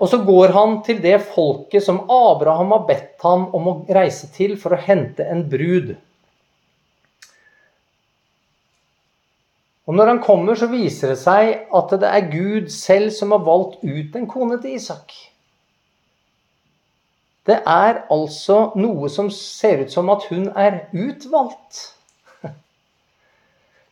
og 0.00 0.08
så 0.08 0.22
går 0.24 0.54
han 0.54 0.78
til 0.86 1.02
det 1.02 1.18
folket 1.34 1.84
som 1.84 2.04
Abraham 2.10 2.72
har 2.72 2.86
bedt 2.88 3.26
ham 3.26 3.48
om 3.56 3.68
å 3.68 3.74
reise 3.92 4.30
til 4.32 4.56
for 4.60 4.74
å 4.74 4.80
hente 4.80 5.26
en 5.28 5.44
brud. 5.50 5.94
Og 9.90 9.96
Når 9.98 10.06
han 10.06 10.22
kommer, 10.22 10.54
så 10.56 10.70
viser 10.70 11.12
det 11.12 11.18
seg 11.20 11.66
at 11.74 11.94
det 12.00 12.08
er 12.08 12.30
Gud 12.30 12.70
selv 12.72 13.10
som 13.12 13.34
har 13.34 13.42
valgt 13.44 13.82
ut 13.82 14.16
en 14.16 14.28
kone 14.30 14.60
til 14.62 14.78
Isak. 14.78 15.12
Det 17.48 17.58
er 17.66 18.04
altså 18.12 18.68
noe 18.78 19.08
som 19.10 19.30
ser 19.34 19.82
ut 19.82 19.90
som 19.94 20.10
at 20.14 20.28
hun 20.30 20.46
er 20.54 20.84
utvalgt. 20.94 21.80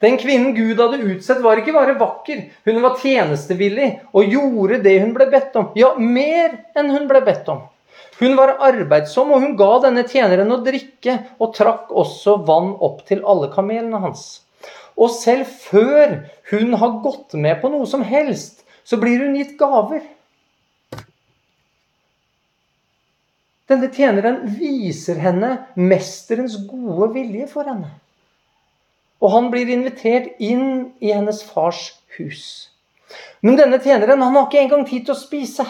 Den 0.05 0.20
kvinnen 0.22 0.55
Gud 0.55 0.78
hadde 0.78 1.03
utsett, 1.03 1.42
var 1.42 1.59
ikke 1.59 1.74
bare 1.74 1.96
vakker. 1.98 2.44
Hun 2.68 2.78
var 2.84 3.01
tjenestevillig 3.03 3.90
og 4.14 4.30
gjorde 4.36 4.78
det 4.84 5.01
hun 5.03 5.16
ble 5.16 5.26
bedt 5.32 5.59
om. 5.59 5.72
Ja, 5.78 5.96
mer 5.98 6.61
enn 6.78 6.92
hun 6.94 7.11
ble 7.11 7.24
bedt 7.26 7.51
om. 7.51 7.66
Hun 8.20 8.36
var 8.36 8.59
arbeidsom, 8.62 9.32
og 9.32 9.42
hun 9.42 9.57
ga 9.57 9.70
denne 9.86 10.05
tjeneren 10.05 10.53
å 10.53 10.61
drikke, 10.62 11.16
og 11.40 11.55
trakk 11.57 11.88
også 11.90 12.36
vann 12.46 12.74
opp 12.84 13.01
til 13.09 13.24
alle 13.24 13.48
kamelene 13.53 13.98
hans. 14.03 14.42
Og 15.01 15.09
selv 15.14 15.48
før 15.48 16.18
hun 16.53 16.76
har 16.76 16.98
gått 17.03 17.34
med 17.40 17.62
på 17.62 17.70
noe 17.72 17.88
som 17.88 18.05
helst, 18.05 18.61
så 18.84 19.01
blir 19.01 19.24
hun 19.24 19.38
gitt 19.40 19.57
gaver. 19.59 20.05
Denne 23.71 23.87
tjeneren 23.95 24.41
viser 24.59 25.21
henne 25.23 25.53
mesterens 25.79 26.57
gode 26.66 27.12
vilje 27.14 27.47
for 27.53 27.68
henne. 27.71 27.93
Og 29.23 29.31
han 29.31 29.51
blir 29.53 29.71
invitert 29.71 30.41
inn 30.43 30.91
i 30.99 31.12
hennes 31.12 31.45
fars 31.47 31.93
hus. 32.16 32.43
Men 33.45 33.59
denne 33.61 33.79
tjeneren 33.83 34.25
han 34.25 34.35
har 34.35 34.49
ikke 34.49 34.64
engang 34.64 34.83
tid 34.89 35.07
til 35.07 35.14
å 35.14 35.21
spise. 35.21 35.66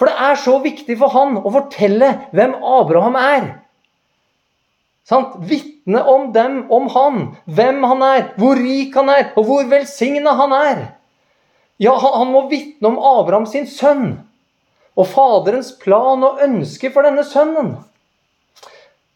For 0.00 0.08
det 0.08 0.16
er 0.30 0.40
så 0.40 0.56
viktig 0.64 0.96
for 0.98 1.12
han 1.12 1.36
å 1.42 1.52
fortelle 1.54 2.10
hvem 2.32 2.56
Abraham 2.56 3.20
er. 3.20 3.46
Sant? 5.04 5.36
Vitne 5.44 6.00
om 6.08 6.30
dem, 6.32 6.62
om 6.72 6.88
han, 6.94 7.24
hvem 7.44 7.84
han 7.84 8.04
er, 8.06 8.22
hvor 8.40 8.56
rik 8.56 8.96
han 8.96 9.12
er, 9.12 9.26
og 9.36 9.44
hvor 9.50 9.66
velsigna 9.68 10.32
han 10.40 10.56
er. 10.56 10.84
Ja, 11.82 11.92
han 12.00 12.32
må 12.32 12.46
vitne 12.48 12.94
om 12.94 12.96
Abraham 12.96 13.44
sin 13.50 13.68
sønn 13.68 14.14
og 14.94 15.08
faderens 15.10 15.72
plan 15.80 16.22
og 16.22 16.40
ønske 16.44 16.90
for 16.94 17.06
denne 17.06 17.24
sønnen. 17.26 17.74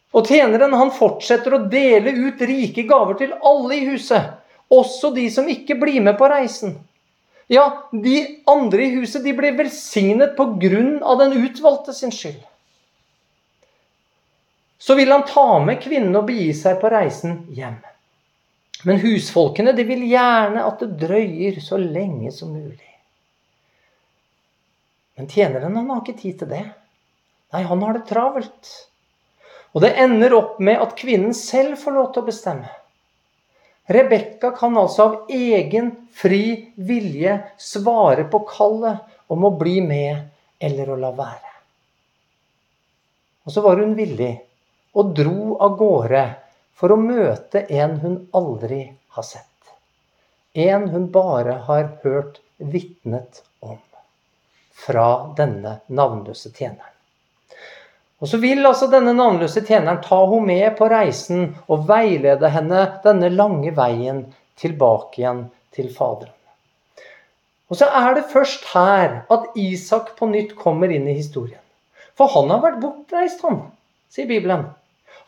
Og 0.09 0.25
tjeneren 0.25 0.73
han 0.73 0.91
fortsetter 0.91 1.55
å 1.55 1.63
dele 1.71 2.15
ut 2.17 2.41
rike 2.41 2.83
gaver 2.89 3.19
til 3.19 3.35
alle 3.45 3.77
i 3.77 3.85
huset, 3.91 4.35
også 4.69 5.13
de 5.15 5.27
som 5.33 5.49
ikke 5.49 5.77
blir 5.79 6.01
med 6.05 6.17
på 6.19 6.29
reisen. 6.29 6.75
Ja, 7.49 7.89
de 7.91 8.41
andre 8.49 8.85
i 8.85 8.93
huset 8.97 9.23
de 9.25 9.33
blir 9.33 9.55
velsignet 9.57 10.35
på 10.37 10.51
grunn 10.61 10.99
av 11.01 11.21
den 11.21 11.37
utvalgte 11.39 11.95
sin 11.97 12.13
skyld. 12.13 12.41
Så 14.79 14.95
vil 14.95 15.11
han 15.11 15.25
ta 15.27 15.59
med 15.65 15.81
kvinnen 15.83 16.15
og 16.15 16.27
begi 16.29 16.51
seg 16.55 16.77
på 16.81 16.91
reisen 16.93 17.41
hjem. 17.53 17.79
Men 18.87 19.01
husfolkene 19.01 19.73
de 19.75 19.83
vil 19.83 20.05
gjerne 20.07 20.63
at 20.63 20.85
det 20.85 21.01
drøyer 21.01 21.57
så 21.63 21.81
lenge 21.81 22.31
som 22.31 22.53
mulig. 22.53 22.88
Men 25.19 25.27
tjeneren 25.27 25.75
han 25.75 25.89
har 25.91 25.99
ikke 25.99 26.21
tid 26.21 26.37
til 26.39 26.47
det. 26.47 26.63
Nei, 27.51 27.63
han 27.67 27.81
har 27.83 27.97
det 27.97 28.05
travelt. 28.07 28.69
Og 29.75 29.83
det 29.83 29.89
ender 29.99 30.31
opp 30.37 30.61
med 30.63 30.79
at 30.79 30.93
kvinnen 30.95 31.33
selv 31.35 31.75
får 31.81 31.95
lov 31.97 32.05
til 32.13 32.23
å 32.23 32.29
bestemme. 32.29 32.69
Rebekka 33.91 34.53
kan 34.55 34.77
altså 34.79 35.03
av 35.09 35.33
egen 35.35 35.89
fri 36.15 36.71
vilje 36.77 37.33
svare 37.59 38.23
på 38.31 38.45
kallet 38.47 39.01
om 39.27 39.43
å 39.43 39.51
bli 39.59 39.81
med 39.83 40.23
eller 40.63 40.93
å 40.93 40.97
la 41.03 41.11
være. 41.19 41.51
Og 43.43 43.57
så 43.57 43.65
var 43.65 43.83
hun 43.83 43.97
villig 43.99 44.31
og 44.95 45.11
dro 45.19 45.57
av 45.59 45.75
gårde 45.83 46.23
for 46.79 46.95
å 46.95 47.01
møte 47.01 47.65
en 47.67 47.99
hun 48.05 48.17
aldri 48.39 48.85
har 49.17 49.27
sett. 49.33 49.75
En 50.55 50.87
hun 50.95 51.11
bare 51.11 51.59
har 51.67 51.91
hørt 52.05 52.39
vitnet 52.57 53.43
fra 54.79 55.09
denne 55.37 55.79
navnløse 55.87 56.51
tjeneren. 56.55 56.95
Og 58.19 58.27
så 58.27 58.39
vil 58.41 58.65
altså 58.67 58.89
denne 58.91 59.13
navnløse 59.15 59.63
tjeneren 59.67 60.01
ta 60.03 60.19
henne 60.27 60.47
med 60.47 60.75
på 60.79 60.89
reisen 60.91 61.53
og 61.71 61.85
veilede 61.87 62.51
henne 62.51 62.81
denne 63.05 63.29
lange 63.31 63.71
veien 63.75 64.25
tilbake 64.59 65.21
igjen 65.21 65.45
til 65.75 65.87
Faderen. 65.95 66.35
Og 67.69 67.77
så 67.77 67.87
er 67.95 68.15
det 68.17 68.29
først 68.31 68.65
her 68.73 69.21
at 69.31 69.57
Isak 69.59 70.15
på 70.17 70.27
nytt 70.31 70.55
kommer 70.57 70.91
inn 70.91 71.07
i 71.07 71.15
historien. 71.19 71.61
For 72.17 72.31
han 72.33 72.49
har 72.51 72.63
vært 72.63 72.81
bortreist, 72.81 73.43
han, 73.45 73.61
sier 74.11 74.27
Bibelen. 74.27 74.65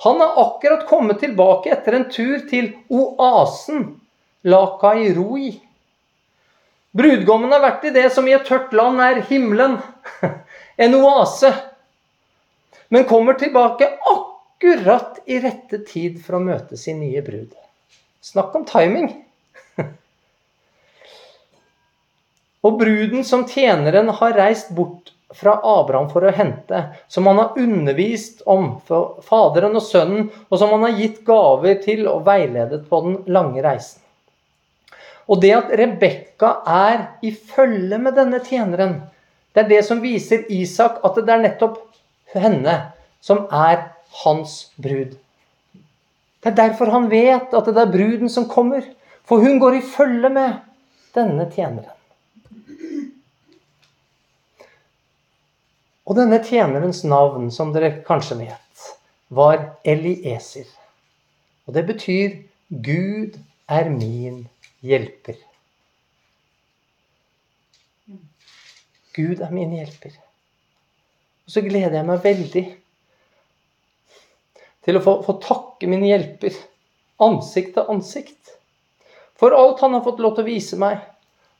Han 0.03 0.19
har 0.19 0.39
akkurat 0.41 0.87
kommet 0.89 1.21
tilbake 1.21 1.71
etter 1.71 1.95
en 1.95 2.07
tur 2.11 2.41
til 2.49 2.73
oasen 2.89 3.85
Lakai 4.43 5.13
Roi. 5.15 5.53
Brudgommen 6.91 7.51
har 7.55 7.61
vært 7.63 7.85
i 7.87 7.93
det 7.95 8.09
som 8.11 8.27
i 8.27 8.33
et 8.35 8.47
tørt 8.47 8.73
land 8.75 8.99
er 9.03 9.23
himmelen. 9.29 9.79
En 10.81 10.95
oase. 10.97 11.51
Men 12.89 13.05
kommer 13.05 13.33
tilbake 13.37 13.87
akkurat 14.09 15.19
i 15.29 15.37
rette 15.43 15.77
tid 15.87 16.17
for 16.23 16.39
å 16.39 16.43
møte 16.43 16.77
sin 16.79 16.99
nye 17.03 17.21
brud. 17.23 17.53
Snakk 18.23 18.55
om 18.57 18.65
timing! 18.67 19.11
Og 22.65 22.79
bruden 22.81 23.23
som 23.27 23.45
tjeneren 23.47 24.09
har 24.17 24.35
reist 24.39 24.73
bort 24.75 25.13
fra 25.37 25.55
Abraham 25.63 26.09
for 26.11 26.27
å 26.27 26.33
hente, 26.35 26.83
som 27.07 27.27
han 27.29 27.39
har 27.39 27.59
undervist 27.61 28.41
om 28.49 28.81
for 28.87 29.21
Faderen 29.25 29.77
og 29.79 29.85
Sønnen, 29.85 30.27
og 30.49 30.59
som 30.59 30.73
han 30.75 30.83
har 30.89 30.99
gitt 30.99 31.23
gaver 31.27 31.79
til 31.85 32.07
og 32.11 32.25
veiledet 32.27 32.83
på 32.89 33.01
den 33.05 33.19
lange 33.31 33.63
reisen. 33.63 34.01
Og 35.29 35.41
det 35.41 35.51
at 35.55 35.71
Rebekka 35.79 36.53
er 36.67 37.03
i 37.21 37.31
følge 37.33 37.97
med 38.01 38.17
denne 38.17 38.41
tjeneren, 38.43 38.99
det 39.53 39.65
er 39.65 39.69
det 39.69 39.81
som 39.85 40.01
viser 40.03 40.47
Isak 40.53 41.01
at 41.05 41.19
det 41.19 41.33
er 41.33 41.43
nettopp 41.43 41.79
henne 42.33 42.77
som 43.21 43.45
er 43.51 43.91
hans 44.23 44.71
brud. 44.81 45.17
Det 46.41 46.49
er 46.49 46.57
derfor 46.57 46.89
han 46.89 47.09
vet 47.11 47.53
at 47.53 47.67
det 47.69 47.77
er 47.77 47.93
bruden 47.93 48.31
som 48.31 48.47
kommer, 48.49 48.85
for 49.27 49.43
hun 49.43 49.59
går 49.61 49.77
i 49.77 49.85
følge 49.85 50.31
med 50.33 50.61
denne 51.15 51.45
tjeneren. 51.53 51.97
Og 56.07 56.17
denne 56.17 56.41
tjenerens 56.43 57.03
navn, 57.07 57.51
som 57.53 57.69
dere 57.75 58.01
kanskje 58.07 58.39
vet, 58.41 58.87
var 59.31 59.61
Elieser. 59.87 60.65
Og 61.67 61.77
det 61.77 61.85
betyr 61.87 62.41
'Gud 62.67 63.37
er 63.69 63.89
min 63.89 64.47
hjelper'. 64.81 65.39
Gud 69.15 69.41
er 69.41 69.51
min 69.51 69.73
hjelper. 69.75 70.13
Og 71.45 71.51
så 71.51 71.63
gleder 71.65 71.99
jeg 71.99 72.07
meg 72.07 72.23
veldig 72.23 72.65
til 74.81 74.97
å 74.97 75.03
få, 75.03 75.17
få 75.25 75.37
takke 75.43 75.89
min 75.89 76.05
hjelper 76.07 76.55
ansikt 77.21 77.75
til 77.75 77.91
ansikt. 77.91 78.55
For 79.37 79.53
alt 79.57 79.81
han 79.81 79.93
har 79.97 80.05
fått 80.05 80.21
lov 80.21 80.35
til 80.37 80.45
å 80.45 80.51
vise 80.51 80.79
meg, 80.79 81.01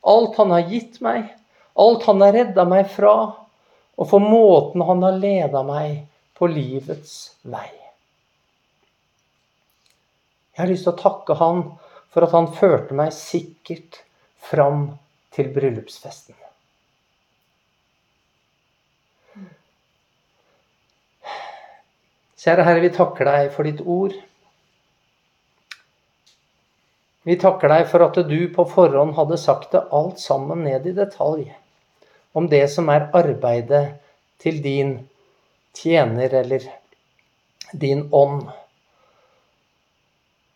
alt 0.02 0.38
han 0.42 0.54
har 0.54 0.70
gitt 0.70 1.00
meg, 1.02 1.30
alt 1.78 2.06
han 2.10 2.22
har 2.22 2.34
redda 2.36 2.66
meg 2.70 2.90
fra, 2.94 3.16
og 3.98 4.10
for 4.10 4.24
måten 4.24 4.84
han 4.86 5.04
har 5.06 5.18
leda 5.18 5.62
meg 5.66 6.04
på 6.38 6.50
livets 6.50 7.36
vei. 7.42 7.70
Jeg 10.52 10.64
har 10.64 10.70
lyst 10.72 10.86
til 10.88 10.94
å 10.94 11.02
takke 11.02 11.38
han 11.40 11.64
for 12.12 12.28
at 12.28 12.36
han 12.36 12.50
førte 12.56 12.96
meg 12.98 13.14
sikkert 13.16 14.02
fram 14.42 14.90
til 15.32 15.52
bryllupsfesten. 15.56 16.36
Kjære 22.42 22.66
Herre, 22.66 22.82
vi 22.82 22.90
takker 22.90 23.28
deg 23.30 23.52
for 23.54 23.70
ditt 23.70 23.82
ord. 23.86 24.16
Vi 27.22 27.36
takker 27.38 27.70
deg 27.70 27.84
for 27.90 28.02
at 28.02 28.18
du 28.26 28.40
på 28.56 28.66
forhånd 28.66 29.14
hadde 29.14 29.38
sagt 29.38 29.76
det 29.76 29.84
alt 29.94 30.18
sammen 30.20 30.64
ned 30.66 30.88
i 30.90 30.96
detalj 30.98 31.52
om 32.34 32.48
det 32.50 32.64
som 32.74 32.90
er 32.90 33.10
arbeidet 33.14 33.84
til 34.42 34.58
din 34.64 34.96
tjener 35.78 36.34
eller 36.42 36.66
din 37.72 38.08
ånd. 38.12 38.48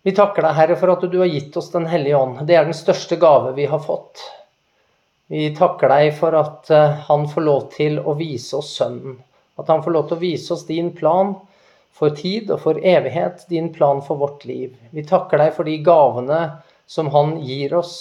Vi 0.06 0.12
takker 0.14 0.46
deg, 0.46 0.54
Herre, 0.54 0.76
for 0.78 0.94
at 0.94 1.04
du 1.10 1.16
har 1.18 1.30
gitt 1.32 1.56
oss 1.58 1.72
Den 1.74 1.88
hellige 1.90 2.18
ånd. 2.18 2.44
Det 2.46 2.54
er 2.54 2.68
den 2.68 2.78
største 2.78 3.18
gave 3.18 3.56
vi 3.58 3.66
har 3.66 3.82
fått. 3.82 4.22
Vi 5.34 5.48
takker 5.58 5.90
deg 5.90 6.12
for 6.14 6.38
at 6.38 6.70
eh, 6.70 7.00
han 7.08 7.26
får 7.32 7.46
lov 7.48 7.64
til 7.74 7.98
å 7.98 8.14
vise 8.20 8.60
oss 8.60 8.76
Sønnen. 8.78 9.18
At 9.58 9.72
han 9.74 9.82
får 9.82 9.96
lov 9.96 10.06
til 10.06 10.20
å 10.20 10.22
vise 10.22 10.54
oss 10.54 10.68
din 10.68 10.92
plan 10.94 11.34
for 11.96 12.14
tid 12.14 12.54
og 12.54 12.62
for 12.68 12.78
evighet, 12.78 13.48
din 13.50 13.72
plan 13.74 14.04
for 14.06 14.22
vårt 14.22 14.46
liv. 14.46 14.76
Vi 14.94 15.08
takker 15.10 15.42
deg 15.42 15.56
for 15.58 15.66
de 15.66 15.80
gavene 15.82 16.40
som 16.86 17.10
han 17.10 17.40
gir 17.42 17.74
oss. 17.74 17.96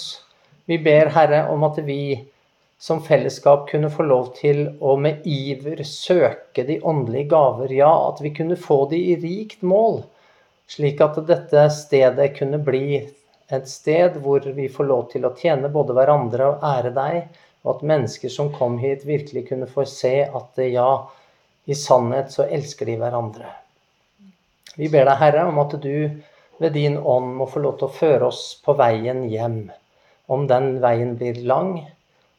Vi 0.69 0.77
ber, 0.85 1.09
Herre, 1.15 1.47
om 1.49 1.65
at 1.65 1.81
vi 1.89 2.19
som 2.77 3.01
fellesskap 3.01 3.65
kunne 3.71 3.89
få 3.89 4.05
lov 4.05 4.35
til 4.37 4.67
å 4.77 4.93
med 5.01 5.25
iver 5.25 5.81
søke 5.89 6.67
de 6.67 6.77
åndelige 6.85 7.31
gaver. 7.33 7.73
Ja, 7.73 7.93
at 8.11 8.21
vi 8.21 8.35
kunne 8.35 8.61
få 8.61 8.83
de 8.93 8.99
i 9.15 9.17
rikt 9.25 9.65
mål, 9.65 10.03
slik 10.69 11.01
at 11.01 11.19
dette 11.27 11.67
stedet 11.73 12.31
kunne 12.37 12.59
bli 12.63 13.01
et 13.53 13.67
sted 13.69 14.17
hvor 14.21 14.45
vi 14.57 14.69
får 14.71 14.89
lov 14.89 15.03
til 15.11 15.27
å 15.27 15.33
tjene 15.37 15.69
både 15.73 15.93
hverandre 15.97 16.47
og 16.53 16.63
ære 16.65 16.93
deg, 16.95 17.19
og 17.65 17.75
at 17.75 17.85
mennesker 17.91 18.29
som 18.29 18.51
kom 18.53 18.77
hit, 18.81 19.05
virkelig 19.05 19.47
kunne 19.49 19.69
få 19.69 19.85
se 19.89 20.15
at 20.25 20.61
ja, 20.61 20.89
i 21.65 21.77
sannhet 21.77 22.33
så 22.33 22.45
elsker 22.45 22.89
de 22.89 22.97
hverandre. 23.01 23.49
Vi 24.75 24.89
ber 24.91 25.07
deg, 25.07 25.17
Herre, 25.21 25.45
om 25.49 25.61
at 25.63 25.73
du 25.81 26.21
ved 26.61 26.75
din 26.75 26.97
ånd 26.97 27.33
må 27.39 27.47
få 27.49 27.61
lov 27.63 27.79
til 27.79 27.89
å 27.89 27.95
føre 27.95 28.29
oss 28.29 28.43
på 28.65 28.75
veien 28.79 29.25
hjem. 29.31 29.65
Om 30.31 30.45
den 30.49 30.79
veien 30.83 31.15
blir 31.19 31.41
lang, 31.47 31.77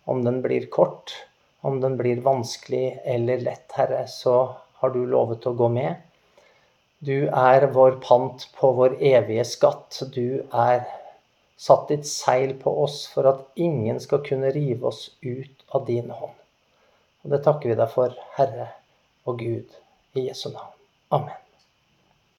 om 0.07 0.22
den 0.24 0.43
blir 0.45 0.68
kort, 0.72 1.14
om 1.66 1.81
den 1.83 1.97
blir 1.99 2.22
vanskelig 2.22 3.01
eller 3.05 3.43
lett, 3.43 3.66
Herre, 3.74 4.05
så 4.11 4.39
har 4.81 4.95
du 4.95 5.03
lovet 5.07 5.47
å 5.47 5.55
gå 5.59 5.68
med. 5.72 6.06
Du 7.05 7.28
er 7.28 7.66
vår 7.72 7.99
pant 8.01 8.47
på 8.57 8.70
vår 8.78 8.97
evige 9.05 9.44
skatt. 9.44 10.01
Du 10.14 10.40
er 10.49 10.86
satt 11.61 11.88
ditt 11.92 12.07
seil 12.09 12.55
på 12.61 12.72
oss 12.84 13.03
for 13.12 13.28
at 13.28 13.44
ingen 13.55 14.01
skal 14.01 14.24
kunne 14.24 14.53
rive 14.57 14.88
oss 14.92 15.11
ut 15.20 15.66
av 15.76 15.86
din 15.88 16.11
hånd. 16.11 16.36
Og 17.24 17.34
det 17.34 17.42
takker 17.44 17.72
vi 17.72 17.80
deg 17.80 17.90
for, 17.92 18.14
Herre 18.38 18.70
og 19.26 19.42
Gud, 19.42 19.76
i 20.16 20.28
Jesu 20.28 20.49
navn. 20.53 20.72
Amen. 21.12 21.45